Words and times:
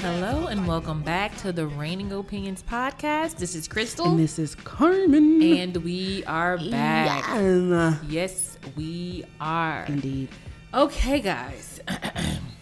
Hello 0.00 0.48
and 0.48 0.66
welcome 0.68 1.00
back 1.02 1.34
to 1.38 1.52
the 1.52 1.66
Reigning 1.66 2.12
Opinions 2.12 2.62
podcast. 2.62 3.36
This 3.38 3.54
is 3.54 3.66
Crystal, 3.66 4.10
And 4.10 4.18
this 4.18 4.38
is 4.38 4.54
Carmen. 4.56 5.42
and 5.42 5.74
we 5.78 6.22
are 6.26 6.58
back. 6.58 7.24
Yeah. 7.26 7.96
Yes, 8.06 8.58
we 8.76 9.24
are. 9.40 9.84
Indeed. 9.88 10.28
Okay, 10.74 11.20
guys. 11.20 11.80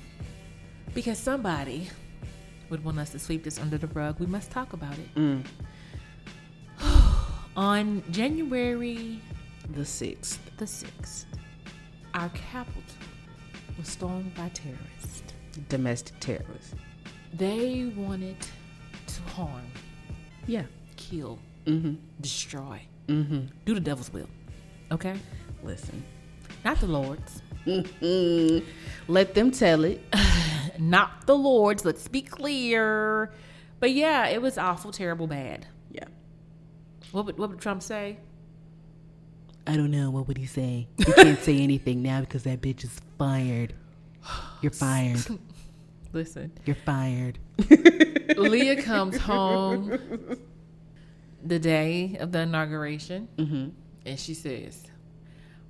because 0.94 1.18
somebody 1.18 1.88
would 2.70 2.84
want 2.84 3.00
us 3.00 3.10
to 3.10 3.18
sweep 3.18 3.42
this 3.42 3.58
under 3.58 3.78
the 3.78 3.88
rug, 3.88 4.20
we 4.20 4.26
must 4.26 4.52
talk 4.52 4.72
about 4.74 4.94
it. 4.96 5.12
Mm. 5.16 5.44
On 7.56 8.04
January 8.12 9.20
The 9.70 9.84
sixth. 9.84 10.38
the 10.56 10.66
6th, 10.66 11.24
our 12.14 12.28
Capitol 12.28 12.82
was 13.76 13.88
stormed 13.88 14.32
by 14.36 14.48
terrorists. 14.50 15.17
Domestic 15.68 16.18
terrorists. 16.20 16.74
They 17.34 17.92
wanted 17.96 18.36
to 19.06 19.22
harm, 19.34 19.66
Yeah. 20.46 20.64
kill, 20.96 21.38
Mm-hmm. 21.66 21.94
destroy, 22.20 22.80
Mm-hmm. 23.08 23.46
do 23.66 23.74
the 23.74 23.80
devil's 23.80 24.12
will. 24.12 24.28
Okay? 24.90 25.16
Listen. 25.62 26.02
Not 26.64 26.80
the 26.80 26.86
Lord's. 26.86 27.42
Mm. 27.66 28.64
Let 29.08 29.34
them 29.34 29.50
tell 29.50 29.84
it. 29.84 30.00
Not 30.78 31.26
the 31.26 31.36
Lord's. 31.36 31.84
Let's 31.84 32.08
be 32.08 32.22
clear. 32.22 33.30
But 33.80 33.92
yeah, 33.92 34.26
it 34.28 34.40
was 34.40 34.56
awful, 34.58 34.90
terrible, 34.92 35.26
bad. 35.26 35.66
Yeah. 35.90 36.04
What 37.12 37.26
would, 37.26 37.38
what 37.38 37.50
would 37.50 37.60
Trump 37.60 37.82
say? 37.82 38.18
I 39.66 39.76
don't 39.76 39.90
know. 39.90 40.10
What 40.10 40.26
would 40.28 40.38
he 40.38 40.46
say? 40.46 40.88
You 40.96 41.04
can't 41.12 41.38
say 41.42 41.58
anything 41.58 42.02
now 42.02 42.20
because 42.20 42.44
that 42.44 42.60
bitch 42.62 42.84
is 42.84 43.00
fired. 43.18 43.74
You're 44.62 44.72
fired. 44.72 45.18
Listen, 46.12 46.52
You're 46.64 46.76
fired. 46.76 47.38
Leah 48.36 48.82
comes 48.82 49.16
home 49.18 49.98
the 51.44 51.58
day 51.58 52.16
of 52.20 52.32
the 52.32 52.40
inauguration 52.40 53.28
Mm-hmm. 53.36 53.68
and 54.06 54.18
she 54.18 54.34
says, 54.34 54.84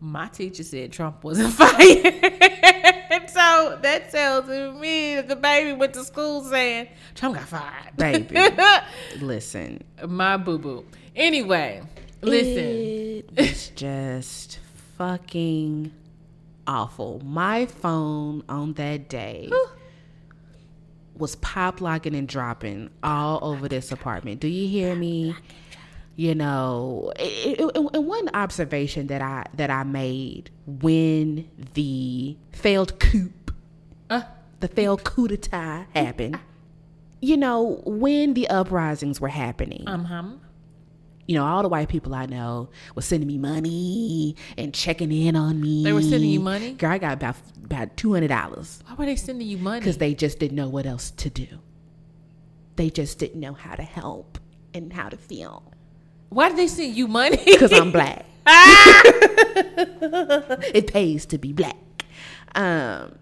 My 0.01 0.29
teacher 0.29 0.63
said 0.63 0.93
Trump 0.93 1.25
wasn't 1.25 1.53
fired. 1.55 1.75
so 3.29 3.79
that 3.83 4.09
tells 4.11 4.47
me 4.81 5.17
that 5.17 5.29
the 5.29 5.37
baby 5.37 5.73
went 5.73 5.95
to 5.95 6.05
school 6.05 6.45
saying 6.45 6.89
Trump 7.15 7.37
got 7.37 7.49
fired. 7.49 7.97
Baby. 7.97 8.37
Listen. 9.21 9.83
My 10.07 10.37
boo 10.37 10.59
boo. 10.59 10.85
Anyway, 11.17 11.83
listen. 12.23 13.29
it's 13.37 13.69
just 13.71 14.61
fucking 14.97 15.93
awful. 16.67 17.21
My 17.25 17.67
phone 17.67 18.45
on 18.49 18.75
that 18.75 19.09
day 19.09 19.51
was 21.19 21.37
pop 21.37 21.81
locking 21.81 22.15
and 22.15 22.29
dropping 22.29 22.91
all 23.03 23.39
over 23.43 23.69
this 23.69 23.93
apartment. 23.93 24.41
Do 24.41 24.49
you 24.49 24.69
hear 24.69 24.95
me? 24.95 25.35
You 26.17 26.35
know, 26.35 27.13
and 27.17 28.07
one 28.07 28.29
observation 28.35 29.07
that 29.07 29.23
I 29.23 29.45
that 29.55 29.71
I 29.71 29.85
made 29.85 30.51
when 30.67 31.49
the 31.75 32.37
failed 32.53 32.99
coup, 32.99 33.31
Uh, 34.11 34.23
the 34.61 34.69
failed 34.69 35.05
coup 35.05 35.29
d'état 35.29 35.87
happened. 35.95 36.41
You 37.21 37.37
know, 37.37 37.83
when 37.85 38.35
the 38.35 38.49
uprisings 38.49 39.21
were 39.21 39.29
happening, 39.29 39.85
um, 39.87 40.05
hum. 40.07 40.41
You 41.29 41.35
know, 41.35 41.45
all 41.45 41.63
the 41.63 41.69
white 41.69 41.89
people 41.89 42.15
I 42.15 42.27
know 42.27 42.71
were 42.97 43.03
sending 43.03 43.27
me 43.29 43.37
money 43.39 44.35
and 44.57 44.75
checking 44.75 45.13
in 45.13 45.37
on 45.37 45.61
me. 45.61 45.85
They 45.85 45.93
were 45.93 46.03
sending 46.03 46.31
you 46.31 46.41
money? 46.41 46.73
Girl, 46.73 46.91
I 46.91 46.99
got 46.99 47.13
about 47.13 47.37
about 47.65 47.97
two 47.99 48.15
hundred 48.15 48.29
dollars 48.29 48.83
Why 48.87 48.95
were 48.95 49.05
they 49.07 49.15
sending 49.17 49.47
you 49.47 49.59
money? 49.59 49.79
because 49.81 49.99
they 49.99 50.15
just 50.15 50.39
didn't 50.41 50.57
know 50.57 50.69
what 50.71 50.87
else 50.87 51.11
to 51.13 51.29
do. 51.31 51.47
They 52.77 52.89
just 52.91 53.19
didn't 53.19 53.41
know 53.41 53.53
how 53.53 53.75
to 53.75 53.83
help 53.83 54.39
and 54.73 54.93
how 54.93 55.09
to 55.11 55.17
feel 55.19 55.63
Why 56.31 56.49
did 56.49 56.57
they 56.59 56.67
send 56.69 56.97
you 56.97 57.07
money? 57.09 57.37
because 57.45 57.73
I'm 57.73 57.93
black. 57.93 58.25
Ah! 58.51 59.03
it 60.75 60.87
pays 60.93 61.27
to 61.27 61.37
be 61.39 61.53
black. 61.53 61.77
Um, 62.55 63.19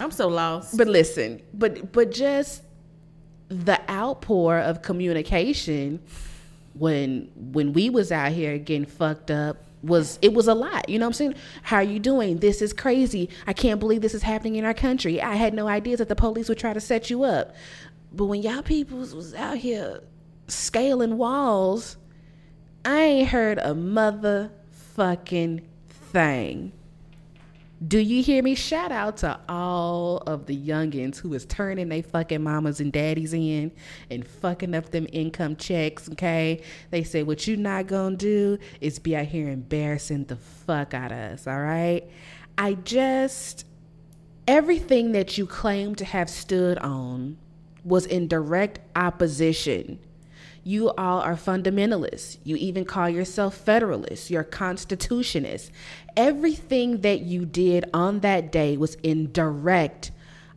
I'm 0.00 0.10
so 0.10 0.26
lost. 0.28 0.76
but 0.76 0.88
listen, 0.88 1.40
but 1.54 1.92
but 1.92 2.10
just 2.10 2.62
the 3.48 3.80
outpour 3.88 4.58
of 4.58 4.82
communication 4.82 6.00
when 6.78 7.30
when 7.34 7.72
we 7.72 7.90
was 7.90 8.12
out 8.12 8.32
here 8.32 8.58
getting 8.58 8.86
fucked 8.86 9.30
up 9.30 9.56
was 9.82 10.18
it 10.22 10.32
was 10.34 10.48
a 10.48 10.54
lot. 10.54 10.88
You 10.88 10.98
know 10.98 11.06
what 11.06 11.10
I'm 11.10 11.14
saying? 11.14 11.34
How 11.62 11.76
are 11.76 11.82
you 11.82 11.98
doing? 11.98 12.38
This 12.38 12.60
is 12.60 12.72
crazy. 12.72 13.28
I 13.46 13.52
can't 13.52 13.80
believe 13.80 14.02
this 14.02 14.14
is 14.14 14.22
happening 14.22 14.56
in 14.56 14.64
our 14.64 14.74
country. 14.74 15.20
I 15.20 15.34
had 15.34 15.54
no 15.54 15.68
idea 15.68 15.96
that 15.96 16.08
the 16.08 16.16
police 16.16 16.48
would 16.48 16.58
try 16.58 16.72
to 16.72 16.80
set 16.80 17.10
you 17.10 17.24
up. 17.24 17.54
But 18.12 18.26
when 18.26 18.42
y'all 18.42 18.62
people 18.62 18.98
was 18.98 19.34
out 19.34 19.58
here 19.58 20.02
scaling 20.48 21.18
walls, 21.18 21.96
I 22.84 22.98
ain't 23.00 23.28
heard 23.28 23.58
a 23.58 23.74
motherfucking 23.74 25.62
thing. 25.88 26.72
Do 27.84 27.98
you 27.98 28.22
hear 28.22 28.42
me? 28.42 28.54
Shout 28.54 28.90
out 28.90 29.18
to 29.18 29.38
all 29.50 30.18
of 30.26 30.46
the 30.46 30.56
youngins 30.56 31.18
who 31.18 31.34
is 31.34 31.44
turning 31.44 31.90
they 31.90 32.00
fucking 32.00 32.42
mamas 32.42 32.80
and 32.80 32.90
daddies 32.90 33.34
in 33.34 33.70
and 34.10 34.26
fucking 34.26 34.74
up 34.74 34.90
them 34.90 35.06
income 35.12 35.56
checks, 35.56 36.08
okay? 36.12 36.62
They 36.90 37.04
say 37.04 37.22
what 37.22 37.46
you 37.46 37.58
not 37.58 37.86
gonna 37.86 38.16
do 38.16 38.56
is 38.80 38.98
be 38.98 39.14
out 39.14 39.26
here 39.26 39.50
embarrassing 39.50 40.24
the 40.24 40.36
fuck 40.36 40.94
out 40.94 41.12
of 41.12 41.18
us, 41.18 41.46
all 41.46 41.60
right? 41.60 42.10
I 42.56 42.74
just 42.74 43.66
everything 44.48 45.12
that 45.12 45.36
you 45.36 45.44
claim 45.44 45.94
to 45.96 46.04
have 46.06 46.30
stood 46.30 46.78
on 46.78 47.36
was 47.84 48.06
in 48.06 48.26
direct 48.26 48.78
opposition. 48.96 49.98
You 50.66 50.90
all 50.98 51.20
are 51.20 51.36
fundamentalists. 51.36 52.38
You 52.42 52.56
even 52.56 52.84
call 52.84 53.08
yourself 53.08 53.56
federalists. 53.56 54.32
You're 54.32 54.42
constitutionists. 54.42 55.70
Everything 56.16 57.02
that 57.02 57.20
you 57.20 57.46
did 57.46 57.84
on 57.94 58.18
that 58.20 58.50
day 58.50 58.76
was 58.76 58.96
in 59.04 59.30
direct 59.30 60.10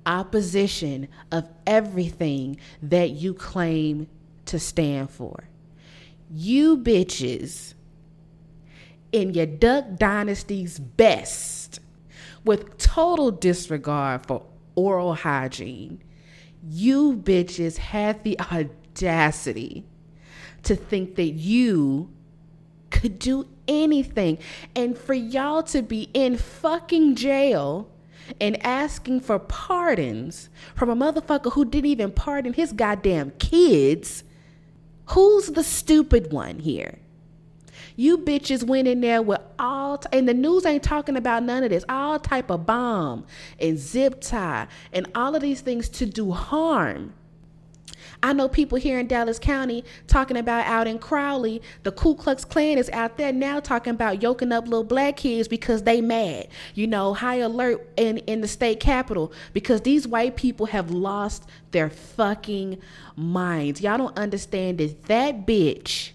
opposition 0.08 1.09
of 1.31 1.48
everything 1.68 2.58
that 2.81 3.12
you 3.12 3.36
claim 3.36 4.08
to 4.46 4.58
stand 4.58 5.12
for. 5.12 5.44
You 6.31 6.80
bitches 6.80 7.75
in 9.12 9.36
your 9.36 9.46
Duck 9.46 9.96
Dynasty's 9.96 10.80
best, 10.80 11.81
with 12.44 12.80
total 12.80 13.30
disregard 13.30 14.25
for 14.25 14.44
oral 14.74 15.14
hygiene, 15.14 16.02
you 16.68 17.16
bitches 17.16 17.78
had 17.78 18.24
the 18.24 18.40
audacity 18.52 19.86
to 20.64 20.75
think 20.75 21.16
that 21.16 21.31
you 21.31 22.09
could 22.90 23.20
do 23.20 23.47
anything. 23.68 24.38
And 24.75 24.97
for 24.97 25.14
y'all 25.14 25.64
to 25.64 25.81
be 25.81 26.09
in 26.14 26.38
fucking 26.38 27.16
jail 27.16 27.90
and 28.40 28.64
asking 28.66 29.22
for 29.22 29.40
pardons 29.40 30.50
from 30.75 30.90
a 30.90 30.96
motherfucker 30.96 31.53
who 31.53 31.66
didn't 31.66 31.90
even 31.90 32.12
pardon 32.12 32.53
his 32.53 32.74
goddamn 32.74 33.31
kids, 33.40 34.24
who's 35.08 35.48
the 35.48 35.64
stupid 35.64 36.31
one 36.31 36.59
here? 36.59 37.00
You 37.96 38.18
bitches 38.18 38.64
went 38.64 38.88
in 38.88 39.02
there 39.02 39.22
with 39.22 39.42
all, 39.58 39.98
t- 39.98 40.08
and 40.14 40.28
the 40.28 40.34
news 40.34 40.66
ain't 40.66 40.84
talking 40.84 41.18
about 41.18 41.44
none 41.44 41.64
of 41.64 41.69
this. 41.69 41.84
All 41.90 42.18
type 42.18 42.50
of 42.50 42.66
bomb 42.66 43.25
and 43.59 43.78
zip 43.78 44.22
tie 44.22 44.68
and 44.94 45.08
all 45.16 45.36
of 45.36 45.42
these 45.42 45.59
things 45.62 45.90
to 45.90 46.06
do 46.06 46.31
harm. 46.31 47.14
I 48.21 48.33
know 48.33 48.50
people 48.50 48.77
here 48.77 49.00
in 49.00 49.07
Dallas 49.07 49.39
County 49.39 49.83
talking 50.07 50.38
about 50.38 50.66
out 50.66 50.88
in 50.88 51.00
Crowley, 51.00 51.62
the 51.83 51.92
Ku 51.92 52.16
Klux 52.16 52.44
Klan 52.44 52.77
is 52.77 52.89
out 52.89 53.18
there 53.18 53.31
now 53.31 53.60
talking 53.60 53.92
about 53.92 54.21
yoking 54.21 54.51
up 54.51 54.66
little 54.66 54.83
black 54.83 55.18
kids 55.18 55.48
because 55.48 55.83
they 55.83 56.01
mad. 56.01 56.48
You 56.75 56.88
know, 56.88 57.13
high 57.13 57.38
alert 57.38 57.88
in, 57.95 58.18
in 58.19 58.42
the 58.42 58.48
state 58.48 58.80
capitol 58.80 59.31
because 59.54 59.81
these 59.81 60.07
white 60.07 60.36
people 60.36 60.66
have 60.68 60.92
lost 60.92 61.48
their 61.71 61.89
fucking 61.89 62.80
minds. 63.16 63.81
Y'all 63.81 63.98
don't 63.98 64.18
understand 64.18 64.80
that 64.80 65.06
that 65.06 65.45
bitch 65.45 66.12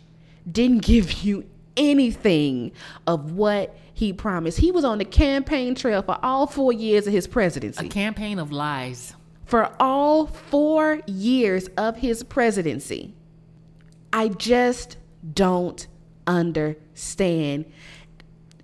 didn't 0.51 0.79
give 0.85 1.25
you 1.25 1.45
anything 1.77 2.73
of 3.07 3.33
what 3.33 3.77
he 3.95 4.13
promised. 4.13 4.59
He 4.59 4.71
was 4.71 4.85
on 4.85 4.99
the 4.99 5.05
campaign 5.05 5.75
trail 5.75 6.03
for 6.03 6.19
all 6.23 6.47
four 6.47 6.73
years 6.73 7.07
of 7.07 7.13
his 7.13 7.27
presidency 7.27 7.87
A 7.87 7.89
campaign 7.89 8.39
of 8.39 8.53
lies. 8.53 9.15
For 9.45 9.71
all 9.79 10.27
four 10.27 11.01
years 11.07 11.69
of 11.77 11.97
his 11.97 12.23
presidency. 12.23 13.15
I 14.13 14.29
just 14.29 14.97
don't 15.33 15.87
understand. 16.27 17.67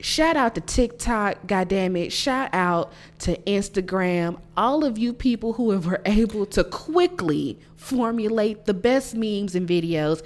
Shout 0.00 0.36
out 0.36 0.54
to 0.54 0.62
TikTok, 0.62 1.46
goddamn 1.46 1.94
it. 1.96 2.10
Shout 2.10 2.48
out 2.54 2.92
to 3.20 3.36
Instagram. 3.42 4.40
All 4.56 4.84
of 4.84 4.96
you 4.96 5.12
people 5.12 5.52
who 5.52 5.78
were 5.78 6.00
able 6.06 6.46
to 6.46 6.64
quickly 6.64 7.58
formulate 7.76 8.64
the 8.64 8.74
best 8.74 9.14
memes 9.14 9.54
and 9.54 9.68
videos. 9.68 10.22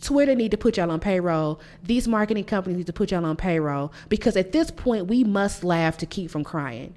Twitter 0.00 0.34
need 0.34 0.50
to 0.50 0.56
put 0.58 0.76
y'all 0.76 0.90
on 0.90 1.00
payroll. 1.00 1.60
These 1.82 2.08
marketing 2.08 2.44
companies 2.44 2.76
need 2.78 2.86
to 2.86 2.92
put 2.92 3.12
y'all 3.12 3.24
on 3.24 3.36
payroll 3.36 3.92
because 4.08 4.36
at 4.36 4.52
this 4.52 4.70
point 4.70 5.06
we 5.06 5.24
must 5.24 5.62
laugh 5.62 5.96
to 5.98 6.06
keep 6.06 6.30
from 6.30 6.44
crying. 6.44 6.94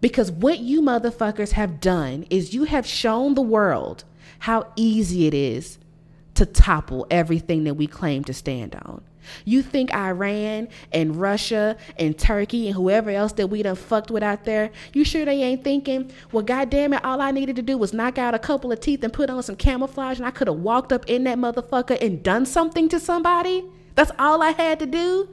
Because 0.00 0.30
what 0.30 0.60
you 0.60 0.80
motherfuckers 0.80 1.52
have 1.52 1.80
done 1.80 2.26
is 2.30 2.54
you 2.54 2.64
have 2.64 2.86
shown 2.86 3.34
the 3.34 3.42
world 3.42 4.04
how 4.40 4.72
easy 4.76 5.26
it 5.26 5.34
is 5.34 5.78
to 6.34 6.46
topple 6.46 7.06
everything 7.10 7.64
that 7.64 7.74
we 7.74 7.86
claim 7.86 8.24
to 8.24 8.32
stand 8.32 8.74
on. 8.74 9.02
You 9.44 9.62
think 9.62 9.92
Iran 9.94 10.68
and 10.92 11.16
Russia 11.20 11.76
and 11.98 12.18
Turkey 12.18 12.66
and 12.66 12.74
whoever 12.74 13.10
else 13.10 13.32
that 13.32 13.48
we 13.48 13.62
done 13.62 13.76
fucked 13.76 14.10
with 14.10 14.22
out 14.22 14.44
there, 14.44 14.70
you 14.94 15.04
sure 15.04 15.24
they 15.24 15.42
ain't 15.42 15.62
thinking, 15.62 16.10
well, 16.32 16.42
goddamn 16.42 16.94
it, 16.94 17.04
all 17.04 17.20
I 17.20 17.30
needed 17.30 17.56
to 17.56 17.62
do 17.62 17.76
was 17.76 17.92
knock 17.92 18.16
out 18.16 18.34
a 18.34 18.38
couple 18.38 18.72
of 18.72 18.80
teeth 18.80 19.04
and 19.04 19.12
put 19.12 19.28
on 19.28 19.42
some 19.42 19.56
camouflage 19.56 20.18
and 20.18 20.26
I 20.26 20.30
could 20.30 20.48
have 20.48 20.56
walked 20.56 20.92
up 20.92 21.04
in 21.08 21.24
that 21.24 21.38
motherfucker 21.38 22.00
and 22.00 22.22
done 22.22 22.46
something 22.46 22.88
to 22.88 22.98
somebody? 22.98 23.64
That's 23.94 24.12
all 24.18 24.42
I 24.42 24.52
had 24.52 24.78
to 24.80 24.86
do? 24.86 25.28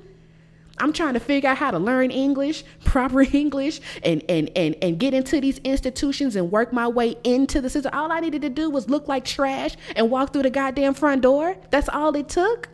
I'm 0.80 0.94
trying 0.94 1.16
to 1.16 1.20
figure 1.20 1.50
out 1.50 1.58
how 1.58 1.72
to 1.72 1.80
learn 1.80 2.12
English, 2.12 2.64
proper 2.84 3.22
English, 3.22 3.80
and 4.04 4.24
and 4.30 4.50
and 4.56 4.76
and 4.82 5.00
get 5.00 5.14
into 5.14 5.42
these 5.42 5.58
institutions 5.60 6.36
and 6.36 6.52
work 6.52 6.72
my 6.72 6.88
way 6.88 7.16
into 7.24 7.62
the 7.62 7.70
system. 7.70 7.94
All 7.94 8.12
I 8.12 8.20
needed 8.20 8.42
to 8.44 8.50
do 8.50 8.70
was 8.70 8.90
look 8.90 9.08
like 9.08 9.26
trash 9.26 9.76
and 9.96 10.12
walk 10.12 10.34
through 10.34 10.44
the 10.44 10.50
goddamn 10.50 10.94
front 10.94 11.22
door. 11.22 11.56
That's 11.72 11.90
all 11.90 12.16
it 12.16 12.30
took. 12.30 12.70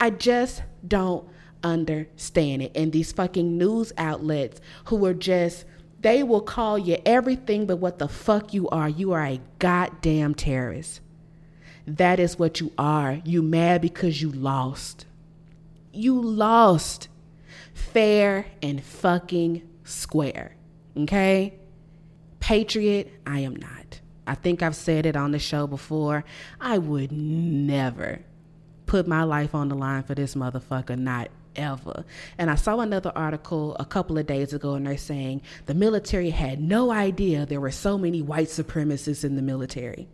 I 0.00 0.10
just 0.10 0.62
don't 0.86 1.26
understand 1.62 2.62
it. 2.62 2.72
And 2.74 2.92
these 2.92 3.12
fucking 3.12 3.56
news 3.56 3.92
outlets 3.96 4.60
who 4.86 5.04
are 5.06 5.14
just 5.14 5.64
they 6.00 6.22
will 6.22 6.42
call 6.42 6.78
you 6.78 6.98
everything 7.06 7.64
but 7.64 7.76
what 7.76 7.98
the 7.98 8.08
fuck 8.08 8.52
you 8.52 8.68
are. 8.68 8.88
You 8.90 9.12
are 9.12 9.24
a 9.24 9.40
goddamn 9.58 10.34
terrorist. 10.34 11.00
That 11.86 12.20
is 12.20 12.38
what 12.38 12.60
you 12.60 12.72
are. 12.76 13.22
You 13.24 13.42
mad 13.42 13.80
because 13.80 14.20
you 14.20 14.30
lost. 14.30 15.06
You 15.94 16.20
lost 16.20 17.08
fair 17.72 18.46
and 18.62 18.82
fucking 18.82 19.62
square. 19.84 20.56
Okay? 20.96 21.54
Patriot, 22.40 23.12
I 23.26 23.40
am 23.40 23.56
not. 23.56 24.00
I 24.26 24.34
think 24.34 24.62
I've 24.62 24.76
said 24.76 25.06
it 25.06 25.16
on 25.16 25.32
the 25.32 25.38
show 25.38 25.66
before. 25.66 26.24
I 26.60 26.78
would 26.78 27.12
never 27.12 28.20
put 28.86 29.06
my 29.06 29.22
life 29.24 29.54
on 29.54 29.68
the 29.68 29.74
line 29.74 30.02
for 30.02 30.14
this 30.14 30.34
motherfucker, 30.34 30.98
not 30.98 31.28
ever. 31.56 32.04
And 32.38 32.50
I 32.50 32.54
saw 32.54 32.80
another 32.80 33.12
article 33.14 33.76
a 33.78 33.84
couple 33.84 34.18
of 34.18 34.26
days 34.26 34.52
ago, 34.52 34.74
and 34.74 34.86
they're 34.86 34.96
saying 34.96 35.42
the 35.66 35.74
military 35.74 36.30
had 36.30 36.60
no 36.60 36.90
idea 36.90 37.46
there 37.46 37.60
were 37.60 37.70
so 37.70 37.98
many 37.98 38.22
white 38.22 38.48
supremacists 38.48 39.24
in 39.24 39.36
the 39.36 39.42
military. 39.42 40.08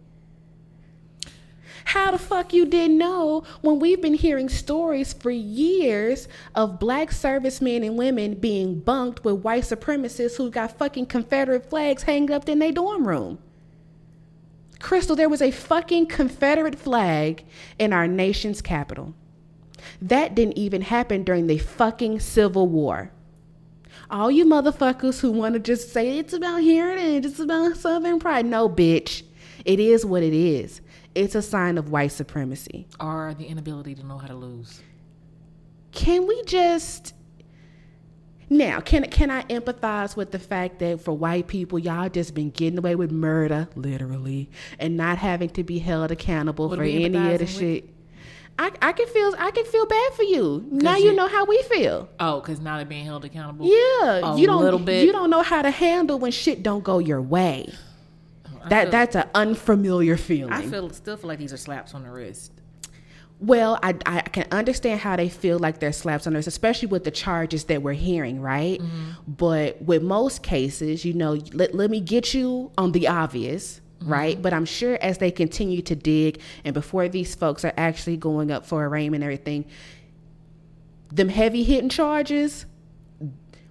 How 1.85 2.11
the 2.11 2.19
fuck 2.19 2.53
you 2.53 2.67
didn't 2.67 2.99
know 2.99 3.45
when 3.63 3.79
we've 3.79 4.01
been 4.01 4.15
hearing 4.15 4.49
stories 4.49 5.13
for 5.13 5.31
years 5.31 6.29
of 6.55 6.79
black 6.79 7.13
servicemen 7.13 7.83
and 7.83 7.97
women 7.97 8.35
being 8.35 8.81
bunked 8.81 9.25
with 9.25 9.43
white 9.43 9.65
supremacists 9.65 10.37
who 10.37 10.51
got 10.51 10.79
fucking 10.79 11.07
Confederate 11.07 11.69
flags 11.69 12.05
hanged 12.05 12.31
up 12.31 12.49
in 12.49 12.59
their 12.59 12.73
dorm 12.73 13.07
room? 13.07 13.39
Crystal, 14.81 15.17
there 15.17 15.29
was 15.29 15.43
a 15.43 15.51
fucking 15.51 16.07
Confederate 16.07 16.79
flag 16.79 17.45
in 17.79 17.93
our 17.93 18.09
nation's 18.09 18.63
capital. 18.63 19.15
That 20.01 20.35
didn't 20.35 20.59
even 20.59 20.83
happen 20.83 21.25
during 21.25 21.47
the 21.47 21.59
fucking 21.59 22.21
Civil 22.21 22.67
War. 22.69 23.11
All 24.11 24.31
you 24.31 24.45
motherfuckers 24.45 25.21
who 25.21 25.31
want 25.31 25.55
to 25.55 25.61
just 25.61 25.93
say 25.93 26.19
it's 26.19 26.33
about 26.33 26.63
heritage, 26.63 27.27
it's 27.27 27.39
about 27.39 27.77
Southern 27.77 28.19
pride. 28.19 28.47
No, 28.47 28.69
bitch. 28.69 29.23
It 29.65 29.79
is 29.79 30.05
what 30.05 30.23
it 30.23 30.33
is. 30.33 30.81
It's 31.15 31.35
a 31.35 31.43
sign 31.43 31.77
of 31.79 31.91
white 31.91 32.13
supremacy. 32.13 32.87
Or 33.01 33.35
the 33.37 33.47
inability 33.47 33.95
to 33.97 34.07
know 34.07 34.19
how 34.19 34.29
to 34.29 34.35
lose. 34.35 34.81
Can 35.93 36.27
we 36.27 36.43
just 36.45 37.15
now, 38.53 38.81
can 38.81 39.05
can 39.11 39.31
I 39.31 39.43
empathize 39.45 40.17
with 40.17 40.33
the 40.33 40.39
fact 40.41 40.81
that 40.81 41.01
for 41.01 41.13
white 41.17 41.47
people, 41.47 41.79
y'all 41.79 42.09
just 42.09 42.35
been 42.35 42.51
getting 42.51 42.79
away 42.79 42.97
with 42.97 43.13
murder, 43.13 43.69
literally, 43.77 44.51
and 44.79 44.97
not 44.97 45.19
having 45.19 45.51
to 45.51 45.63
be 45.65 45.79
held 45.79 46.11
accountable 46.11 46.69
What 46.69 46.79
for 46.79 46.83
any 46.85 47.05
of 47.07 47.13
the 47.13 47.45
with? 47.45 47.49
shit. 47.51 47.95
I, 48.59 48.73
I 48.83 48.93
can 48.93 49.07
feel 49.07 49.35
I 49.39 49.53
can 49.53 49.65
feel 49.65 49.87
bad 49.87 50.13
for 50.15 50.25
you. 50.25 50.67
Now 50.71 50.97
you 50.97 51.07
you- 51.07 51.15
know 51.15 51.29
how 51.29 51.45
we 51.45 51.63
feel. 51.65 52.09
Oh, 52.19 52.41
because 52.41 52.61
now 52.61 52.77
they're 52.77 52.85
being 52.87 53.05
held 53.05 53.25
accountable. 53.25 53.67
Yeah, 53.67 54.33
A 54.33 54.39
you 54.39 54.47
don't 54.47 54.63
little 54.63 54.81
bit. 54.81 55.07
you 55.07 55.13
don't 55.13 55.31
know 55.31 55.43
how 55.43 55.63
to 55.63 55.71
handle 55.71 56.19
when 56.19 56.33
shit 56.33 56.63
don't 56.63 56.83
go 56.85 56.99
your 56.99 57.23
way. 57.23 57.73
That 58.69 58.85
feel- 58.85 58.91
that's 58.91 59.17
an 59.17 59.29
unfamiliar 59.35 60.17
feeling. 60.17 60.53
I 60.53 60.67
feel 60.67 60.91
still 60.91 61.17
feel 61.17 61.29
like 61.29 61.39
these 61.39 61.53
are 61.53 61.59
slaps 61.59 61.95
on 61.95 62.03
the 62.03 62.11
wrist. 62.11 62.53
Well, 63.41 63.79
I, 63.83 63.95
I 64.05 64.21
can 64.21 64.47
understand 64.53 65.01
how 65.01 65.17
they 65.17 65.31
feel 65.31 65.59
like 65.59 65.81
they're 65.81 65.93
slaps 65.93 66.27
on 66.27 66.37
us, 66.37 66.47
especially 66.47 66.89
with 66.89 67.05
the 67.05 67.11
charges 67.11 67.65
that 67.65 67.83
we're 67.83 67.95
hearing, 67.95 68.43
right? 68.43 68.79
Mm-hmm. 68.79 69.33
But 69.33 69.81
with 69.81 70.03
most 70.03 70.43
cases, 70.43 71.07
you 71.07 71.15
know, 71.15 71.39
let, 71.55 71.75
let 71.75 71.91
me 71.91 72.01
get 72.01 72.35
you 72.35 72.71
on 72.77 72.93
the 72.93 73.09
obvious, 73.09 73.81
mm-hmm. 74.01 74.13
right? 74.13 74.43
But 74.43 74.53
I'm 74.53 74.67
sure 74.67 74.99
as 75.01 75.19
they 75.19 75.31
continue 75.31 75.81
to 75.81 75.97
dig 75.97 76.43
and 76.67 76.75
before 76.75 77.09
these 77.09 77.35
folks 77.35 77.65
are 77.65 77.73
actually 77.79 78.19
going 78.19 78.51
up 78.51 78.67
for 78.67 78.85
arraignment 78.85 79.25
and 79.25 79.33
everything, 79.33 79.65
them 81.11 81.31
heavy 81.31 81.63
hitting 81.63 81.89
charges, 81.89 82.67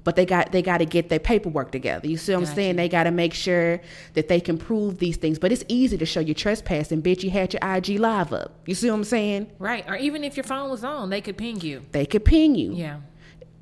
but 0.04 0.16
they 0.16 0.26
got 0.26 0.52
they 0.52 0.62
got 0.62 0.80
to 0.80 0.86
get 0.86 1.10
their 1.10 1.20
paperwork 1.20 1.72
together. 1.72 2.08
You 2.08 2.18
see 2.18 2.34
what 2.34 2.40
I'm 2.40 2.46
saying? 2.46 2.76
They 2.76 2.90
got 2.90 3.04
to 3.04 3.12
make 3.12 3.34
sure 3.34 3.82
that 4.14 4.28
they 4.28 4.40
can 4.40 4.58
prove 4.58 5.00
these 5.00 5.18
things. 5.18 5.40
But 5.40 5.52
it's 5.52 5.64
easy 5.68 5.98
to 5.98 6.06
show 6.06 6.20
you 6.20 6.34
trespassing, 6.34 7.02
bitch. 7.02 7.24
You 7.24 7.32
had 7.32 7.54
your 7.54 7.62
IG 7.64 8.00
live 8.00 8.34
up. 8.34 8.54
You 8.66 8.76
see 8.76 8.90
what 8.90 8.96
I'm 8.96 9.04
saying? 9.04 9.52
Right. 9.60 9.88
Or 9.88 9.96
even 9.96 10.24
if 10.24 10.38
your 10.38 10.44
phone 10.44 10.70
was 10.70 10.84
on, 10.84 11.10
they 11.10 11.22
could 11.22 11.38
ping 11.38 11.62
you. 11.62 11.86
They 11.92 12.06
could 12.06 12.26
ping 12.26 12.56
you. 12.56 12.74
Yeah. 12.74 13.02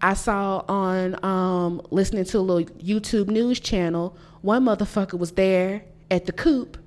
I 0.01 0.13
saw 0.13 0.63
on 0.67 1.23
um, 1.25 1.81
listening 1.89 2.25
to 2.25 2.37
a 2.37 2.39
little 2.39 2.71
YouTube 2.77 3.27
news 3.27 3.59
channel, 3.59 4.15
one 4.41 4.65
motherfucker 4.65 5.17
was 5.17 5.31
there 5.31 5.83
at 6.11 6.25
the 6.25 6.31
coop. 6.31 6.77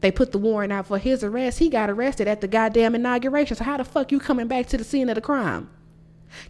They 0.00 0.10
put 0.10 0.32
the 0.32 0.38
warrant 0.38 0.70
out 0.70 0.86
for 0.86 0.98
his 0.98 1.24
arrest. 1.24 1.58
He 1.58 1.70
got 1.70 1.88
arrested 1.88 2.28
at 2.28 2.42
the 2.42 2.48
goddamn 2.48 2.94
inauguration. 2.94 3.56
So 3.56 3.64
how 3.64 3.78
the 3.78 3.84
fuck 3.84 4.12
you 4.12 4.20
coming 4.20 4.48
back 4.48 4.66
to 4.66 4.76
the 4.76 4.84
scene 4.84 5.08
of 5.08 5.14
the 5.14 5.22
crime? 5.22 5.70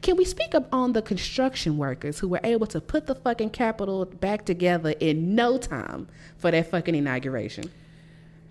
Can 0.02 0.16
we 0.16 0.24
speak 0.24 0.54
up 0.54 0.68
on 0.72 0.92
the 0.92 1.02
construction 1.02 1.76
workers 1.78 2.18
who 2.18 2.28
were 2.28 2.40
able 2.44 2.66
to 2.68 2.80
put 2.80 3.06
the 3.06 3.14
fucking 3.14 3.50
Capitol 3.50 4.04
back 4.04 4.44
together 4.44 4.94
in 5.00 5.34
no 5.34 5.58
time 5.58 6.08
for 6.36 6.50
that 6.50 6.70
fucking 6.70 6.94
inauguration? 6.94 7.70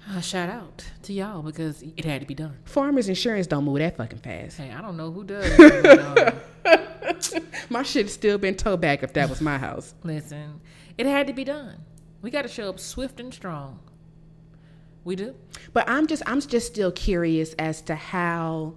Uh, 0.09 0.19
shout 0.19 0.49
out 0.49 0.83
to 1.03 1.13
y'all 1.13 1.41
because 1.41 1.81
it 1.81 2.03
had 2.03 2.19
to 2.21 2.27
be 2.27 2.35
done. 2.35 2.57
Farmers 2.65 3.07
insurance 3.07 3.47
don't 3.47 3.63
move 3.63 3.79
that 3.79 3.95
fucking 3.95 4.19
fast. 4.19 4.57
Hey, 4.57 4.71
I 4.71 4.81
don't 4.81 4.97
know 4.97 5.11
who 5.11 5.23
does. 5.23 5.55
but, 5.57 5.99
um, 5.99 7.43
My 7.69 7.83
shit 7.83 8.09
still 8.09 8.37
been 8.37 8.55
towed 8.55 8.81
back 8.81 9.01
if 9.03 9.13
that 9.13 9.29
was 9.29 9.39
my 9.41 9.57
house. 9.57 9.93
listen, 10.03 10.59
it 10.97 11.05
had 11.05 11.27
to 11.27 11.33
be 11.33 11.43
done. 11.43 11.77
We 12.21 12.31
got 12.31 12.43
to 12.43 12.47
show 12.47 12.69
up 12.69 12.79
swift 12.79 13.19
and 13.19 13.33
strong. 13.33 13.79
We 15.03 15.15
do. 15.15 15.35
But 15.73 15.89
I'm 15.89 16.07
just 16.07 16.23
I'm 16.25 16.39
just 16.39 16.67
still 16.67 16.91
curious 16.91 17.53
as 17.53 17.81
to 17.83 17.95
how 17.95 18.75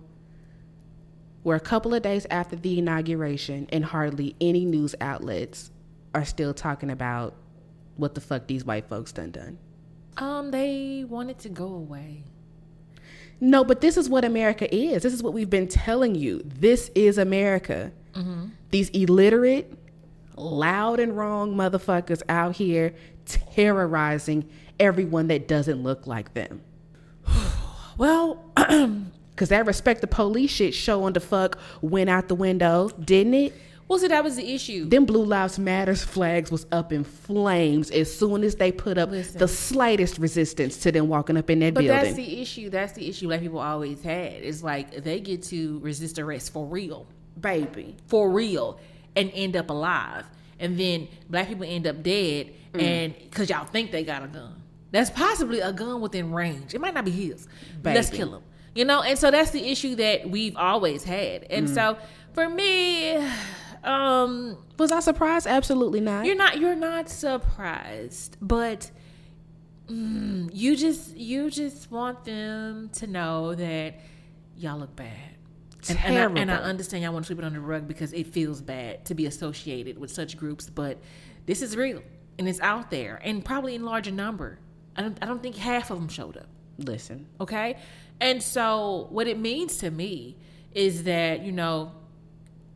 we're 1.46 1.54
a 1.54 1.60
couple 1.60 1.94
of 1.94 2.02
days 2.02 2.26
after 2.28 2.56
the 2.56 2.76
inauguration 2.76 3.68
and 3.70 3.84
hardly 3.84 4.34
any 4.40 4.64
news 4.64 4.96
outlets 5.00 5.70
are 6.12 6.24
still 6.24 6.52
talking 6.52 6.90
about 6.90 7.34
what 7.96 8.16
the 8.16 8.20
fuck 8.20 8.48
these 8.48 8.64
white 8.64 8.88
folks 8.88 9.12
done 9.12 9.30
done. 9.30 9.56
Um, 10.16 10.50
they 10.50 11.04
wanted 11.08 11.38
to 11.38 11.48
go 11.48 11.66
away. 11.66 12.24
No, 13.40 13.62
but 13.62 13.80
this 13.80 13.96
is 13.96 14.08
what 14.08 14.24
America 14.24 14.74
is. 14.74 15.04
This 15.04 15.14
is 15.14 15.22
what 15.22 15.34
we've 15.34 15.48
been 15.48 15.68
telling 15.68 16.16
you. 16.16 16.42
This 16.44 16.90
is 16.96 17.16
America. 17.16 17.92
These 18.72 18.88
illiterate, 18.90 19.72
loud 20.34 20.98
and 20.98 21.16
wrong 21.16 21.54
motherfuckers 21.54 22.22
out 22.28 22.56
here 22.56 22.92
terrorizing 23.24 24.48
everyone 24.80 25.28
that 25.28 25.46
doesn't 25.46 25.80
look 25.80 26.08
like 26.08 26.34
them. 26.34 26.62
Well, 27.98 28.44
Cause 29.36 29.50
that 29.50 29.66
respect 29.66 30.00
the 30.00 30.06
police 30.06 30.50
shit 30.50 30.74
showing 30.74 31.12
the 31.12 31.20
fuck 31.20 31.58
went 31.82 32.08
out 32.10 32.28
the 32.28 32.34
window, 32.34 32.88
didn't 33.04 33.34
it? 33.34 33.52
well, 33.88 33.98
see, 34.00 34.08
that 34.08 34.24
was 34.24 34.34
the 34.34 34.52
issue. 34.54 34.88
Them 34.88 35.04
Blue 35.04 35.24
Lives 35.24 35.58
Matters 35.60 36.02
flags 36.02 36.50
was 36.50 36.66
up 36.72 36.92
in 36.92 37.04
flames 37.04 37.90
as 37.92 38.12
soon 38.12 38.42
as 38.42 38.56
they 38.56 38.72
put 38.72 38.98
up 38.98 39.10
Listen. 39.10 39.38
the 39.38 39.46
slightest 39.46 40.18
resistance 40.18 40.78
to 40.78 40.90
them 40.90 41.06
walking 41.06 41.36
up 41.36 41.48
in 41.50 41.60
that 41.60 41.74
But 41.74 41.84
building. 41.84 42.02
that's 42.02 42.16
the 42.16 42.40
issue. 42.40 42.68
That's 42.70 42.94
the 42.94 43.08
issue 43.08 43.28
black 43.28 43.40
people 43.42 43.60
always 43.60 44.02
had. 44.02 44.32
It's 44.42 44.62
like 44.62 45.04
they 45.04 45.20
get 45.20 45.42
to 45.44 45.78
resist 45.80 46.18
arrest 46.18 46.52
for 46.52 46.66
real, 46.66 47.06
Baby. 47.40 47.94
for 48.08 48.30
real, 48.30 48.80
and 49.14 49.30
end 49.34 49.54
up 49.54 49.70
alive. 49.70 50.24
And 50.58 50.80
then 50.80 51.06
black 51.30 51.46
people 51.48 51.64
end 51.68 51.86
up 51.86 52.02
dead, 52.02 52.52
Mm. 52.72 52.82
and 52.82 53.14
because 53.30 53.48
y'all 53.50 53.66
think 53.66 53.90
they 53.92 54.02
got 54.02 54.24
a 54.24 54.26
gun. 54.26 54.54
That's 54.90 55.10
possibly 55.10 55.60
a 55.60 55.72
gun 55.72 56.00
within 56.00 56.32
range. 56.32 56.74
It 56.74 56.80
might 56.80 56.94
not 56.94 57.04
be 57.04 57.10
his. 57.12 57.46
Let's 57.84 58.10
kill 58.10 58.34
him. 58.34 58.42
You 58.76 58.84
know, 58.84 59.02
and 59.02 59.18
so 59.18 59.30
that's 59.30 59.50
the 59.50 59.66
issue 59.70 59.94
that 59.96 60.28
we've 60.28 60.56
always 60.56 61.02
had. 61.04 61.42
Mm. 61.42 61.46
And 61.50 61.70
so 61.70 61.98
for 62.34 62.48
me, 62.48 63.16
um, 63.84 64.58
Was 64.78 64.92
I 64.92 65.00
surprised? 65.00 65.46
Absolutely 65.46 66.00
not. 66.00 66.26
you're 66.26 66.36
not 66.36 66.58
you're 66.58 66.74
not 66.74 67.08
surprised, 67.08 68.36
but 68.40 68.90
mm, 69.88 70.50
you 70.52 70.76
just 70.76 71.16
you 71.16 71.50
just 71.50 71.90
want 71.90 72.24
them 72.24 72.90
to 72.94 73.06
know 73.06 73.54
that 73.54 73.94
y'all 74.56 74.78
look 74.78 74.94
bad. 74.96 75.12
And, 75.88 75.98
and, 76.04 76.38
I, 76.38 76.40
and 76.40 76.50
I 76.50 76.56
understand 76.56 77.04
y'all 77.04 77.12
want 77.12 77.26
to 77.26 77.28
sweep 77.28 77.38
it 77.38 77.44
under 77.44 77.60
the 77.60 77.64
rug 77.64 77.86
because 77.86 78.12
it 78.12 78.26
feels 78.26 78.60
bad 78.60 79.04
to 79.04 79.14
be 79.14 79.26
associated 79.26 79.96
with 79.98 80.10
such 80.10 80.36
groups, 80.36 80.68
but 80.68 80.98
this 81.46 81.62
is 81.62 81.76
real 81.76 82.02
and 82.38 82.48
it's 82.48 82.60
out 82.60 82.90
there 82.90 83.20
and 83.22 83.44
probably 83.44 83.76
in 83.76 83.84
larger 83.84 84.10
number. 84.10 84.58
I 84.96 85.02
don't, 85.02 85.18
I 85.22 85.26
don't 85.26 85.42
think 85.42 85.54
half 85.54 85.90
of 85.90 85.98
them 85.98 86.08
showed 86.08 86.36
up. 86.36 86.48
Listen, 86.78 87.26
Okay. 87.40 87.76
And 88.20 88.42
so, 88.42 89.08
what 89.10 89.26
it 89.26 89.38
means 89.38 89.76
to 89.78 89.90
me 89.90 90.36
is 90.74 91.02
that, 91.04 91.42
you 91.42 91.52
know, 91.52 91.92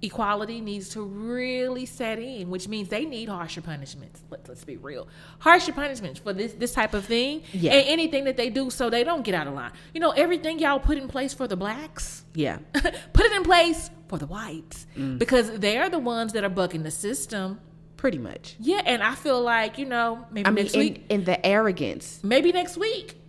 equality 0.02 0.60
needs 0.62 0.88
to 0.90 1.02
really 1.02 1.84
set 1.84 2.18
in, 2.18 2.48
which 2.48 2.66
means 2.68 2.88
they 2.88 3.04
need 3.04 3.28
harsher 3.28 3.60
punishments. 3.60 4.22
Let, 4.30 4.48
let's 4.48 4.64
be 4.64 4.76
real. 4.78 5.08
Harsher 5.38 5.72
punishments 5.72 6.18
for 6.20 6.32
this 6.32 6.54
this 6.54 6.72
type 6.72 6.94
of 6.94 7.04
thing 7.04 7.42
Yeah. 7.52 7.72
and 7.74 7.88
anything 7.88 8.24
that 8.24 8.36
they 8.38 8.48
do 8.50 8.70
so 8.70 8.88
they 8.88 9.04
don't 9.04 9.22
get 9.22 9.34
out 9.34 9.46
of 9.46 9.54
line. 9.54 9.72
You 9.92 10.00
know, 10.00 10.10
everything 10.12 10.58
y'all 10.58 10.78
put 10.80 10.96
in 10.96 11.06
place 11.08 11.34
for 11.34 11.46
the 11.46 11.56
blacks, 11.56 12.24
yeah, 12.34 12.58
put 13.12 13.24
it 13.26 13.32
in 13.32 13.42
place 13.42 13.90
for 14.08 14.18
the 14.18 14.26
whites 14.26 14.86
Mm. 14.96 15.18
because 15.18 15.50
they're 15.58 15.88
the 15.90 15.98
ones 15.98 16.32
that 16.32 16.44
are 16.44 16.48
bucking 16.50 16.82
the 16.82 16.90
system. 16.90 17.60
pretty 17.98 18.16
much. 18.18 18.56
Yeah, 18.58 18.80
and 18.86 19.02
I 19.02 19.14
feel 19.14 19.42
like, 19.42 19.76
you 19.76 19.84
know, 19.84 20.24
maybe 20.30 20.46
I 20.46 20.50
mean, 20.50 20.64
next 20.64 20.72
in, 20.74 20.80
week, 20.80 21.04
in 21.10 21.24
the 21.24 21.44
arrogance. 21.44 22.18
maybe 22.22 22.50
next 22.50 22.78
week 22.78 23.19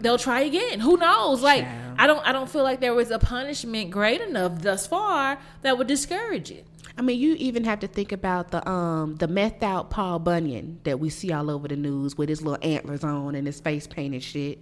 they'll 0.00 0.18
try 0.18 0.40
again. 0.40 0.80
Who 0.80 0.96
knows? 0.96 1.42
Like 1.42 1.64
Child. 1.64 1.96
I 1.98 2.06
don't 2.06 2.26
I 2.26 2.32
don't 2.32 2.50
feel 2.50 2.62
like 2.62 2.80
there 2.80 2.94
was 2.94 3.10
a 3.10 3.18
punishment 3.18 3.90
great 3.90 4.20
enough 4.20 4.60
thus 4.60 4.86
far 4.86 5.38
that 5.62 5.78
would 5.78 5.86
discourage 5.86 6.50
it. 6.50 6.66
I 6.96 7.02
mean, 7.02 7.18
you 7.18 7.34
even 7.34 7.64
have 7.64 7.80
to 7.80 7.88
think 7.88 8.12
about 8.12 8.50
the 8.50 8.68
um 8.68 9.16
the 9.16 9.26
methed 9.26 9.62
out 9.62 9.90
Paul 9.90 10.18
Bunyan 10.18 10.80
that 10.84 11.00
we 11.00 11.10
see 11.10 11.32
all 11.32 11.50
over 11.50 11.66
the 11.68 11.76
news 11.76 12.16
with 12.16 12.28
his 12.28 12.42
little 12.42 12.64
antlers 12.66 13.02
on 13.04 13.34
and 13.34 13.46
his 13.46 13.60
face 13.60 13.86
painted 13.86 14.22
shit. 14.22 14.58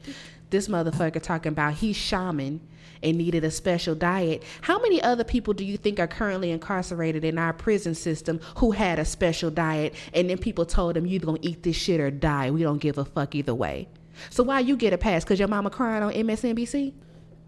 This 0.51 0.69
motherfucker 0.69 1.23
talking 1.23 1.53
about 1.53 1.75
he's 1.75 1.97
shaman 1.97 2.61
and 3.03 3.19
needed 3.19 3.45
a 3.45 3.51
special 3.51 3.95
diet. 3.95 4.43
How 4.61 4.79
many 4.81 5.03
other 5.03 5.25
people 5.25 5.55
do 5.55 5.65
you 5.65 5.77
think 5.77 5.99
are 5.99 6.07
currently 6.07 6.51
incarcerated 6.51 7.25
in 7.25 7.39
our 7.39 7.53
prison 7.53 7.95
system 7.95 8.41
who 8.57 8.71
had 8.71 8.99
a 8.99 9.05
special 9.05 9.51
diet 9.51 9.95
and 10.15 10.31
then 10.31 10.39
people 10.39 10.65
told 10.65 10.95
them 10.95 11.07
you're 11.07 11.21
gonna 11.21 11.39
eat 11.43 11.63
this 11.63 11.77
shit 11.77 12.01
or 12.01 12.11
die? 12.11 12.51
We 12.51 12.63
don't 12.63 12.79
give 12.79 12.99
a 12.99 13.05
fuck 13.05 13.35
either 13.35 13.55
way. 13.55 13.89
So 14.31 14.43
why 14.43 14.61
you 14.61 14.77
get 14.77 14.93
a 14.93 14.99
pass? 14.99 15.25
Cause 15.25 15.39
your 15.39 15.49
mama 15.49 15.71
crying 15.71 16.03
on 16.03 16.13
MSNBC? 16.13 16.93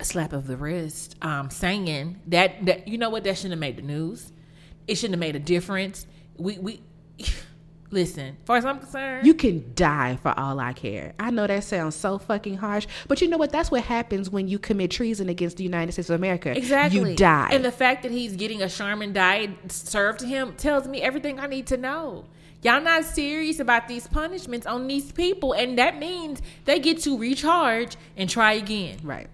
A 0.00 0.04
slap 0.04 0.32
of 0.32 0.46
the 0.46 0.56
wrist, 0.56 1.14
um, 1.22 1.50
saying 1.50 2.20
that 2.26 2.66
that 2.66 2.88
you 2.88 2.98
know 2.98 3.10
what 3.10 3.22
that 3.24 3.36
shouldn't 3.36 3.52
have 3.52 3.60
made 3.60 3.76
the 3.76 3.82
news. 3.82 4.32
It 4.88 4.96
shouldn't 4.96 5.14
have 5.14 5.20
made 5.20 5.36
a 5.36 5.38
difference. 5.40 6.06
We 6.36 6.58
we 6.58 6.80
listen. 7.90 8.36
As 8.40 8.46
far 8.46 8.56
as 8.56 8.64
I'm 8.64 8.80
concerned, 8.80 9.24
You 9.24 9.34
can 9.34 9.72
die 9.74 10.16
for 10.20 10.36
all 10.38 10.58
I 10.58 10.72
care. 10.72 11.14
I 11.20 11.30
know 11.30 11.46
that 11.46 11.62
sounds 11.62 11.94
so 11.94 12.18
fucking 12.18 12.56
harsh, 12.56 12.88
but 13.06 13.20
you 13.20 13.28
know 13.28 13.36
what? 13.38 13.52
That's 13.52 13.70
what 13.70 13.82
happens 13.82 14.28
when 14.30 14.48
you 14.48 14.58
commit 14.58 14.90
treason 14.90 15.28
against 15.28 15.58
the 15.58 15.62
United 15.64 15.92
States 15.92 16.10
of 16.10 16.16
America. 16.16 16.56
exactly 16.56 17.10
You 17.10 17.16
die. 17.16 17.50
And 17.52 17.64
the 17.64 17.70
fact 17.72 18.02
that 18.02 18.10
he's 18.10 18.34
getting 18.34 18.62
a 18.62 18.68
Charmin 18.68 19.12
diet 19.12 19.50
served 19.70 20.18
to 20.20 20.26
him 20.26 20.54
tells 20.56 20.88
me 20.88 21.02
everything 21.02 21.38
I 21.38 21.46
need 21.46 21.68
to 21.68 21.76
know. 21.76 22.24
Y'all 22.64 22.80
not 22.80 23.04
serious 23.04 23.60
about 23.60 23.88
these 23.88 24.06
punishments 24.06 24.66
on 24.66 24.86
these 24.86 25.12
people, 25.12 25.52
and 25.52 25.78
that 25.78 25.98
means 25.98 26.40
they 26.64 26.80
get 26.80 26.98
to 26.98 27.18
recharge 27.18 27.94
and 28.16 28.28
try 28.28 28.54
again. 28.54 28.98
right. 29.02 29.28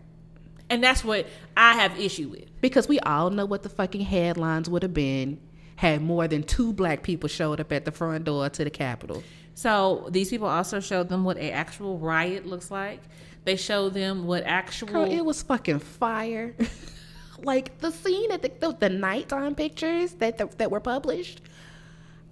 And 0.69 0.85
that's 0.85 1.03
what 1.05 1.27
I 1.57 1.75
have 1.75 1.99
issue 1.99 2.29
with. 2.29 2.61
Because 2.61 2.87
we 2.87 3.01
all 3.01 3.31
know 3.31 3.45
what 3.45 3.63
the 3.63 3.69
fucking 3.69 4.03
headlines 4.03 4.69
would 4.69 4.83
have 4.85 4.95
been 4.95 5.41
had 5.77 6.03
more 6.03 6.29
than 6.29 6.43
two 6.43 6.73
black 6.73 7.03
people 7.03 7.29
showed 7.29 7.59
up 7.59 7.73
at 7.73 7.85
the 7.85 7.91
front 7.91 8.25
door 8.25 8.49
to 8.49 8.65
the 8.65 8.71
Capitol. 8.71 9.23
So 9.55 10.09
these 10.11 10.31
people 10.31 10.47
also 10.47 10.79
showed 10.79 11.09
them 11.09 11.25
what 11.25 11.39
an 11.39 11.51
actual 11.51 11.99
riot 11.99 12.47
looks 12.47 12.71
like. 12.71 13.01
They 13.45 13.57
showed 13.57 13.95
them 13.95 14.27
what 14.27 14.45
actual 14.45 14.89
Girl, 14.89 15.11
it 15.11 15.25
was 15.25 15.43
fucking 15.43 15.79
fire. 15.79 16.55
like 17.43 17.79
the 17.79 17.91
scene 17.91 18.31
at 18.31 18.43
the, 18.43 18.53
the, 18.61 18.73
the 18.73 18.89
nighttime 18.89 19.55
pictures 19.55 20.13
that 20.15 20.39
the, 20.39 20.47
that 20.59 20.71
were 20.71 20.81
published. 20.81 21.41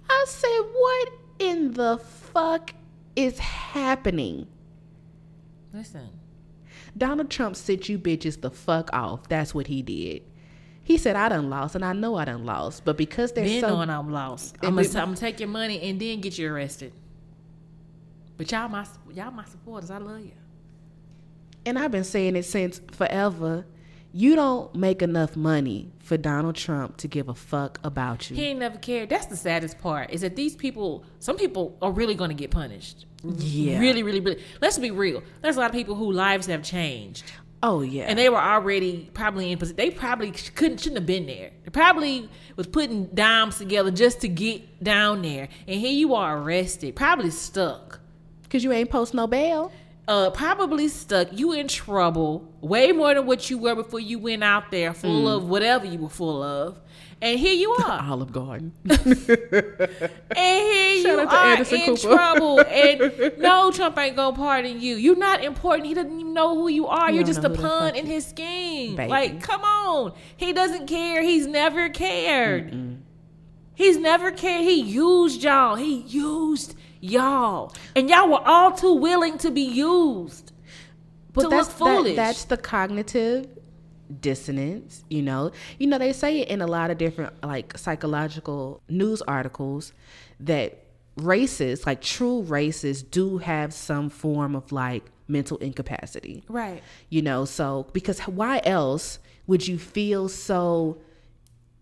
I 0.09 0.25
said, 0.27 0.59
what 0.73 1.09
in 1.39 1.73
the 1.73 1.97
fuck 1.97 2.73
is 3.15 3.39
happening? 3.39 4.47
listen. 5.73 6.09
Donald 6.97 7.29
Trump 7.29 7.55
sent 7.55 7.87
you 7.87 7.99
bitches 7.99 8.41
the 8.41 8.49
fuck 8.49 8.89
off. 8.91 9.29
That's 9.29 9.53
what 9.53 9.67
he 9.67 9.81
did. 9.81 10.23
He 10.83 10.97
said, 10.97 11.15
I 11.15 11.29
done 11.29 11.49
lost, 11.49 11.75
and 11.75 11.85
I 11.85 11.93
know 11.93 12.15
I 12.15 12.25
done 12.25 12.45
lost. 12.45 12.83
But 12.83 12.97
because 12.97 13.31
they're 13.31 13.45
Then 13.45 13.61
so. 13.61 13.67
knowing 13.69 13.89
I'm 13.91 14.11
lost, 14.11 14.57
I'm 14.63 14.75
gonna, 14.75 14.87
I'm 14.87 14.93
gonna 14.93 15.15
take 15.15 15.39
your 15.39 15.49
money 15.49 15.79
and 15.81 15.99
then 15.99 16.19
get 16.19 16.37
you 16.39 16.51
arrested. 16.51 16.91
But 18.37 18.51
y'all 18.51 18.67
my 18.69 18.85
y'all 19.13 19.29
my 19.31 19.45
supporters. 19.45 19.91
I 19.91 19.99
love 19.99 20.21
you. 20.21 20.31
and 21.65 21.77
I've 21.77 21.91
been 21.91 22.03
saying 22.03 22.35
it 22.35 22.43
since 22.43 22.81
forever. 22.91 23.65
You 24.11 24.35
don't 24.35 24.73
make 24.73 25.01
enough 25.01 25.35
money 25.35 25.91
for 25.99 26.17
Donald 26.17 26.55
Trump 26.55 26.97
to 26.97 27.07
give 27.07 27.29
a 27.29 27.35
fuck 27.35 27.79
about 27.83 28.29
you. 28.29 28.35
He 28.35 28.45
ain't 28.45 28.59
never 28.59 28.77
cared. 28.79 29.09
That's 29.09 29.27
the 29.27 29.35
saddest 29.37 29.77
part. 29.77 30.09
Is 30.09 30.21
that 30.21 30.35
these 30.35 30.55
people? 30.55 31.05
Some 31.19 31.37
people 31.37 31.77
are 31.81 31.91
really 31.91 32.15
gonna 32.15 32.33
get 32.33 32.49
punished. 32.49 33.05
Yeah. 33.23 33.79
Really, 33.79 34.01
really, 34.01 34.19
really. 34.19 34.41
Let's 34.61 34.79
be 34.79 34.91
real. 34.91 35.21
There's 35.41 35.57
a 35.57 35.59
lot 35.59 35.69
of 35.69 35.75
people 35.75 35.95
whose 35.95 36.15
lives 36.15 36.47
have 36.47 36.63
changed. 36.63 37.31
Oh, 37.61 37.81
yeah. 37.81 38.05
and 38.05 38.17
they 38.17 38.29
were 38.29 38.39
already 38.39 39.09
probably 39.13 39.51
in 39.51 39.57
position. 39.57 39.75
They 39.75 39.91
probably 39.91 40.31
couldn't 40.31 40.79
shouldn't 40.79 40.99
have 40.99 41.05
been 41.05 41.25
there. 41.25 41.51
They 41.65 41.69
probably 41.71 42.29
was 42.55 42.67
putting 42.67 43.07
dimes 43.07 43.57
together 43.57 43.91
just 43.91 44.21
to 44.21 44.29
get 44.29 44.81
down 44.81 45.21
there, 45.21 45.49
and 45.67 45.79
here 45.79 45.91
you 45.91 46.15
are 46.15 46.37
arrested, 46.41 46.95
probably 46.95 47.31
stuck. 47.31 47.99
Because 48.43 48.63
you 48.63 48.71
ain't 48.71 48.89
post 48.89 49.13
no 49.13 49.27
bail. 49.27 49.71
Uh, 50.09 50.31
probably 50.31 50.87
stuck. 50.87 51.27
You 51.31 51.51
in 51.51 51.67
trouble 51.67 52.51
way 52.61 52.91
more 52.91 53.13
than 53.13 53.27
what 53.27 53.49
you 53.51 53.59
were 53.59 53.75
before 53.75 53.99
you 53.99 54.17
went 54.17 54.43
out 54.43 54.71
there, 54.71 54.91
full 54.93 55.25
Mm. 55.25 55.35
of 55.37 55.47
whatever 55.47 55.85
you 55.85 55.99
were 55.99 56.09
full 56.09 56.41
of, 56.41 56.81
and 57.21 57.39
here 57.39 57.53
you 57.53 57.69
are. 57.73 58.01
Olive 58.09 58.31
Garden. 58.31 58.71
And 60.35 60.63
here 60.63 61.03
Shout 61.03 61.11
you 61.11 61.19
out 61.19 61.29
to 61.29 61.35
are 61.35 61.45
Anderson 61.45 61.77
in 61.81 61.85
Cooper. 61.95 62.01
trouble. 62.15 62.59
And 62.61 63.33
no, 63.37 63.71
Trump 63.71 63.97
ain't 63.99 64.15
gonna 64.15 64.35
pardon 64.35 64.81
you. 64.81 64.95
You're 64.95 65.15
not 65.15 65.43
important. 65.43 65.85
He 65.87 65.93
doesn't 65.93 66.19
even 66.19 66.33
know 66.33 66.55
who 66.55 66.69
you 66.69 66.87
are. 66.87 67.09
He 67.09 67.15
You're 67.15 67.23
just 67.25 67.43
a 67.43 67.49
pawn 67.49 67.95
in 67.95 68.05
his 68.07 68.25
scheme. 68.25 68.95
Baby. 68.95 69.09
Like, 69.09 69.41
come 69.43 69.61
on. 69.61 70.13
He 70.37 70.53
doesn't 70.53 70.87
care. 70.87 71.21
He's 71.21 71.45
never 71.45 71.89
cared. 71.89 72.73
He's 73.75 73.97
never 73.97 74.31
cared. 74.31 74.63
He 74.63 74.81
used 74.81 75.43
y'all. 75.43 75.75
He 75.75 76.01
used 76.01 76.75
y'all. 76.99 77.73
And 77.95 78.09
y'all 78.09 78.29
were 78.29 78.45
all 78.45 78.71
too 78.71 78.93
willing 78.93 79.37
to 79.39 79.51
be 79.51 79.61
used. 79.61 80.51
But 81.33 81.49
that's. 81.49 81.67
That, 81.73 82.13
that's 82.15 82.45
the 82.45 82.57
cognitive 82.57 83.47
dissonance, 84.21 85.03
you 85.09 85.21
know. 85.21 85.51
You 85.77 85.87
know, 85.87 85.97
they 85.97 86.13
say 86.13 86.41
it 86.41 86.49
in 86.49 86.61
a 86.61 86.67
lot 86.67 86.91
of 86.91 86.97
different 86.97 87.43
like 87.43 87.77
psychological 87.77 88.81
news 88.89 89.21
articles 89.21 89.93
that 90.39 90.85
racists, 91.17 91.85
like 91.85 92.01
true 92.01 92.43
racists, 92.47 93.09
do 93.09 93.37
have 93.37 93.73
some 93.73 94.09
form 94.09 94.55
of 94.55 94.71
like 94.71 95.03
mental 95.27 95.57
incapacity. 95.57 96.43
Right. 96.47 96.81
You 97.09 97.21
know, 97.21 97.45
so 97.45 97.87
because 97.93 98.19
why 98.21 98.61
else 98.63 99.19
would 99.47 99.67
you 99.67 99.77
feel 99.77 100.29
so 100.29 100.97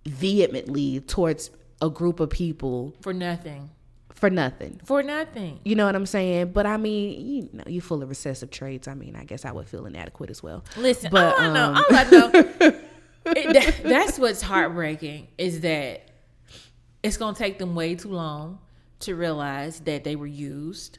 vehemently 0.06 1.00
towards 1.02 1.52
a 1.82 1.90
group 1.90 2.20
of 2.20 2.30
people 2.30 2.96
For 3.02 3.14
nothing. 3.14 3.70
For 4.18 4.30
nothing? 4.32 4.82
For 4.84 5.04
nothing. 5.04 5.60
You 5.64 5.76
know 5.76 5.86
what 5.86 5.96
I'm 5.96 6.06
saying? 6.08 6.52
But 6.52 6.66
I 6.66 6.78
mean, 6.78 7.26
you 7.26 7.50
know, 7.54 7.64
you 7.68 7.82
full 7.82 8.02
of 8.02 8.10
recessive 8.10 8.50
traits. 8.50 8.88
I 8.88 8.96
mean, 8.96 9.16
I 9.16 9.24
guess 9.24 9.46
I 9.46 9.52
would 9.52 9.68
feel 9.68 9.86
inadequate 9.86 10.30
as 10.32 10.42
well. 10.42 10.64
Listen, 10.76 11.10
But, 11.12 11.36
all 11.36 11.42
I 11.42 11.54
know, 11.54 11.66
um, 11.66 11.76
all 11.76 11.86
I 11.92 12.04
know, 12.10 12.32
it, 13.26 13.54
that, 13.54 13.76
that's 13.84 14.18
what's 14.18 14.42
heartbreaking 14.42 15.28
is 15.38 15.62
that 15.62 16.10
it's 17.04 17.18
gonna 17.18 17.38
take 17.38 17.60
them 17.60 17.76
way 17.76 17.94
too 17.96 18.10
long 18.10 18.60
to 19.02 19.16
realize 19.16 19.82
that 19.82 20.04
they 20.04 20.16
were 20.16 20.26
used, 20.28 20.98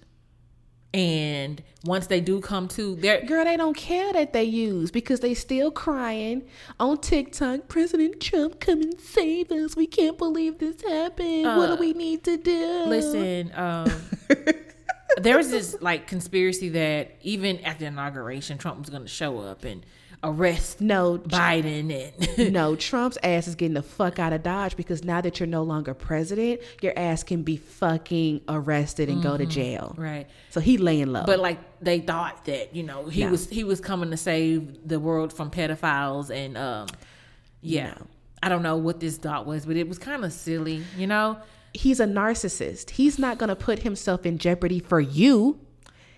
and 0.94 1.62
once 1.84 2.06
they 2.06 2.20
do 2.20 2.40
come 2.40 2.66
to 2.68 2.96
their 2.96 3.24
Girl, 3.24 3.44
they 3.44 3.56
don't 3.56 3.76
care 3.76 4.12
that 4.12 4.32
they 4.32 4.44
use 4.44 4.90
because 4.90 5.20
they 5.20 5.34
still 5.34 5.70
crying 5.70 6.42
on 6.80 6.98
TikTok. 6.98 7.68
President 7.68 8.20
Trump, 8.20 8.58
come 8.60 8.80
and 8.82 9.00
save 9.00 9.52
us. 9.52 9.76
We 9.76 9.86
can't 9.86 10.16
believe 10.18 10.58
this 10.58 10.80
happened. 10.82 11.44
what 11.44 11.70
Uh, 11.70 11.76
do 11.76 11.80
we 11.80 11.92
need 11.92 12.24
to 12.24 12.36
do? 12.36 12.84
listen, 12.86 13.52
um, 13.54 13.90
there 15.18 15.36
was 15.36 15.50
this 15.50 15.76
like 15.80 16.06
conspiracy 16.06 16.68
that 16.70 17.16
even 17.22 17.58
at 17.60 17.78
the 17.78 17.86
inauguration, 17.86 18.56
Trump 18.58 18.78
was 18.80 18.90
gonna 18.90 19.06
show 19.08 19.38
up 19.40 19.64
and 19.64 19.84
arrest 20.24 20.80
No, 20.80 21.18
Biden 21.18 21.92
and 22.38 22.52
no, 22.52 22.74
Trump's 22.76 23.18
ass 23.22 23.46
is 23.46 23.54
getting 23.54 23.74
the 23.74 23.82
fuck 23.82 24.18
out 24.18 24.32
of 24.32 24.42
Dodge 24.42 24.76
because 24.76 25.04
now 25.04 25.20
that 25.20 25.38
you're 25.38 25.46
no 25.46 25.62
longer 25.62 25.94
president, 25.94 26.60
your 26.82 26.92
ass 26.96 27.22
can 27.22 27.42
be 27.42 27.56
fucking 27.56 28.40
arrested 28.48 29.08
and 29.08 29.22
go 29.22 29.36
to 29.36 29.46
jail. 29.46 29.94
right. 29.96 30.26
So 30.50 30.60
he 30.60 30.78
laying 30.78 31.08
low. 31.12 31.24
But 31.26 31.38
like 31.38 31.58
they 31.80 32.00
thought 32.00 32.44
that 32.46 32.74
you 32.74 32.82
know 32.82 33.06
he 33.06 33.24
No. 33.24 33.30
was 33.30 33.48
he 33.48 33.64
was 33.64 33.80
coming 33.80 34.10
to 34.10 34.16
save 34.16 34.88
the 34.88 34.98
world 34.98 35.32
from 35.32 35.50
pedophiles 35.50 36.30
and 36.30 36.56
um 36.56 36.86
yeah 37.60 37.94
No. 37.98 38.06
I 38.42 38.48
don't 38.48 38.62
know 38.62 38.76
what 38.76 39.00
this 39.00 39.16
thought 39.18 39.46
was 39.46 39.66
but 39.66 39.76
it 39.76 39.88
was 39.88 39.98
kind 39.98 40.24
of 40.24 40.32
silly 40.32 40.82
you 40.96 41.06
know 41.06 41.38
he's 41.74 42.00
a 42.00 42.06
narcissist. 42.06 42.90
He's 42.90 43.18
not 43.18 43.38
going 43.38 43.50
to 43.50 43.54
put 43.56 43.80
himself 43.80 44.24
in 44.26 44.38
jeopardy 44.38 44.80
for 44.80 45.00
you. 45.00 45.60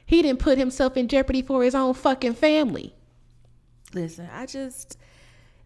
He 0.07 0.23
didn't 0.23 0.39
put 0.39 0.57
himself 0.59 0.97
in 0.97 1.09
jeopardy 1.09 1.43
for 1.43 1.63
his 1.65 1.75
own 1.75 1.93
fucking 1.93 2.35
family. 2.35 2.95
Listen 3.95 4.29
I 4.33 4.47
just 4.47 4.97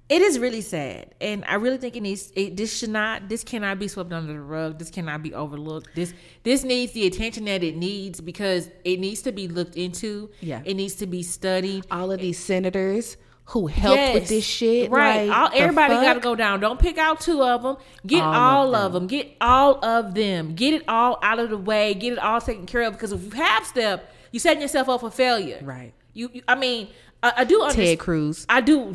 it 0.07 0.21
is 0.21 0.39
really 0.39 0.61
sad, 0.61 1.15
and 1.19 1.47
I 1.49 1.55
really 1.55 1.79
think 1.79 1.97
it 1.97 2.03
needs. 2.03 2.31
It, 2.37 2.59
this 2.59 2.77
should 2.77 2.91
not. 2.91 3.31
This 3.31 3.43
cannot 3.43 3.79
be 3.79 3.89
swept 3.89 4.13
under 4.13 4.35
the 4.35 4.39
rug. 4.39 4.79
This 4.79 4.91
cannot 4.91 5.23
be 5.23 5.33
overlooked. 5.33 5.95
This 5.95 6.13
this 6.43 6.63
needs 6.63 6.93
the 6.93 7.07
attention 7.07 7.47
that 7.47 7.63
it 7.63 7.75
needs 7.75 8.21
because 8.21 8.69
it 8.85 9.01
needs 9.01 9.23
to 9.23 9.33
be 9.33 9.49
looked 9.49 9.77
into. 9.77 10.31
Yeah. 10.41 10.61
it 10.67 10.75
needs 10.75 10.97
to 10.97 11.07
be 11.07 11.23
studied. 11.23 11.87
All 11.91 12.13
of 12.13 12.21
these 12.21 12.39
senators 12.39 13.17
who 13.47 13.67
helped 13.67 14.15
with 14.15 14.29
this 14.29 14.45
shit, 14.45 14.91
right? 14.91 15.27
like, 15.27 15.37
all, 15.37 15.51
everybody 15.55 15.95
got 15.95 16.15
to 16.15 16.21
go 16.21 16.35
down. 16.35 16.61
Don't 16.61 16.79
pick 16.79 16.99
out 16.99 17.21
two 17.21 17.43
of 17.43 17.63
them. 17.63 17.77
Get 18.07 18.23
All 18.23 18.35
all, 18.35 18.75
of 18.75 18.85
of, 18.85 18.93
them. 18.93 19.07
Get 19.07 19.35
all 19.41 19.83
of 19.83 20.15
them. 20.15 20.55
Get 20.55 20.75
it 20.75 20.83
all 20.87 21.19
out 21.23 21.39
of 21.39 21.49
the 21.49 21.59
way. 21.59 21.95
Get 21.95 22.13
it 22.13 22.19
all 22.19 22.43
taken 22.43 22.67
care 22.67 22.83
of. 22.83 22.93
Because 22.93 23.13
if 23.13 23.25
you 23.25 23.31
half 23.31 23.65
step, 23.65 24.13
you're 24.33 24.41
setting 24.41 24.61
yourself 24.61 24.91
up 24.91 25.01
for 25.01 25.11
failure. 25.11 25.61
Right. 25.63 25.95
You. 26.13 26.31
you 26.33 26.43
I 26.47 26.55
mean, 26.57 26.89
I, 27.25 27.33
I 27.39 27.45
do 27.45 27.59
Ted 27.59 27.71
understand. 27.71 27.99
Cruz. 27.99 28.47
I 28.49 28.61
do. 28.61 28.95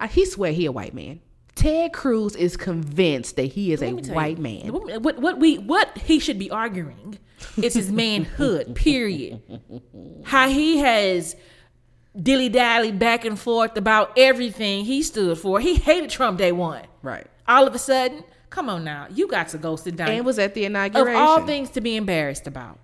Uh, 0.00 0.08
He 0.08 0.26
swear 0.26 0.52
he 0.52 0.66
a 0.66 0.72
white 0.72 0.94
man. 0.94 1.20
Ted 1.54 1.92
Cruz 1.92 2.34
is 2.34 2.56
convinced 2.56 3.36
that 3.36 3.44
he 3.44 3.72
is 3.72 3.80
a 3.80 3.86
tell 3.86 4.00
you, 4.06 4.12
white 4.12 4.38
man. 4.38 4.72
What, 4.72 5.18
what 5.18 5.38
we 5.38 5.56
what 5.56 5.96
he 5.98 6.18
should 6.18 6.38
be 6.38 6.50
arguing 6.50 7.18
is 7.56 7.74
his 7.74 7.92
manhood. 7.92 8.74
period. 8.74 9.40
How 10.24 10.48
he 10.48 10.78
has 10.78 11.36
dilly 12.20 12.48
dallied 12.48 12.98
back 12.98 13.24
and 13.24 13.38
forth 13.38 13.76
about 13.76 14.12
everything 14.18 14.84
he 14.84 15.02
stood 15.02 15.38
for. 15.38 15.60
He 15.60 15.76
hated 15.76 16.10
Trump 16.10 16.38
day 16.38 16.52
one. 16.52 16.82
Right. 17.02 17.26
All 17.46 17.66
of 17.66 17.74
a 17.74 17.78
sudden, 17.78 18.24
come 18.50 18.68
on 18.68 18.84
now, 18.84 19.06
you 19.10 19.28
got 19.28 19.48
to 19.48 19.58
go 19.58 19.76
sit 19.76 19.96
down. 19.96 20.10
And 20.10 20.24
was 20.24 20.38
at 20.38 20.54
the 20.54 20.64
inauguration 20.64 21.00
of 21.00 21.08
inauguration. 21.08 21.40
all 21.40 21.46
things 21.46 21.70
to 21.70 21.80
be 21.80 21.96
embarrassed 21.96 22.46
about 22.46 22.78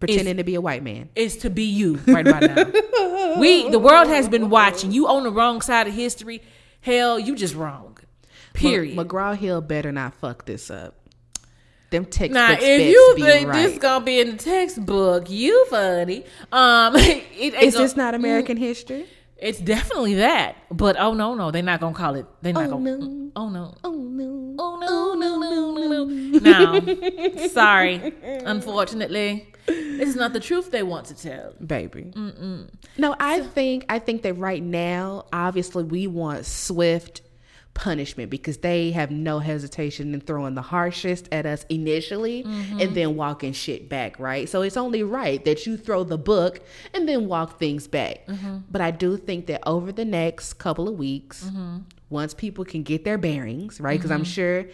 pretending 0.00 0.36
to 0.38 0.44
be 0.44 0.54
a 0.54 0.60
white 0.60 0.82
man. 0.82 1.08
is 1.14 1.36
to 1.38 1.50
be 1.50 1.64
you 1.64 2.00
right 2.06 2.26
about 2.26 2.42
now. 2.42 3.36
we 3.40 3.68
the 3.70 3.78
world 3.78 4.08
has 4.08 4.28
been 4.28 4.50
watching. 4.50 4.92
You 4.92 5.08
on 5.08 5.24
the 5.24 5.30
wrong 5.30 5.60
side 5.60 5.86
of 5.86 5.94
history. 5.94 6.42
Hell, 6.80 7.18
you 7.18 7.34
just 7.34 7.54
wrong. 7.54 7.96
Period. 8.52 8.96
McGraw 8.96 9.36
Hill 9.36 9.60
better 9.60 9.90
not 9.90 10.14
fuck 10.14 10.44
this 10.46 10.70
up. 10.70 10.94
Them 11.90 12.04
textbooks 12.04 12.34
Now, 12.34 12.52
if 12.60 12.88
you 12.90 13.14
think 13.18 13.48
right. 13.48 13.68
this 13.68 13.78
gonna 13.78 14.04
be 14.04 14.20
in 14.20 14.32
the 14.32 14.36
textbook, 14.36 15.30
you 15.30 15.66
funny. 15.70 16.24
Um, 16.52 16.94
it 16.96 17.24
ain't 17.36 17.54
is 17.54 17.74
gonna- 17.74 17.84
this 17.86 17.96
not 17.96 18.14
American 18.14 18.56
history? 18.56 19.06
It's 19.36 19.58
definitely 19.58 20.14
that. 20.14 20.56
But 20.70 20.96
oh 20.98 21.12
no, 21.14 21.34
no, 21.34 21.50
they're 21.50 21.62
not 21.62 21.80
gonna 21.80 21.94
call 21.94 22.14
it. 22.14 22.26
They're 22.42 22.52
not 22.52 22.66
Oh, 22.66 22.70
gonna. 22.70 22.96
no. 22.96 23.30
Oh 23.36 23.48
no. 23.48 23.74
Oh 23.84 23.92
no. 23.92 24.54
Oh 24.58 24.76
no, 24.78 25.14
no, 25.14 25.38
no, 25.38 26.04
no, 26.04 26.04
no. 26.38 26.78
No, 26.80 27.46
sorry. 27.48 28.14
Unfortunately, 28.22 29.52
this 29.66 30.08
is 30.08 30.16
not 30.16 30.32
the 30.32 30.40
truth 30.40 30.70
they 30.70 30.82
want 30.82 31.06
to 31.06 31.14
tell. 31.14 31.52
baby. 31.64 32.12
Mm-mm. 32.14 32.68
No, 32.98 33.16
I 33.18 33.40
think 33.40 33.84
I 33.88 33.98
think 33.98 34.22
that 34.22 34.34
right 34.34 34.62
now, 34.62 35.26
obviously, 35.32 35.84
we 35.84 36.06
want 36.06 36.46
swift 36.46 37.22
punishment 37.74 38.30
because 38.30 38.58
they 38.58 38.92
have 38.92 39.10
no 39.10 39.40
hesitation 39.40 40.14
in 40.14 40.20
throwing 40.20 40.54
the 40.54 40.62
harshest 40.62 41.28
at 41.32 41.44
us 41.44 41.66
initially 41.68 42.44
mm-hmm. 42.44 42.80
and 42.80 42.94
then 42.94 43.16
walking 43.16 43.52
shit 43.52 43.88
back, 43.88 44.18
right? 44.18 44.48
So 44.48 44.62
it's 44.62 44.76
only 44.76 45.02
right 45.02 45.44
that 45.44 45.66
you 45.66 45.76
throw 45.76 46.04
the 46.04 46.16
book 46.16 46.60
and 46.94 47.08
then 47.08 47.26
walk 47.26 47.58
things 47.58 47.86
back. 47.88 48.26
Mm-hmm. 48.26 48.58
But 48.70 48.80
I 48.80 48.92
do 48.92 49.16
think 49.16 49.46
that 49.46 49.60
over 49.66 49.92
the 49.92 50.04
next 50.04 50.54
couple 50.54 50.88
of 50.88 50.96
weeks, 50.96 51.44
mm-hmm. 51.44 51.78
once 52.10 52.32
people 52.32 52.64
can 52.64 52.84
get 52.84 53.04
their 53.04 53.18
bearings, 53.18 53.80
right? 53.80 53.98
Because 53.98 54.12
I'm 54.12 54.24
sure 54.24 54.66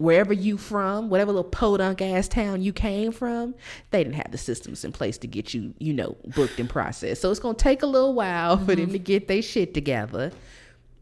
wherever 0.00 0.32
you 0.32 0.56
from, 0.56 1.10
whatever 1.10 1.30
little 1.30 1.44
podunk 1.44 2.00
ass 2.00 2.26
town 2.26 2.62
you 2.62 2.72
came 2.72 3.12
from, 3.12 3.54
they 3.90 4.02
didn't 4.02 4.16
have 4.16 4.32
the 4.32 4.38
systems 4.38 4.82
in 4.82 4.92
place 4.92 5.18
to 5.18 5.26
get 5.26 5.52
you, 5.52 5.74
you 5.78 5.92
know, 5.92 6.16
booked 6.34 6.58
and 6.58 6.70
processed. 6.70 7.20
So 7.20 7.30
it's 7.30 7.38
gonna 7.38 7.54
take 7.54 7.82
a 7.82 7.86
little 7.86 8.14
while 8.14 8.56
for 8.56 8.74
them 8.74 8.76
to 8.76 8.94
mm-hmm. 8.94 9.02
get 9.02 9.28
their 9.28 9.42
shit 9.42 9.74
together. 9.74 10.32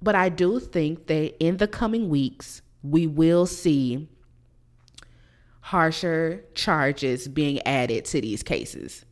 But 0.02 0.16
I 0.16 0.28
do 0.28 0.58
think 0.58 1.06
that 1.06 1.36
in 1.38 1.58
the 1.58 1.68
coming 1.68 2.08
weeks, 2.08 2.60
we 2.82 3.06
will 3.06 3.46
see 3.46 4.08
harsher 5.60 6.44
charges 6.54 7.28
being 7.28 7.62
added 7.62 8.04
to 8.06 8.20
these 8.20 8.42
cases. 8.42 9.04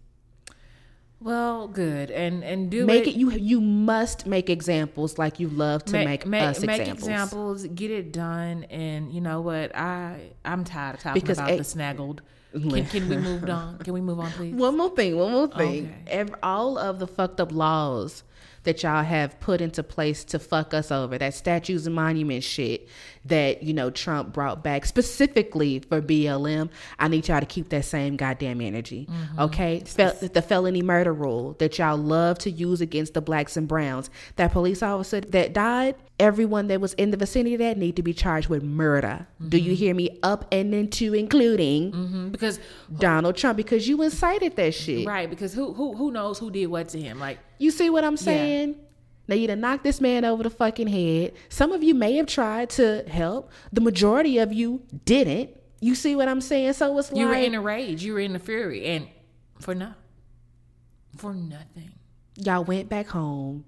Well, 1.18 1.66
good, 1.68 2.10
and 2.10 2.44
and 2.44 2.70
do 2.70 2.84
Make 2.84 3.06
it 3.06 3.16
you 3.16 3.30
you 3.30 3.60
must 3.60 4.26
make 4.26 4.50
examples 4.50 5.16
like 5.18 5.40
you 5.40 5.48
love 5.48 5.84
to 5.86 5.92
Ma- 5.98 6.04
make, 6.04 6.26
ma- 6.26 6.36
us 6.38 6.60
make 6.60 6.80
examples. 6.80 7.08
examples, 7.08 7.66
get 7.68 7.90
it 7.90 8.12
done, 8.12 8.64
and 8.64 9.10
you 9.10 9.22
know 9.22 9.40
what? 9.40 9.74
I 9.74 10.32
I'm 10.44 10.62
tired 10.64 10.96
of 10.96 11.00
talking 11.02 11.20
Because 11.22 11.38
about 11.38 11.50
a- 11.52 11.56
the 11.56 11.62
snaggled. 11.62 12.18
Can, 12.52 12.86
can 12.86 13.08
we 13.10 13.16
move 13.18 13.48
on? 13.50 13.78
Can 13.78 13.92
we 13.92 14.00
move 14.00 14.18
on, 14.20 14.30
please? 14.32 14.54
One 14.54 14.78
more 14.78 14.88
thing, 14.90 15.16
one 15.18 15.32
more 15.32 15.48
thing. 15.48 15.86
Okay. 15.86 15.94
Ev 16.06 16.34
all 16.42 16.78
of 16.78 16.98
the 16.98 17.06
fucked 17.06 17.38
up 17.40 17.52
laws 17.52 18.22
that 18.62 18.82
y'all 18.82 19.02
have 19.04 19.38
put 19.40 19.60
into 19.60 19.82
place 19.82 20.24
to 20.24 20.38
fuck 20.38 20.72
us 20.72 20.90
over, 20.90 21.18
that 21.18 21.34
statues 21.34 21.86
and 21.86 21.94
monuments 21.94 22.46
shit 22.46 22.88
that, 23.28 23.62
you 23.62 23.72
know, 23.74 23.90
Trump 23.90 24.32
brought 24.32 24.62
back 24.62 24.84
specifically 24.86 25.80
for 25.80 26.00
BLM, 26.02 26.70
I 26.98 27.08
need 27.08 27.28
y'all 27.28 27.40
to 27.40 27.46
keep 27.46 27.68
that 27.70 27.84
same 27.84 28.16
goddamn 28.16 28.60
energy. 28.60 29.08
Okay? 29.38 29.80
Fel- 29.84 30.14
the 30.32 30.42
felony 30.42 30.82
murder 30.82 31.12
rule 31.12 31.54
that 31.58 31.78
y'all 31.78 31.96
love 31.96 32.38
to 32.40 32.50
use 32.50 32.80
against 32.80 33.14
the 33.14 33.20
blacks 33.20 33.56
and 33.56 33.66
browns. 33.66 34.10
That 34.36 34.52
police 34.52 34.82
officer 34.82 35.20
that 35.20 35.52
died, 35.52 35.96
everyone 36.18 36.68
that 36.68 36.80
was 36.80 36.94
in 36.94 37.10
the 37.10 37.16
vicinity 37.16 37.54
of 37.54 37.58
that 37.60 37.76
need 37.78 37.96
to 37.96 38.02
be 38.02 38.12
charged 38.14 38.48
with 38.48 38.62
murder. 38.62 39.26
Do 39.48 39.58
you 39.58 39.74
hear 39.74 39.94
me? 39.94 40.10
Up 40.22 40.46
and 40.52 40.74
into 40.74 41.14
including 41.14 41.92
Mhm, 41.92 42.32
because 42.32 42.58
Donald 42.98 43.36
Trump 43.36 43.56
because 43.56 43.86
you 43.88 44.00
incited 44.02 44.56
that 44.56 44.72
shit. 44.74 45.06
right, 45.06 45.28
because 45.28 45.52
who 45.52 45.72
who 45.72 45.94
who 45.94 46.10
knows 46.10 46.38
who 46.38 46.50
did 46.50 46.66
what 46.66 46.88
to 46.90 47.00
him? 47.00 47.18
Like 47.20 47.38
You 47.58 47.70
see 47.70 47.88
what 47.90 48.04
I'm 48.04 48.16
saying? 48.16 48.76
Now 49.28 49.34
you 49.34 49.46
done 49.46 49.60
knocked 49.60 49.84
this 49.84 50.00
man 50.00 50.24
over 50.24 50.42
the 50.42 50.50
fucking 50.50 50.86
head. 50.86 51.32
Some 51.48 51.72
of 51.72 51.82
you 51.82 51.94
may 51.94 52.16
have 52.16 52.26
tried 52.26 52.70
to 52.70 53.04
help. 53.08 53.50
The 53.72 53.80
majority 53.80 54.38
of 54.38 54.52
you 54.52 54.82
didn't. 55.04 55.50
You 55.80 55.94
see 55.94 56.16
what 56.16 56.28
I'm 56.28 56.40
saying? 56.40 56.74
So 56.74 56.96
it's 56.98 57.10
like 57.10 57.18
you 57.18 57.26
were 57.26 57.34
in 57.34 57.54
a 57.54 57.60
rage, 57.60 58.02
you 58.02 58.14
were 58.14 58.20
in 58.20 58.34
a 58.34 58.38
fury, 58.38 58.86
and 58.86 59.08
for 59.60 59.74
no, 59.74 59.92
for 61.16 61.34
nothing, 61.34 61.92
y'all 62.36 62.64
went 62.64 62.88
back 62.88 63.08
home 63.08 63.64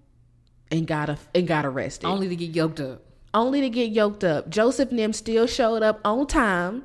and 0.71 0.87
got 0.87 1.11
a, 1.11 1.19
and 1.35 1.47
got 1.47 1.67
arrested. 1.67 2.07
Only, 2.07 2.27
only 2.27 2.37
to 2.37 2.37
get 2.37 2.57
yoked 2.57 2.81
up. 2.81 3.03
Only 3.35 3.61
to 3.61 3.71
get 3.71 3.91
yoked 3.91 4.25
up. 4.25 4.49
Joseph 4.49 4.91
Nim 4.91 5.13
still 5.13 5.47
showed 5.47 5.83
up 5.83 6.01
on 6.05 6.27
time, 6.27 6.85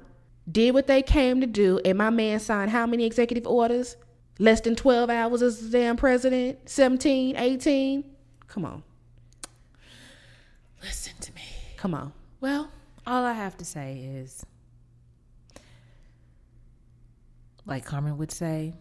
did 0.52 0.74
what 0.74 0.88
they 0.88 1.02
came 1.02 1.40
to 1.40 1.48
do, 1.48 1.80
and 1.86 1.98
my 1.98 2.10
man 2.10 2.40
signed 2.40 2.72
how 2.72 2.86
many 2.86 3.06
executive 3.06 3.48
orders? 3.48 3.96
Less 4.40 4.62
than 4.62 4.76
12 4.76 5.10
hours 5.10 5.42
as 5.42 5.62
the 5.62 5.70
damn 5.70 5.96
president? 5.96 6.68
17, 6.70 7.38
18? 7.38 8.04
Come 8.54 8.66
on. 8.66 8.84
Listen 10.84 11.14
to 11.22 11.34
me. 11.34 11.42
Come 11.76 11.96
on. 11.96 12.14
Well, 12.40 12.70
all 13.08 13.24
I 13.24 13.34
have 13.34 13.58
to 13.58 13.66
say 13.66 13.98
is, 13.98 14.46
like 17.66 17.84
Carmen 17.84 18.16
would 18.20 18.32
say, 18.32 18.76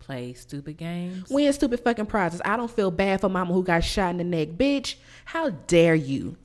play 0.00 0.32
stupid 0.32 0.76
games. 0.76 1.30
Win 1.30 1.52
stupid 1.52 1.78
fucking 1.84 2.06
prizes. 2.06 2.42
I 2.44 2.56
don't 2.56 2.68
feel 2.68 2.90
bad 2.90 3.20
for 3.20 3.28
mama 3.28 3.54
who 3.54 3.62
got 3.62 3.84
shot 3.84 4.10
in 4.10 4.16
the 4.16 4.24
neck. 4.24 4.48
Bitch, 4.48 4.96
how 5.24 5.50
dare 5.50 5.94
you? 5.94 6.36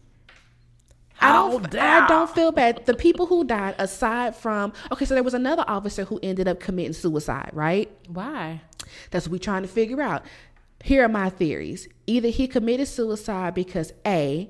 I 1.19 1.31
How 1.31 1.49
don't, 1.57 1.75
I 1.75 2.07
don't 2.07 2.29
feel 2.29 2.51
bad. 2.51 2.85
The 2.85 2.93
people 2.93 3.25
who 3.25 3.43
died, 3.43 3.73
aside 3.79 4.35
from 4.35 4.71
okay, 4.91 5.05
so 5.05 5.15
there 5.15 5.23
was 5.23 5.33
another 5.33 5.65
officer 5.67 6.03
who 6.03 6.19
ended 6.21 6.47
up 6.47 6.59
committing 6.59 6.93
suicide, 6.93 7.49
right? 7.53 7.89
Why? 8.07 8.61
That's 9.09 9.25
what 9.25 9.31
we're 9.31 9.39
trying 9.39 9.63
to 9.63 9.67
figure 9.67 9.99
out. 9.99 10.23
Here 10.83 11.03
are 11.03 11.09
my 11.09 11.29
theories. 11.29 11.87
Either 12.05 12.29
he 12.29 12.47
committed 12.47 12.87
suicide 12.87 13.53
because 13.53 13.93
A, 14.05 14.49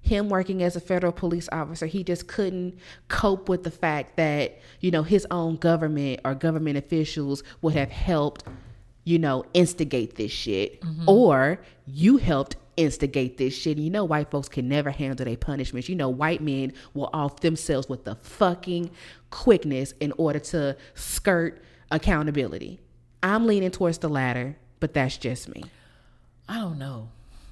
him 0.00 0.28
working 0.28 0.62
as 0.62 0.76
a 0.76 0.80
federal 0.80 1.12
police 1.12 1.48
officer, 1.52 1.86
he 1.86 2.04
just 2.04 2.28
couldn't 2.28 2.78
cope 3.08 3.48
with 3.48 3.64
the 3.64 3.70
fact 3.70 4.16
that, 4.16 4.58
you 4.80 4.90
know, 4.90 5.02
his 5.02 5.26
own 5.30 5.56
government 5.56 6.20
or 6.24 6.34
government 6.34 6.78
officials 6.78 7.42
would 7.60 7.74
have 7.74 7.90
helped, 7.90 8.44
you 9.04 9.18
know, 9.18 9.44
instigate 9.52 10.14
this 10.14 10.30
shit. 10.30 10.80
Mm-hmm. 10.80 11.08
Or 11.08 11.60
you 11.86 12.18
helped 12.18 12.56
instigate 12.76 13.36
this 13.36 13.56
shit. 13.56 13.78
You 13.78 13.90
know, 13.90 14.04
white 14.04 14.30
folks 14.30 14.48
can 14.48 14.68
never 14.68 14.90
handle 14.90 15.24
their 15.24 15.36
punishments. 15.36 15.88
You 15.88 15.96
know, 15.96 16.08
white 16.08 16.40
men 16.40 16.72
will 16.94 17.10
off 17.12 17.40
themselves 17.40 17.88
with 17.88 18.04
the 18.04 18.14
fucking 18.16 18.90
quickness 19.30 19.92
in 20.00 20.12
order 20.18 20.38
to 20.38 20.76
skirt 20.94 21.62
accountability. 21.90 22.80
I'm 23.22 23.46
leaning 23.46 23.70
towards 23.70 23.98
the 23.98 24.08
latter, 24.08 24.56
but 24.86 24.94
that's 24.94 25.16
just 25.16 25.48
me. 25.48 25.64
I 26.48 26.60
don't 26.60 26.78
know 26.78 27.08